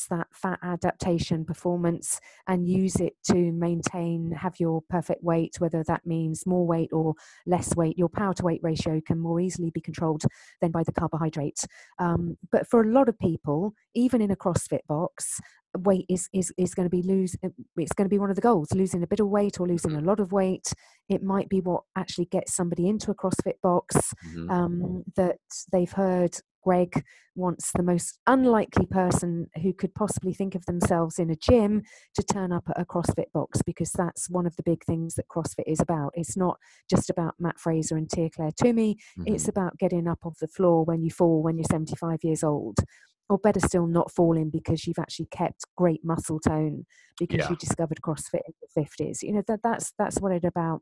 that 0.09 0.28
fat 0.32 0.59
adaptation 0.62 1.43
performance 1.43 2.20
and 2.47 2.68
use 2.68 2.97
it 2.97 3.14
to 3.24 3.51
maintain 3.51 4.32
have 4.32 4.59
your 4.59 4.82
perfect 4.89 5.24
weight 5.24 5.55
whether 5.57 5.84
that 5.88 6.05
means 6.05 6.45
more 6.45 6.68
weight 6.68 6.89
or 6.91 7.16
less 7.47 7.76
weight 7.76 7.97
your 7.97 8.09
power 8.09 8.34
to 8.34 8.43
weight 8.43 8.59
ratio 8.62 9.01
can 9.05 9.18
more 9.18 9.39
easily 9.39 9.72
be 9.72 9.82
controlled 9.82 10.24
than 10.62 10.72
by 10.72 10.84
the 10.84 10.91
carbohydrates. 10.91 11.68
Um, 11.97 12.38
but 12.51 12.68
for 12.70 12.82
a 12.82 12.91
lot 12.91 13.09
of 13.09 13.18
people 13.18 13.74
even 13.95 14.22
in 14.22 14.30
a 14.30 14.36
crossfit 14.36 14.86
box 14.88 15.39
weight 15.80 16.05
is 16.09 16.30
is 16.34 16.53
is 16.57 16.76
going 16.76 16.86
to 16.86 16.95
be 16.95 17.01
lose 17.01 17.36
uh, 17.43 17.49
it's 17.78 17.93
going 17.93 18.05
to 18.05 18.14
be 18.14 18.20
one 18.20 18.30
of 18.30 18.36
the 18.36 18.41
goals 18.41 18.74
losing 18.74 19.03
a 19.03 19.07
bit 19.07 19.20
of 19.20 19.30
weight 19.30 19.59
or 19.59 19.68
losing 19.68 19.95
a 19.95 20.01
lot 20.01 20.20
of 20.20 20.32
weight. 20.32 20.74
It 21.09 21.24
might 21.24 21.49
be 21.49 21.62
what 21.62 21.84
actually 21.95 22.26
gets 22.26 22.53
somebody 22.53 22.88
into 22.88 23.12
a 23.12 23.16
crossfit 23.16 23.59
box 23.64 24.14
mm-hmm. 24.28 24.49
um, 24.49 25.03
that 25.16 25.38
they've 25.72 25.91
heard 25.91 26.38
Greg 26.64 27.03
wants 27.36 27.72
the 27.76 27.84
most 27.84 28.20
unlikely 28.28 28.86
person 28.86 29.47
who 29.62 29.74
could 29.74 29.93
possibly 29.95 30.34
think 30.34 30.55
of 30.55 30.66
themselves 30.66 31.18
in 31.18 31.30
a 31.30 31.36
gym 31.36 31.84
to 32.16 32.24
turn 32.24 32.51
up 32.51 32.64
at 32.70 32.80
a 32.80 32.86
CrossFit 32.86 33.32
box 33.34 33.62
because 33.66 33.91
that's 33.91 34.30
one 34.30 34.45
of 34.45 34.55
the 34.57 34.64
big 34.64 34.84
things 34.84 35.16
that 35.16 35.28
CrossFit 35.30 35.64
is 35.68 35.80
about. 35.80 36.12
It's 36.14 36.36
not 36.36 36.57
just 36.89 37.09
about 37.09 37.36
Mat 37.39 37.59
Fraser 37.59 37.97
and 37.97 38.09
Tia-Clair 38.09 38.51
Toomey, 38.62 38.97
mm-hmm. 39.18 39.34
it's 39.34 39.47
about 39.47 39.78
getting 39.78 40.07
up 40.07 40.20
off 40.26 40.39
the 40.39 40.47
floor 40.47 40.84
when 40.84 41.03
you 41.03 41.12
fall 41.12 41.41
when 41.41 41.57
you're 41.57 41.66
75 41.70 42.20
years 42.24 42.43
old. 42.43 42.78
Or 43.30 43.38
better 43.38 43.62
still, 43.62 43.88
not 43.88 44.12
falling 44.12 44.49
because 44.49 44.86
you've 44.86 44.99
actually 44.99 45.28
kept 45.28 45.64
great 45.78 46.01
muscle 46.03 46.38
tone 46.38 46.86
because 47.18 47.39
yeah. 47.39 47.49
you 47.49 47.55
discovered 47.55 48.01
CrossFit 48.01 48.41
in 48.45 48.53
the 48.76 48.82
50s. 48.82 49.24
You 49.24 49.32
know, 49.32 49.43
that, 49.47 49.62
that's, 49.64 49.93
that's 49.97 50.20
what 50.20 50.34
it's 50.34 50.45
about. 50.45 50.82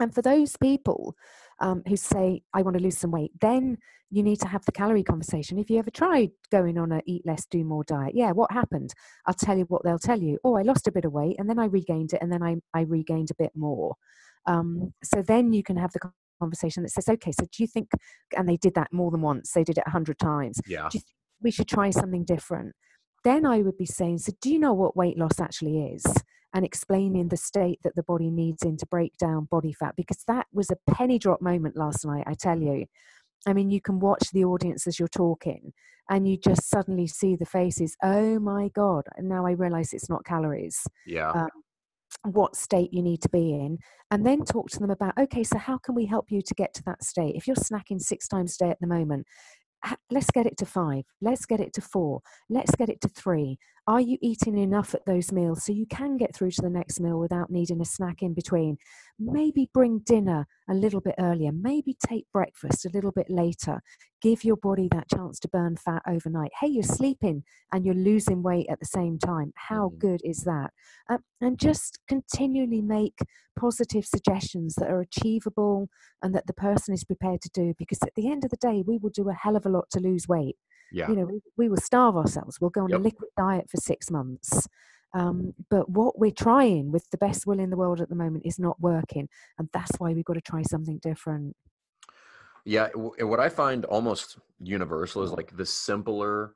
And 0.00 0.14
for 0.14 0.22
those 0.22 0.56
people 0.56 1.14
um, 1.60 1.82
who 1.86 1.96
say, 1.96 2.42
I 2.54 2.62
want 2.62 2.76
to 2.76 2.82
lose 2.82 2.98
some 2.98 3.10
weight, 3.10 3.32
then 3.40 3.78
you 4.10 4.22
need 4.22 4.40
to 4.40 4.48
have 4.48 4.64
the 4.64 4.72
calorie 4.72 5.04
conversation. 5.04 5.58
If 5.58 5.70
you 5.70 5.78
ever 5.78 5.90
tried 5.90 6.30
going 6.50 6.78
on 6.78 6.90
a 6.90 7.02
eat 7.06 7.24
less, 7.24 7.46
do 7.46 7.62
more 7.62 7.84
diet, 7.84 8.14
yeah, 8.14 8.32
what 8.32 8.50
happened? 8.50 8.92
I'll 9.26 9.34
tell 9.34 9.56
you 9.56 9.64
what 9.64 9.84
they'll 9.84 9.98
tell 9.98 10.20
you. 10.20 10.38
Oh, 10.42 10.56
I 10.56 10.62
lost 10.62 10.88
a 10.88 10.92
bit 10.92 11.04
of 11.04 11.12
weight 11.12 11.36
and 11.38 11.48
then 11.48 11.58
I 11.58 11.66
regained 11.66 12.12
it 12.14 12.22
and 12.22 12.32
then 12.32 12.42
I, 12.42 12.56
I 12.74 12.82
regained 12.82 13.30
a 13.30 13.34
bit 13.38 13.52
more. 13.54 13.94
Um, 14.46 14.92
so 15.04 15.22
then 15.22 15.52
you 15.52 15.62
can 15.62 15.76
have 15.76 15.92
the 15.92 16.00
conversation 16.40 16.82
that 16.82 16.90
says, 16.90 17.08
okay, 17.08 17.30
so 17.30 17.44
do 17.44 17.62
you 17.62 17.66
think, 17.66 17.90
and 18.36 18.48
they 18.48 18.56
did 18.56 18.74
that 18.74 18.92
more 18.92 19.10
than 19.10 19.20
once, 19.20 19.52
they 19.52 19.64
did 19.64 19.78
it 19.78 19.84
a 19.86 19.90
hundred 19.90 20.18
times. 20.18 20.60
Yeah. 20.66 20.88
Do 20.90 20.96
you 20.98 21.00
think 21.00 21.16
we 21.42 21.50
should 21.50 21.68
try 21.68 21.90
something 21.90 22.24
different? 22.24 22.74
Then 23.24 23.44
I 23.44 23.58
would 23.58 23.76
be 23.76 23.86
saying, 23.86 24.18
so 24.18 24.32
do 24.40 24.50
you 24.50 24.58
know 24.58 24.72
what 24.72 24.96
weight 24.96 25.18
loss 25.18 25.40
actually 25.40 25.78
is? 25.78 26.04
and 26.54 26.64
explaining 26.64 27.28
the 27.28 27.36
state 27.36 27.78
that 27.84 27.94
the 27.94 28.02
body 28.02 28.30
needs 28.30 28.62
in 28.62 28.76
to 28.76 28.86
break 28.86 29.16
down 29.16 29.46
body 29.50 29.72
fat 29.72 29.94
because 29.96 30.22
that 30.26 30.46
was 30.52 30.70
a 30.70 30.92
penny 30.92 31.18
drop 31.18 31.40
moment 31.40 31.76
last 31.76 32.04
night 32.04 32.24
i 32.26 32.34
tell 32.34 32.60
you. 32.60 32.86
I 33.46 33.52
mean 33.52 33.70
you 33.70 33.80
can 33.80 34.00
watch 34.00 34.30
the 34.32 34.44
audience 34.44 34.86
as 34.86 34.98
you're 34.98 35.08
talking 35.08 35.72
and 36.08 36.28
you 36.28 36.36
just 36.36 36.68
suddenly 36.68 37.06
see 37.06 37.36
the 37.36 37.46
faces 37.46 37.96
oh 38.02 38.38
my 38.38 38.68
god 38.74 39.04
and 39.16 39.28
now 39.28 39.46
i 39.46 39.52
realize 39.52 39.92
it's 39.92 40.10
not 40.10 40.24
calories. 40.24 40.86
Yeah. 41.06 41.30
Um, 41.30 41.48
what 42.24 42.56
state 42.56 42.92
you 42.92 43.02
need 43.02 43.22
to 43.22 43.28
be 43.28 43.54
in 43.54 43.78
and 44.10 44.26
then 44.26 44.44
talk 44.44 44.68
to 44.70 44.80
them 44.80 44.90
about 44.90 45.16
okay 45.16 45.44
so 45.44 45.56
how 45.56 45.78
can 45.78 45.94
we 45.94 46.04
help 46.04 46.26
you 46.30 46.42
to 46.42 46.54
get 46.54 46.74
to 46.74 46.82
that 46.84 47.04
state? 47.04 47.36
If 47.36 47.46
you're 47.46 47.56
snacking 47.56 48.00
six 48.00 48.26
times 48.26 48.56
a 48.56 48.64
day 48.64 48.70
at 48.70 48.80
the 48.80 48.88
moment 48.88 49.26
let's 50.10 50.30
get 50.30 50.46
it 50.46 50.56
to 50.56 50.66
five 50.66 51.04
let's 51.20 51.46
get 51.46 51.60
it 51.60 51.72
to 51.72 51.80
four 51.80 52.20
let's 52.48 52.74
get 52.74 52.88
it 52.88 53.00
to 53.00 53.08
three 53.08 53.58
are 53.90 54.00
you 54.00 54.18
eating 54.22 54.56
enough 54.56 54.94
at 54.94 55.04
those 55.04 55.32
meals 55.32 55.64
so 55.64 55.72
you 55.72 55.84
can 55.84 56.16
get 56.16 56.32
through 56.32 56.52
to 56.52 56.62
the 56.62 56.70
next 56.70 57.00
meal 57.00 57.18
without 57.18 57.50
needing 57.50 57.80
a 57.80 57.84
snack 57.84 58.22
in 58.22 58.34
between? 58.34 58.78
Maybe 59.18 59.68
bring 59.74 59.98
dinner 60.06 60.46
a 60.68 60.74
little 60.74 61.00
bit 61.00 61.16
earlier. 61.18 61.50
Maybe 61.50 61.96
take 62.06 62.24
breakfast 62.32 62.86
a 62.86 62.90
little 62.94 63.10
bit 63.10 63.28
later. 63.28 63.82
Give 64.22 64.44
your 64.44 64.58
body 64.58 64.88
that 64.92 65.08
chance 65.08 65.40
to 65.40 65.48
burn 65.48 65.76
fat 65.76 66.02
overnight. 66.06 66.52
Hey, 66.60 66.68
you're 66.68 66.84
sleeping 66.84 67.42
and 67.72 67.84
you're 67.84 67.96
losing 67.96 68.44
weight 68.44 68.68
at 68.70 68.78
the 68.78 68.86
same 68.86 69.18
time. 69.18 69.52
How 69.56 69.88
mm. 69.88 69.98
good 69.98 70.20
is 70.22 70.44
that? 70.44 70.70
Uh, 71.10 71.18
and 71.40 71.58
just 71.58 71.98
continually 72.06 72.82
make 72.82 73.18
positive 73.58 74.06
suggestions 74.06 74.76
that 74.76 74.88
are 74.88 75.00
achievable 75.00 75.88
and 76.22 76.32
that 76.32 76.46
the 76.46 76.52
person 76.52 76.94
is 76.94 77.02
prepared 77.02 77.40
to 77.40 77.50
do 77.52 77.74
because 77.76 77.98
at 78.04 78.14
the 78.14 78.30
end 78.30 78.44
of 78.44 78.50
the 78.50 78.56
day, 78.56 78.84
we 78.86 78.98
will 78.98 79.10
do 79.10 79.28
a 79.28 79.34
hell 79.34 79.56
of 79.56 79.66
a 79.66 79.68
lot 79.68 79.90
to 79.90 79.98
lose 79.98 80.28
weight. 80.28 80.54
Yeah. 80.92 81.08
You 81.08 81.16
know, 81.16 81.24
we, 81.24 81.40
we 81.56 81.68
will 81.68 81.76
starve 81.76 82.16
ourselves. 82.16 82.60
We'll 82.60 82.70
go 82.70 82.82
on 82.82 82.90
yep. 82.90 83.00
a 83.00 83.02
liquid 83.02 83.30
diet 83.36 83.70
for 83.70 83.76
six 83.76 84.10
months. 84.10 84.66
Um, 85.12 85.54
but 85.70 85.88
what 85.88 86.18
we're 86.18 86.30
trying 86.30 86.92
with 86.92 87.08
the 87.10 87.18
best 87.18 87.46
will 87.46 87.58
in 87.58 87.70
the 87.70 87.76
world 87.76 88.00
at 88.00 88.08
the 88.08 88.14
moment 88.14 88.46
is 88.46 88.58
not 88.58 88.80
working. 88.80 89.28
And 89.58 89.68
that's 89.72 89.92
why 89.98 90.12
we've 90.12 90.24
got 90.24 90.34
to 90.34 90.40
try 90.40 90.62
something 90.62 90.98
different. 90.98 91.56
Yeah. 92.64 92.88
What 92.94 93.40
I 93.40 93.48
find 93.48 93.84
almost 93.86 94.38
universal 94.60 95.22
is 95.22 95.32
like 95.32 95.56
the 95.56 95.66
simpler 95.66 96.54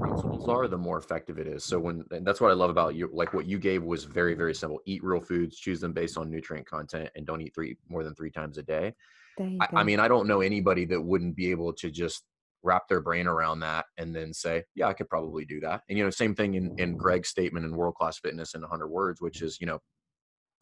principles 0.00 0.48
are, 0.48 0.66
the 0.66 0.78
more 0.78 0.98
effective 0.98 1.38
it 1.38 1.46
is. 1.46 1.64
So 1.64 1.78
when 1.78 2.04
and 2.10 2.26
that's 2.26 2.40
what 2.40 2.50
I 2.50 2.54
love 2.54 2.70
about 2.70 2.94
you, 2.94 3.10
like 3.12 3.34
what 3.34 3.46
you 3.46 3.58
gave 3.58 3.82
was 3.82 4.04
very, 4.04 4.34
very 4.34 4.54
simple. 4.54 4.80
Eat 4.86 5.04
real 5.04 5.20
foods, 5.20 5.58
choose 5.58 5.80
them 5.80 5.92
based 5.92 6.16
on 6.16 6.30
nutrient 6.30 6.66
content, 6.66 7.10
and 7.14 7.26
don't 7.26 7.40
eat 7.40 7.54
three 7.54 7.76
more 7.88 8.02
than 8.02 8.14
three 8.14 8.30
times 8.30 8.58
a 8.58 8.62
day. 8.62 8.94
I, 9.40 9.68
I, 9.72 9.84
mean, 9.84 10.00
I 10.00 10.08
don't 10.08 10.26
know 10.26 10.40
anybody 10.40 10.84
that 10.86 11.00
wouldn't 11.00 11.36
be 11.36 11.50
able 11.50 11.72
to 11.74 11.90
just 11.90 12.24
wrap 12.62 12.88
their 12.88 13.00
brain 13.00 13.26
around 13.26 13.60
that 13.60 13.86
and 13.96 14.14
then 14.14 14.32
say, 14.32 14.64
yeah, 14.74 14.86
I 14.88 14.92
could 14.92 15.08
probably 15.08 15.44
do 15.44 15.60
that. 15.60 15.82
And, 15.88 15.98
you 15.98 16.04
know, 16.04 16.10
same 16.10 16.34
thing 16.34 16.54
in, 16.54 16.74
in 16.78 16.96
Greg's 16.96 17.28
statement 17.28 17.64
in 17.64 17.76
World 17.76 17.94
Class 17.94 18.18
Fitness 18.18 18.54
in 18.54 18.60
100 18.60 18.88
Words, 18.88 19.20
which 19.20 19.42
is, 19.42 19.58
you 19.60 19.66
know, 19.66 19.78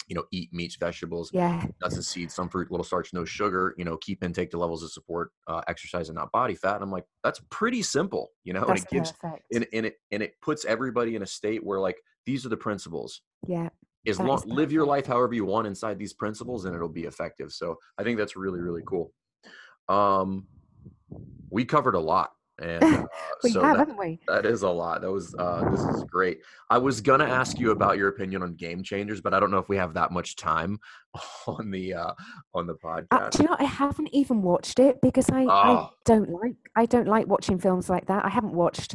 you 0.08 0.14
know, 0.14 0.24
eat 0.30 0.52
meats, 0.52 0.76
vegetables, 0.76 1.30
yeah. 1.32 1.64
nuts 1.82 1.96
and 1.96 2.04
seeds, 2.04 2.34
some 2.34 2.48
fruit, 2.48 2.70
little 2.70 2.84
starch, 2.84 3.12
no 3.12 3.24
sugar, 3.24 3.74
you 3.76 3.84
know, 3.84 3.96
keep 3.96 4.22
intake 4.22 4.50
to 4.52 4.58
levels 4.58 4.82
of 4.82 4.92
support 4.92 5.30
uh, 5.48 5.62
exercise 5.66 6.08
and 6.08 6.16
not 6.16 6.30
body 6.30 6.54
fat. 6.54 6.76
And 6.76 6.84
I'm 6.84 6.92
like, 6.92 7.04
that's 7.24 7.40
pretty 7.50 7.82
simple, 7.82 8.30
you 8.44 8.52
know, 8.52 8.64
that's 8.66 8.82
and 8.82 8.88
it 8.88 8.90
gives, 8.90 9.12
and, 9.52 9.66
and, 9.72 9.86
it, 9.86 9.94
and 10.12 10.22
it 10.22 10.34
puts 10.40 10.64
everybody 10.64 11.16
in 11.16 11.22
a 11.22 11.26
state 11.26 11.64
where 11.64 11.80
like, 11.80 11.96
these 12.24 12.46
are 12.46 12.48
the 12.48 12.56
principles. 12.56 13.20
Yeah. 13.46 13.68
As 14.06 14.20
long, 14.20 14.40
live 14.46 14.70
your 14.70 14.86
life 14.86 15.06
however 15.06 15.34
you 15.34 15.44
want 15.44 15.66
inside 15.66 15.98
these 15.98 16.12
principles 16.12 16.64
and 16.64 16.74
it'll 16.76 16.88
be 16.88 17.04
effective. 17.04 17.50
So 17.50 17.76
I 17.98 18.04
think 18.04 18.18
that's 18.18 18.36
really, 18.36 18.60
really 18.60 18.82
cool. 18.86 19.12
Um, 19.88 20.46
we 21.50 21.64
covered 21.64 21.94
a 21.94 22.00
lot 22.00 22.30
and 22.62 22.82
uh, 22.82 23.04
so 23.42 23.62
have, 23.62 23.86
that. 23.86 24.18
That 24.28 24.46
is 24.46 24.62
a 24.62 24.70
lot. 24.70 25.02
That 25.02 25.12
was 25.12 25.34
uh, 25.38 25.68
this 25.68 25.80
is 25.80 26.04
great. 26.04 26.38
I 26.70 26.78
was 26.78 27.02
gonna 27.02 27.26
ask 27.26 27.58
you 27.58 27.70
about 27.70 27.98
your 27.98 28.08
opinion 28.08 28.42
on 28.42 28.54
game 28.54 28.82
changers, 28.82 29.20
but 29.20 29.34
I 29.34 29.40
don't 29.40 29.50
know 29.50 29.58
if 29.58 29.68
we 29.68 29.76
have 29.76 29.92
that 29.92 30.10
much 30.10 30.36
time 30.36 30.78
on 31.46 31.70
the 31.70 31.92
uh, 31.92 32.12
on 32.54 32.66
the 32.66 32.74
podcast. 32.76 33.06
Uh, 33.10 33.28
do 33.28 33.42
you 33.42 33.48
know? 33.50 33.56
I 33.58 33.64
haven't 33.64 34.08
even 34.14 34.40
watched 34.40 34.78
it 34.78 35.02
because 35.02 35.28
I, 35.28 35.44
oh. 35.44 35.50
I 35.50 35.88
don't 36.06 36.30
like 36.30 36.56
I 36.74 36.86
don't 36.86 37.08
like 37.08 37.26
watching 37.26 37.58
films 37.58 37.90
like 37.90 38.06
that. 38.06 38.24
I 38.24 38.30
haven't 38.30 38.54
watched 38.54 38.94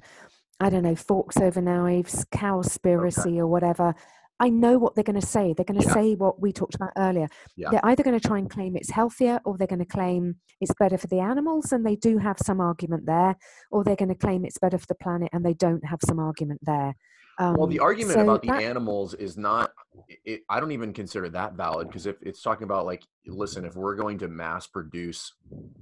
I 0.60 0.72
don't 0.72 0.84
know 0.84 0.96
Forks 0.96 1.38
Over 1.38 1.62
Knives, 1.62 2.26
Cowspiracy, 2.34 3.28
okay. 3.28 3.40
or 3.40 3.48
whatever. 3.48 3.94
I 4.42 4.50
know 4.50 4.80
what 4.80 4.96
they're 4.96 5.04
going 5.04 5.22
to 5.22 5.26
say. 5.26 5.54
They're 5.54 5.66
going 5.66 5.80
to 5.80 5.86
yeah. 5.86 5.94
say 5.94 6.16
what 6.16 6.42
we 6.42 6.52
talked 6.52 6.74
about 6.74 6.90
earlier. 6.98 7.28
Yeah. 7.56 7.70
They're 7.70 7.86
either 7.86 8.02
going 8.02 8.20
to 8.20 8.28
try 8.28 8.40
and 8.40 8.50
claim 8.50 8.76
it's 8.76 8.90
healthier 8.90 9.40
or 9.46 9.56
they're 9.56 9.68
going 9.68 9.80
to 9.80 9.86
claim 9.86 10.38
it's 10.60 10.74
better 10.80 10.98
for 10.98 11.06
the 11.08 11.20
animals, 11.20 11.72
and 11.72 11.86
they 11.86 11.96
do 11.96 12.18
have 12.18 12.38
some 12.44 12.60
argument 12.60 13.06
there, 13.06 13.38
or 13.70 13.84
they're 13.84 13.96
going 13.96 14.10
to 14.10 14.16
claim 14.16 14.44
it's 14.44 14.58
better 14.58 14.80
for 14.80 14.88
the 14.88 14.96
planet 14.96 15.30
and 15.32 15.46
they 15.46 15.54
don't 15.54 15.86
have 15.86 16.00
some 16.04 16.18
argument 16.20 16.60
there. 16.64 16.96
Um, 17.38 17.54
well, 17.54 17.68
the 17.68 17.80
argument 17.80 18.16
so 18.16 18.22
about 18.22 18.42
the 18.42 18.50
that, 18.50 18.64
animals 18.64 19.14
is 19.14 19.38
not, 19.38 19.72
it, 20.26 20.42
I 20.50 20.60
don't 20.60 20.72
even 20.72 20.92
consider 20.92 21.30
that 21.30 21.54
valid 21.54 21.88
because 21.88 22.06
if 22.06 22.18
it's 22.22 22.42
talking 22.42 22.66
about 22.66 22.86
like, 22.86 23.04
listen, 23.26 23.64
if 23.64 23.76
we're 23.76 23.96
going 23.96 24.18
to 24.20 24.28
mass 24.28 24.68
produce 24.68 25.34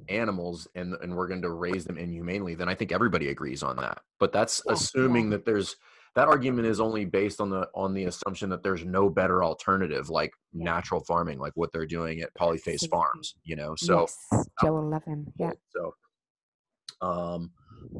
animals 0.10 0.68
and, 0.76 0.95
and 1.01 1.16
we're 1.16 1.28
going 1.28 1.41
to 1.41 1.51
raise 1.51 1.86
them 1.86 1.97
inhumanely, 1.97 2.55
then 2.55 2.70
I 2.70 2.76
think 2.76 2.91
everybody 2.91 3.30
agrees 3.30 3.64
on 3.64 3.78
that. 3.78 3.99
But 4.20 4.32
that's 4.32 4.62
yeah, 4.66 4.74
assuming 4.74 5.26
yeah. 5.26 5.38
that 5.38 5.45
there's 5.45 5.76
that 6.16 6.28
argument 6.28 6.68
is 6.68 6.80
only 6.80 7.05
based 7.05 7.39
on 7.41 7.49
the 7.49 7.68
on 7.76 7.93
the 7.93 8.05
assumption 8.05 8.49
that 8.49 8.64
there's 8.64 8.86
no 8.86 9.10
better 9.10 9.43
alternative 9.43 10.10
like 10.10 10.32
yeah. 10.53 10.66
natural 10.66 11.03
farming 11.05 11.39
like 11.39 11.53
what 11.55 11.72
they're 11.72 11.86
doing 11.86 12.22
at 12.22 12.34
polyface 12.34 12.88
farms 12.89 13.36
you 13.43 13.55
know 13.55 13.76
so 13.76 14.01
yes. 14.32 14.47
joe 14.62 14.78
11 14.78 15.26
yeah. 15.38 15.51
so 15.70 15.93
um 17.01 17.51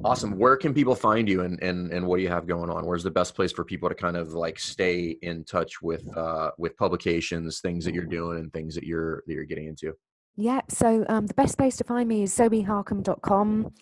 awesome. 0.04 0.38
Where 0.38 0.58
can 0.58 0.74
people 0.74 0.96
find 0.96 1.28
you 1.28 1.42
and 1.42 1.62
and 1.62 1.92
and 1.92 2.06
what 2.06 2.18
do 2.18 2.24
you 2.24 2.30
have 2.30 2.48
going 2.48 2.70
on? 2.70 2.86
Where's 2.86 3.04
the 3.04 3.12
best 3.12 3.36
place 3.36 3.52
for 3.52 3.64
people 3.64 3.90
to 3.90 3.96
kind 3.96 4.18
of 4.18 4.34
like 4.34 4.60
stay 4.60 5.18
in 5.22 5.44
touch 5.46 5.82
with 5.82 6.06
uh 6.18 6.52
with 6.58 6.76
publications 6.78 7.62
things 7.62 7.86
that 7.86 7.94
you're 7.94 8.06
doing 8.06 8.40
and 8.40 8.54
things 8.54 8.76
that 8.76 8.84
you're 8.84 9.24
that 9.28 9.34
you're 9.34 9.46
getting 9.46 9.68
into? 9.68 9.94
Yeah 10.36 10.62
so 10.70 11.06
um 11.10 11.28
the 11.28 11.34
best 11.34 11.58
place 11.58 11.78
to 11.78 11.84
find 11.84 12.08
me 12.08 12.24
is 12.24 12.38
zoeharcombe.com 12.38 13.74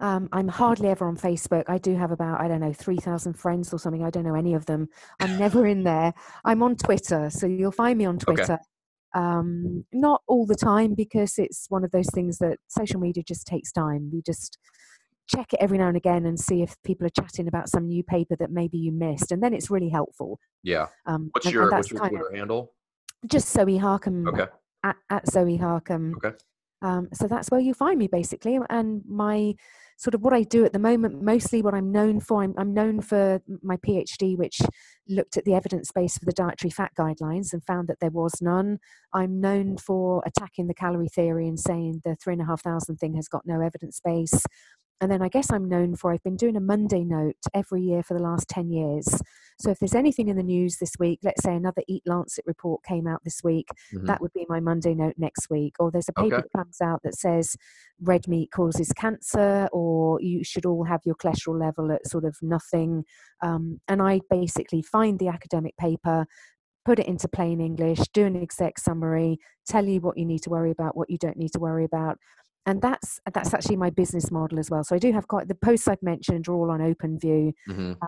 Um, 0.00 0.28
I'm 0.32 0.48
hardly 0.48 0.88
ever 0.88 1.06
on 1.06 1.16
Facebook. 1.16 1.64
I 1.68 1.78
do 1.78 1.94
have 1.96 2.10
about, 2.10 2.40
I 2.40 2.48
don't 2.48 2.60
know, 2.60 2.72
3,000 2.72 3.34
friends 3.34 3.72
or 3.72 3.78
something. 3.78 4.04
I 4.04 4.10
don't 4.10 4.24
know 4.24 4.34
any 4.34 4.54
of 4.54 4.66
them. 4.66 4.88
I'm 5.20 5.38
never 5.38 5.66
in 5.66 5.84
there. 5.84 6.12
I'm 6.44 6.62
on 6.62 6.76
Twitter. 6.76 7.30
So 7.30 7.46
you'll 7.46 7.72
find 7.72 7.98
me 7.98 8.04
on 8.04 8.18
Twitter. 8.18 8.54
Okay. 8.54 8.62
Um, 9.14 9.84
not 9.92 10.22
all 10.26 10.44
the 10.44 10.54
time 10.54 10.94
because 10.94 11.38
it's 11.38 11.66
one 11.70 11.84
of 11.84 11.90
those 11.90 12.10
things 12.12 12.38
that 12.38 12.58
social 12.68 13.00
media 13.00 13.22
just 13.26 13.46
takes 13.46 13.72
time. 13.72 14.10
You 14.12 14.20
just 14.24 14.58
check 15.28 15.52
it 15.52 15.60
every 15.60 15.78
now 15.78 15.88
and 15.88 15.96
again 15.96 16.26
and 16.26 16.38
see 16.38 16.62
if 16.62 16.76
people 16.84 17.06
are 17.06 17.10
chatting 17.10 17.48
about 17.48 17.68
some 17.68 17.88
new 17.88 18.02
paper 18.02 18.36
that 18.36 18.50
maybe 18.50 18.78
you 18.78 18.92
missed. 18.92 19.32
And 19.32 19.42
then 19.42 19.54
it's 19.54 19.70
really 19.70 19.88
helpful. 19.88 20.38
Yeah. 20.62 20.86
Um, 21.06 21.30
what's 21.32 21.50
your, 21.50 21.70
what's 21.70 21.90
your 21.90 22.06
Twitter 22.08 22.30
handle? 22.34 22.74
Just 23.26 23.48
Zoe 23.48 23.78
Harcombe. 23.78 24.28
Okay. 24.28 24.46
At, 24.84 24.96
at 25.10 25.28
Zoe 25.30 25.58
Harcombe. 25.58 26.14
Okay. 26.16 26.36
Um, 26.82 27.08
so 27.12 27.26
that's 27.26 27.50
where 27.50 27.60
you 27.60 27.74
find 27.74 27.98
me 27.98 28.06
basically. 28.06 28.58
And 28.68 29.02
my 29.08 29.54
sort 29.98 30.14
of 30.14 30.22
what 30.22 30.34
I 30.34 30.42
do 30.42 30.64
at 30.64 30.72
the 30.72 30.78
moment, 30.78 31.22
mostly 31.22 31.62
what 31.62 31.74
I'm 31.74 31.90
known 31.90 32.20
for, 32.20 32.42
I'm, 32.42 32.54
I'm 32.58 32.74
known 32.74 33.00
for 33.00 33.40
my 33.62 33.76
PhD, 33.78 34.36
which 34.36 34.60
looked 35.08 35.38
at 35.38 35.44
the 35.44 35.54
evidence 35.54 35.90
base 35.90 36.18
for 36.18 36.26
the 36.26 36.32
dietary 36.32 36.70
fat 36.70 36.92
guidelines 36.98 37.52
and 37.52 37.64
found 37.64 37.88
that 37.88 38.00
there 38.00 38.10
was 38.10 38.42
none. 38.42 38.78
I'm 39.14 39.40
known 39.40 39.78
for 39.78 40.22
attacking 40.26 40.66
the 40.66 40.74
calorie 40.74 41.08
theory 41.08 41.48
and 41.48 41.58
saying 41.58 42.02
the 42.04 42.16
three 42.16 42.34
and 42.34 42.42
a 42.42 42.46
half 42.46 42.62
thousand 42.62 42.96
thing 42.96 43.14
has 43.14 43.28
got 43.28 43.46
no 43.46 43.62
evidence 43.62 44.00
base 44.04 44.44
and 45.00 45.10
then 45.10 45.20
I 45.20 45.28
guess 45.28 45.50
I'm 45.50 45.68
known 45.68 45.94
for 45.94 46.12
I've 46.12 46.22
been 46.22 46.36
doing 46.36 46.56
a 46.56 46.60
Monday 46.60 47.04
note 47.04 47.36
every 47.52 47.82
year 47.82 48.02
for 48.02 48.14
the 48.14 48.22
last 48.22 48.48
10 48.48 48.70
years. 48.70 49.20
So 49.58 49.70
if 49.70 49.78
there's 49.78 49.94
anything 49.94 50.28
in 50.28 50.36
the 50.36 50.42
news 50.42 50.78
this 50.78 50.92
week, 50.98 51.20
let's 51.22 51.42
say 51.42 51.54
another 51.54 51.82
Eat 51.86 52.02
Lancet 52.06 52.44
report 52.46 52.82
came 52.82 53.06
out 53.06 53.22
this 53.24 53.42
week, 53.44 53.68
mm-hmm. 53.94 54.06
that 54.06 54.20
would 54.20 54.32
be 54.32 54.46
my 54.48 54.60
Monday 54.60 54.94
note 54.94 55.14
next 55.18 55.50
week. 55.50 55.74
Or 55.78 55.90
there's 55.90 56.08
a 56.08 56.12
paper 56.12 56.36
okay. 56.36 56.42
that 56.42 56.58
comes 56.58 56.80
out 56.80 57.00
that 57.04 57.14
says 57.14 57.56
red 58.00 58.26
meat 58.26 58.50
causes 58.52 58.92
cancer, 58.92 59.68
or 59.72 60.20
you 60.20 60.42
should 60.42 60.64
all 60.64 60.84
have 60.84 61.00
your 61.04 61.14
cholesterol 61.14 61.60
level 61.60 61.92
at 61.92 62.06
sort 62.06 62.24
of 62.24 62.36
nothing. 62.40 63.04
Um, 63.42 63.80
and 63.88 64.00
I 64.00 64.20
basically 64.30 64.82
find 64.82 65.18
the 65.18 65.28
academic 65.28 65.76
paper, 65.76 66.26
put 66.86 66.98
it 66.98 67.06
into 67.06 67.28
plain 67.28 67.60
English, 67.60 68.00
do 68.14 68.24
an 68.24 68.40
exec 68.40 68.78
summary, 68.78 69.38
tell 69.66 69.84
you 69.84 70.00
what 70.00 70.16
you 70.16 70.24
need 70.24 70.42
to 70.42 70.50
worry 70.50 70.70
about, 70.70 70.96
what 70.96 71.10
you 71.10 71.18
don't 71.18 71.36
need 71.36 71.52
to 71.52 71.60
worry 71.60 71.84
about 71.84 72.18
and 72.66 72.82
that's 72.82 73.20
that's 73.32 73.54
actually 73.54 73.76
my 73.76 73.90
business 73.90 74.30
model 74.30 74.58
as 74.58 74.70
well. 74.70 74.84
So 74.84 74.96
I 74.96 74.98
do 74.98 75.12
have 75.12 75.28
quite 75.28 75.48
the 75.48 75.54
posts 75.54 75.88
I've 75.88 76.02
mentioned 76.02 76.48
are 76.48 76.54
all 76.54 76.70
on 76.70 76.80
OpenView, 76.80 77.52
mm-hmm. 77.68 77.92
uh, 78.02 78.06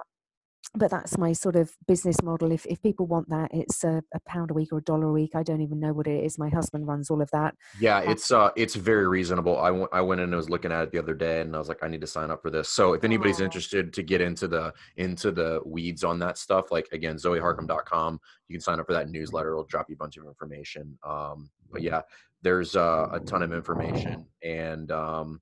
but 0.75 0.91
that's 0.91 1.17
my 1.17 1.33
sort 1.33 1.55
of 1.55 1.71
business 1.87 2.21
model. 2.23 2.51
If 2.51 2.67
if 2.67 2.83
people 2.83 3.07
want 3.07 3.29
that, 3.31 3.51
it's 3.55 3.85
a, 3.85 4.03
a, 4.13 4.21
pound 4.27 4.51
a 4.51 4.55
week 4.55 4.73
or 4.73 4.79
a 4.79 4.83
dollar 4.83 5.07
a 5.07 5.13
week. 5.13 5.37
I 5.37 5.45
don't 5.45 5.61
even 5.61 5.79
know 5.79 5.93
what 5.93 6.09
it 6.09 6.25
is. 6.25 6.39
My 6.39 6.49
husband 6.49 6.89
runs 6.89 7.09
all 7.09 7.23
of 7.23 7.31
that. 7.31 7.55
Yeah, 7.81 7.99
uh, 7.99 8.11
it's 8.11 8.33
uh 8.33 8.51
it's 8.57 8.75
very 8.75 9.07
reasonable. 9.07 9.59
I 9.59 9.71
went 9.71 9.91
I 9.93 10.01
went 10.01 10.21
in 10.21 10.25
and 10.25 10.37
was 10.37 10.51
looking 10.51 10.73
at 10.73 10.83
it 10.83 10.91
the 10.91 10.99
other 10.99 11.15
day, 11.15 11.41
and 11.41 11.55
I 11.55 11.59
was 11.61 11.69
like, 11.69 11.83
I 11.83 11.89
need 11.89 12.01
to 12.01 12.09
sign 12.09 12.33
up 12.33 12.43
for 12.43 12.51
this. 12.51 12.69
So 12.69 12.95
if 12.95 13.05
anybody's 13.05 13.41
interested 13.41 13.93
to 13.93 14.03
get 14.03 14.21
into 14.21 14.49
the 14.49 14.73
into 14.97 15.31
the 15.31 15.61
weeds 15.65 16.03
on 16.03 16.19
that 16.19 16.37
stuff, 16.37 16.73
like 16.73 16.89
again, 16.91 17.15
ZoeHarcombe.com, 17.15 18.21
you 18.49 18.55
can 18.55 18.61
sign 18.61 18.81
up 18.81 18.87
for 18.87 18.93
that 18.95 19.09
newsletter. 19.09 19.53
It'll 19.53 19.65
drop 19.65 19.89
you 19.89 19.95
a 19.95 19.99
bunch 19.99 20.17
of 20.17 20.27
information. 20.27 20.99
Um, 21.09 21.49
but 21.71 21.83
yeah, 21.83 22.03
there's 22.43 22.77
uh, 22.77 23.09
a 23.13 23.21
ton 23.21 23.43
of 23.43 23.53
information. 23.53 24.27
And 24.43 24.91
um, 24.91 25.41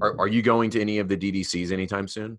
are, 0.00 0.18
are 0.20 0.28
you 0.28 0.42
going 0.42 0.70
to 0.70 0.80
any 0.80 0.98
of 0.98 1.08
the 1.08 1.16
DDCs 1.16 1.72
anytime 1.72 2.08
soon? 2.08 2.38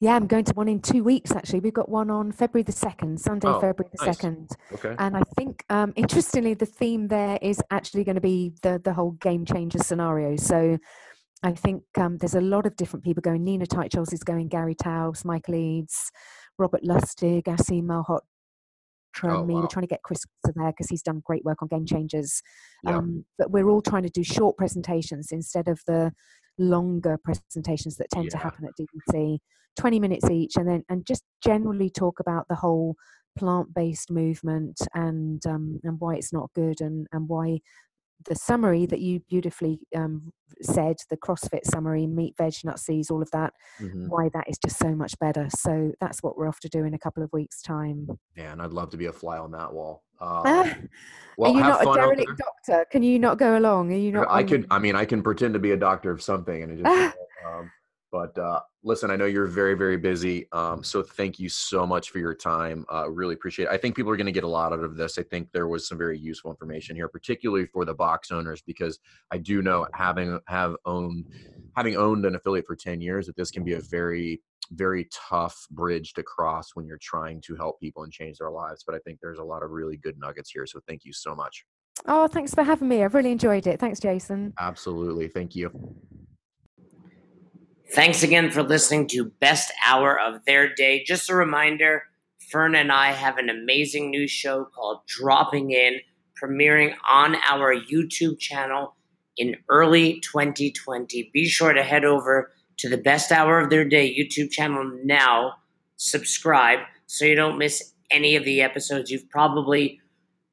Yeah, 0.00 0.16
I'm 0.16 0.26
going 0.26 0.44
to 0.46 0.54
one 0.54 0.68
in 0.68 0.80
two 0.80 1.04
weeks 1.04 1.30
actually. 1.30 1.60
We've 1.60 1.72
got 1.72 1.88
one 1.88 2.10
on 2.10 2.32
February 2.32 2.64
the 2.64 2.72
2nd, 2.72 3.20
Sunday, 3.20 3.46
oh, 3.46 3.60
February 3.60 3.90
the 3.96 4.04
nice. 4.04 4.16
2nd. 4.16 4.48
Okay. 4.72 4.94
And 4.98 5.16
I 5.16 5.22
think, 5.36 5.64
um, 5.70 5.92
interestingly, 5.94 6.54
the 6.54 6.66
theme 6.66 7.06
there 7.06 7.38
is 7.40 7.62
actually 7.70 8.02
going 8.02 8.16
to 8.16 8.20
be 8.20 8.52
the, 8.62 8.80
the 8.82 8.92
whole 8.92 9.12
game 9.12 9.44
changer 9.44 9.78
scenario. 9.78 10.36
So 10.36 10.76
I 11.44 11.52
think 11.52 11.84
um, 11.96 12.18
there's 12.18 12.34
a 12.34 12.40
lot 12.40 12.66
of 12.66 12.76
different 12.76 13.04
people 13.04 13.20
going. 13.20 13.44
Nina 13.44 13.66
Teicholz 13.66 14.12
is 14.12 14.24
going, 14.24 14.48
Gary 14.48 14.74
Taubes, 14.74 15.24
Michael 15.24 15.54
Eads, 15.54 16.10
Robert 16.58 16.82
Lustig, 16.82 17.44
Aseem 17.44 17.84
Malhotra, 19.20 19.38
oh. 19.38 19.42
Wow. 19.42 19.60
We're 19.60 19.66
trying 19.66 19.84
to 19.84 19.88
get 19.88 20.02
Chris 20.02 20.22
to 20.46 20.52
there 20.54 20.70
because 20.70 20.88
he's 20.88 21.02
done 21.02 21.22
great 21.24 21.44
work 21.44 21.62
on 21.62 21.68
game 21.68 21.86
changers. 21.86 22.42
Yeah. 22.84 22.98
Um, 22.98 23.24
but 23.38 23.50
we're 23.50 23.68
all 23.68 23.82
trying 23.82 24.04
to 24.04 24.10
do 24.10 24.22
short 24.22 24.56
presentations 24.56 25.28
instead 25.32 25.68
of 25.68 25.80
the 25.86 26.12
longer 26.58 27.18
presentations 27.22 27.96
that 27.96 28.10
tend 28.10 28.26
yeah. 28.26 28.30
to 28.30 28.38
happen 28.38 28.64
at 28.66 28.72
DDC, 28.78 29.38
20 29.78 30.00
minutes 30.00 30.30
each, 30.30 30.56
and 30.56 30.68
then 30.68 30.84
and 30.88 31.06
just 31.06 31.22
generally 31.42 31.90
talk 31.90 32.20
about 32.20 32.46
the 32.48 32.56
whole 32.56 32.94
plant-based 33.38 34.10
movement 34.10 34.78
and 34.94 35.44
um, 35.46 35.80
and 35.84 35.98
why 36.00 36.14
it's 36.14 36.32
not 36.32 36.50
good 36.54 36.80
and 36.80 37.06
and 37.12 37.28
why 37.28 37.58
the 38.28 38.34
summary 38.34 38.86
that 38.86 39.00
you 39.00 39.20
beautifully 39.28 39.80
um, 39.94 40.32
said, 40.60 40.96
the 41.10 41.16
CrossFit 41.16 41.64
summary, 41.64 42.06
meat, 42.06 42.34
veg, 42.36 42.54
nuts, 42.64 42.86
seeds, 42.86 43.10
all 43.10 43.22
of 43.22 43.30
that, 43.30 43.52
mm-hmm. 43.80 44.08
why 44.08 44.28
that 44.34 44.48
is 44.48 44.58
just 44.58 44.78
so 44.78 44.94
much 44.94 45.18
better. 45.18 45.48
So 45.50 45.92
that's 46.00 46.22
what 46.22 46.36
we're 46.36 46.48
off 46.48 46.60
to 46.60 46.68
do 46.68 46.84
in 46.84 46.94
a 46.94 46.98
couple 46.98 47.22
of 47.22 47.32
weeks' 47.32 47.62
time. 47.62 48.08
Yeah, 48.36 48.52
and 48.52 48.62
I'd 48.62 48.72
love 48.72 48.90
to 48.90 48.96
be 48.96 49.06
a 49.06 49.12
fly 49.12 49.38
on 49.38 49.52
that 49.52 49.72
wall. 49.72 50.02
Um, 50.22 50.88
well, 51.36 51.50
Are 51.50 51.54
you 51.56 51.60
not 51.60 51.82
a 51.82 51.94
derelict 51.94 52.38
doctor? 52.38 52.86
Can 52.92 53.02
you 53.02 53.18
not 53.18 53.38
go 53.38 53.58
along? 53.58 53.92
Are 53.92 53.96
you 53.96 54.12
not? 54.12 54.28
I 54.30 54.44
can. 54.44 54.64
I 54.70 54.78
mean, 54.78 54.94
I 54.94 55.04
can 55.04 55.20
pretend 55.20 55.54
to 55.54 55.58
be 55.58 55.72
a 55.72 55.76
doctor 55.76 56.12
of 56.12 56.22
something, 56.22 56.62
and 56.62 56.70
it 56.70 56.84
just. 56.84 57.16
um, 57.44 57.72
but 58.12 58.36
uh, 58.38 58.60
listen, 58.84 59.10
I 59.10 59.16
know 59.16 59.24
you're 59.24 59.46
very, 59.46 59.74
very 59.74 59.96
busy. 59.96 60.46
Um, 60.52 60.84
so 60.84 61.02
thank 61.02 61.40
you 61.40 61.48
so 61.48 61.86
much 61.86 62.10
for 62.10 62.18
your 62.18 62.34
time. 62.34 62.84
Uh, 62.92 63.10
really 63.10 63.34
appreciate 63.34 63.64
it. 63.64 63.70
I 63.70 63.78
think 63.78 63.96
people 63.96 64.12
are 64.12 64.16
going 64.16 64.26
to 64.26 64.32
get 64.32 64.44
a 64.44 64.48
lot 64.48 64.74
out 64.74 64.84
of 64.84 64.96
this. 64.96 65.16
I 65.16 65.22
think 65.22 65.50
there 65.52 65.66
was 65.66 65.88
some 65.88 65.96
very 65.96 66.18
useful 66.18 66.50
information 66.50 66.94
here, 66.94 67.08
particularly 67.08 67.64
for 67.64 67.86
the 67.86 67.94
box 67.94 68.30
owners, 68.30 68.60
because 68.60 68.98
I 69.30 69.38
do 69.38 69.62
know 69.62 69.86
having 69.94 70.38
have 70.46 70.76
owned 70.84 71.24
having 71.74 71.96
owned 71.96 72.26
an 72.26 72.34
affiliate 72.34 72.66
for 72.66 72.76
10 72.76 73.00
years 73.00 73.26
that 73.26 73.36
this 73.36 73.50
can 73.50 73.64
be 73.64 73.72
a 73.72 73.80
very 73.80 74.42
very 74.72 75.08
tough 75.12 75.66
bridge 75.70 76.14
to 76.14 76.22
cross 76.22 76.70
when 76.74 76.86
you're 76.86 76.98
trying 76.98 77.40
to 77.42 77.54
help 77.56 77.80
people 77.80 78.04
and 78.04 78.12
change 78.12 78.38
their 78.38 78.50
lives. 78.50 78.84
But 78.86 78.94
I 78.94 78.98
think 79.00 79.18
there's 79.20 79.38
a 79.38 79.44
lot 79.44 79.62
of 79.62 79.70
really 79.70 79.96
good 79.96 80.18
nuggets 80.18 80.50
here. 80.50 80.66
So 80.66 80.80
thank 80.86 81.04
you 81.04 81.12
so 81.12 81.34
much. 81.34 81.64
Oh, 82.06 82.26
thanks 82.26 82.54
for 82.54 82.62
having 82.62 82.88
me. 82.88 83.04
I've 83.04 83.14
really 83.14 83.32
enjoyed 83.32 83.66
it. 83.66 83.80
Thanks, 83.80 84.00
Jason. 84.00 84.54
Absolutely. 84.58 85.28
Thank 85.28 85.54
you. 85.54 85.70
Thanks 87.94 88.22
again 88.22 88.50
for 88.50 88.62
listening 88.62 89.06
to 89.08 89.26
Best 89.26 89.70
Hour 89.86 90.18
of 90.18 90.46
Their 90.46 90.74
Day. 90.74 91.04
Just 91.04 91.28
a 91.28 91.34
reminder 91.34 92.04
Fern 92.50 92.74
and 92.74 92.90
I 92.90 93.12
have 93.12 93.36
an 93.36 93.50
amazing 93.50 94.10
new 94.10 94.26
show 94.26 94.64
called 94.64 95.00
Dropping 95.06 95.72
In, 95.72 96.00
premiering 96.42 96.94
on 97.06 97.36
our 97.46 97.74
YouTube 97.74 98.38
channel 98.38 98.96
in 99.36 99.56
early 99.68 100.20
2020. 100.20 101.30
Be 101.34 101.46
sure 101.46 101.74
to 101.74 101.82
head 101.82 102.06
over 102.06 102.50
to 102.78 102.88
the 102.88 102.96
Best 102.96 103.30
Hour 103.30 103.60
of 103.60 103.68
Their 103.68 103.84
Day 103.84 104.10
YouTube 104.10 104.50
channel 104.50 104.90
now, 105.04 105.56
subscribe 105.96 106.78
so 107.06 107.26
you 107.26 107.34
don't 107.34 107.58
miss 107.58 107.92
any 108.10 108.36
of 108.36 108.46
the 108.46 108.62
episodes. 108.62 109.10
You've 109.10 109.28
probably 109.28 110.00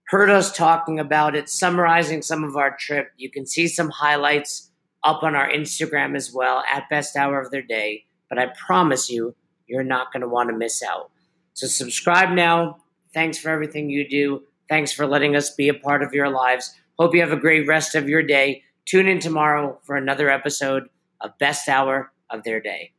heard 0.07 0.29
us 0.29 0.51
talking 0.51 0.99
about 0.99 1.35
it, 1.35 1.47
summarizing 1.47 2.21
some 2.21 2.43
of 2.43 2.57
our 2.57 2.75
trip. 2.75 3.13
You 3.15 3.31
can 3.31 3.45
see 3.45 3.69
some 3.69 3.91
highlights 3.91 4.68
up 5.03 5.23
on 5.23 5.35
our 5.35 5.49
Instagram 5.49 6.15
as 6.15 6.33
well 6.33 6.63
at 6.71 6.89
best 6.89 7.15
hour 7.15 7.39
of 7.39 7.51
their 7.51 7.61
day. 7.61 8.05
But 8.29 8.39
I 8.39 8.47
promise 8.65 9.09
you, 9.09 9.35
you're 9.67 9.83
not 9.83 10.11
going 10.11 10.21
to 10.21 10.27
want 10.27 10.49
to 10.49 10.57
miss 10.57 10.83
out. 10.83 11.11
So 11.53 11.67
subscribe 11.67 12.29
now. 12.29 12.77
Thanks 13.13 13.37
for 13.37 13.49
everything 13.49 13.89
you 13.89 14.07
do. 14.07 14.43
Thanks 14.67 14.91
for 14.91 15.07
letting 15.07 15.35
us 15.35 15.49
be 15.49 15.67
a 15.67 15.73
part 15.73 16.03
of 16.03 16.13
your 16.13 16.29
lives. 16.29 16.75
Hope 16.97 17.15
you 17.15 17.21
have 17.21 17.31
a 17.31 17.37
great 17.37 17.67
rest 17.67 17.95
of 17.95 18.09
your 18.09 18.21
day. 18.21 18.63
Tune 18.85 19.07
in 19.07 19.19
tomorrow 19.19 19.79
for 19.83 19.95
another 19.95 20.29
episode 20.29 20.89
of 21.21 21.37
Best 21.37 21.67
Hour 21.67 22.11
of 22.29 22.43
Their 22.43 22.59
Day. 22.59 22.91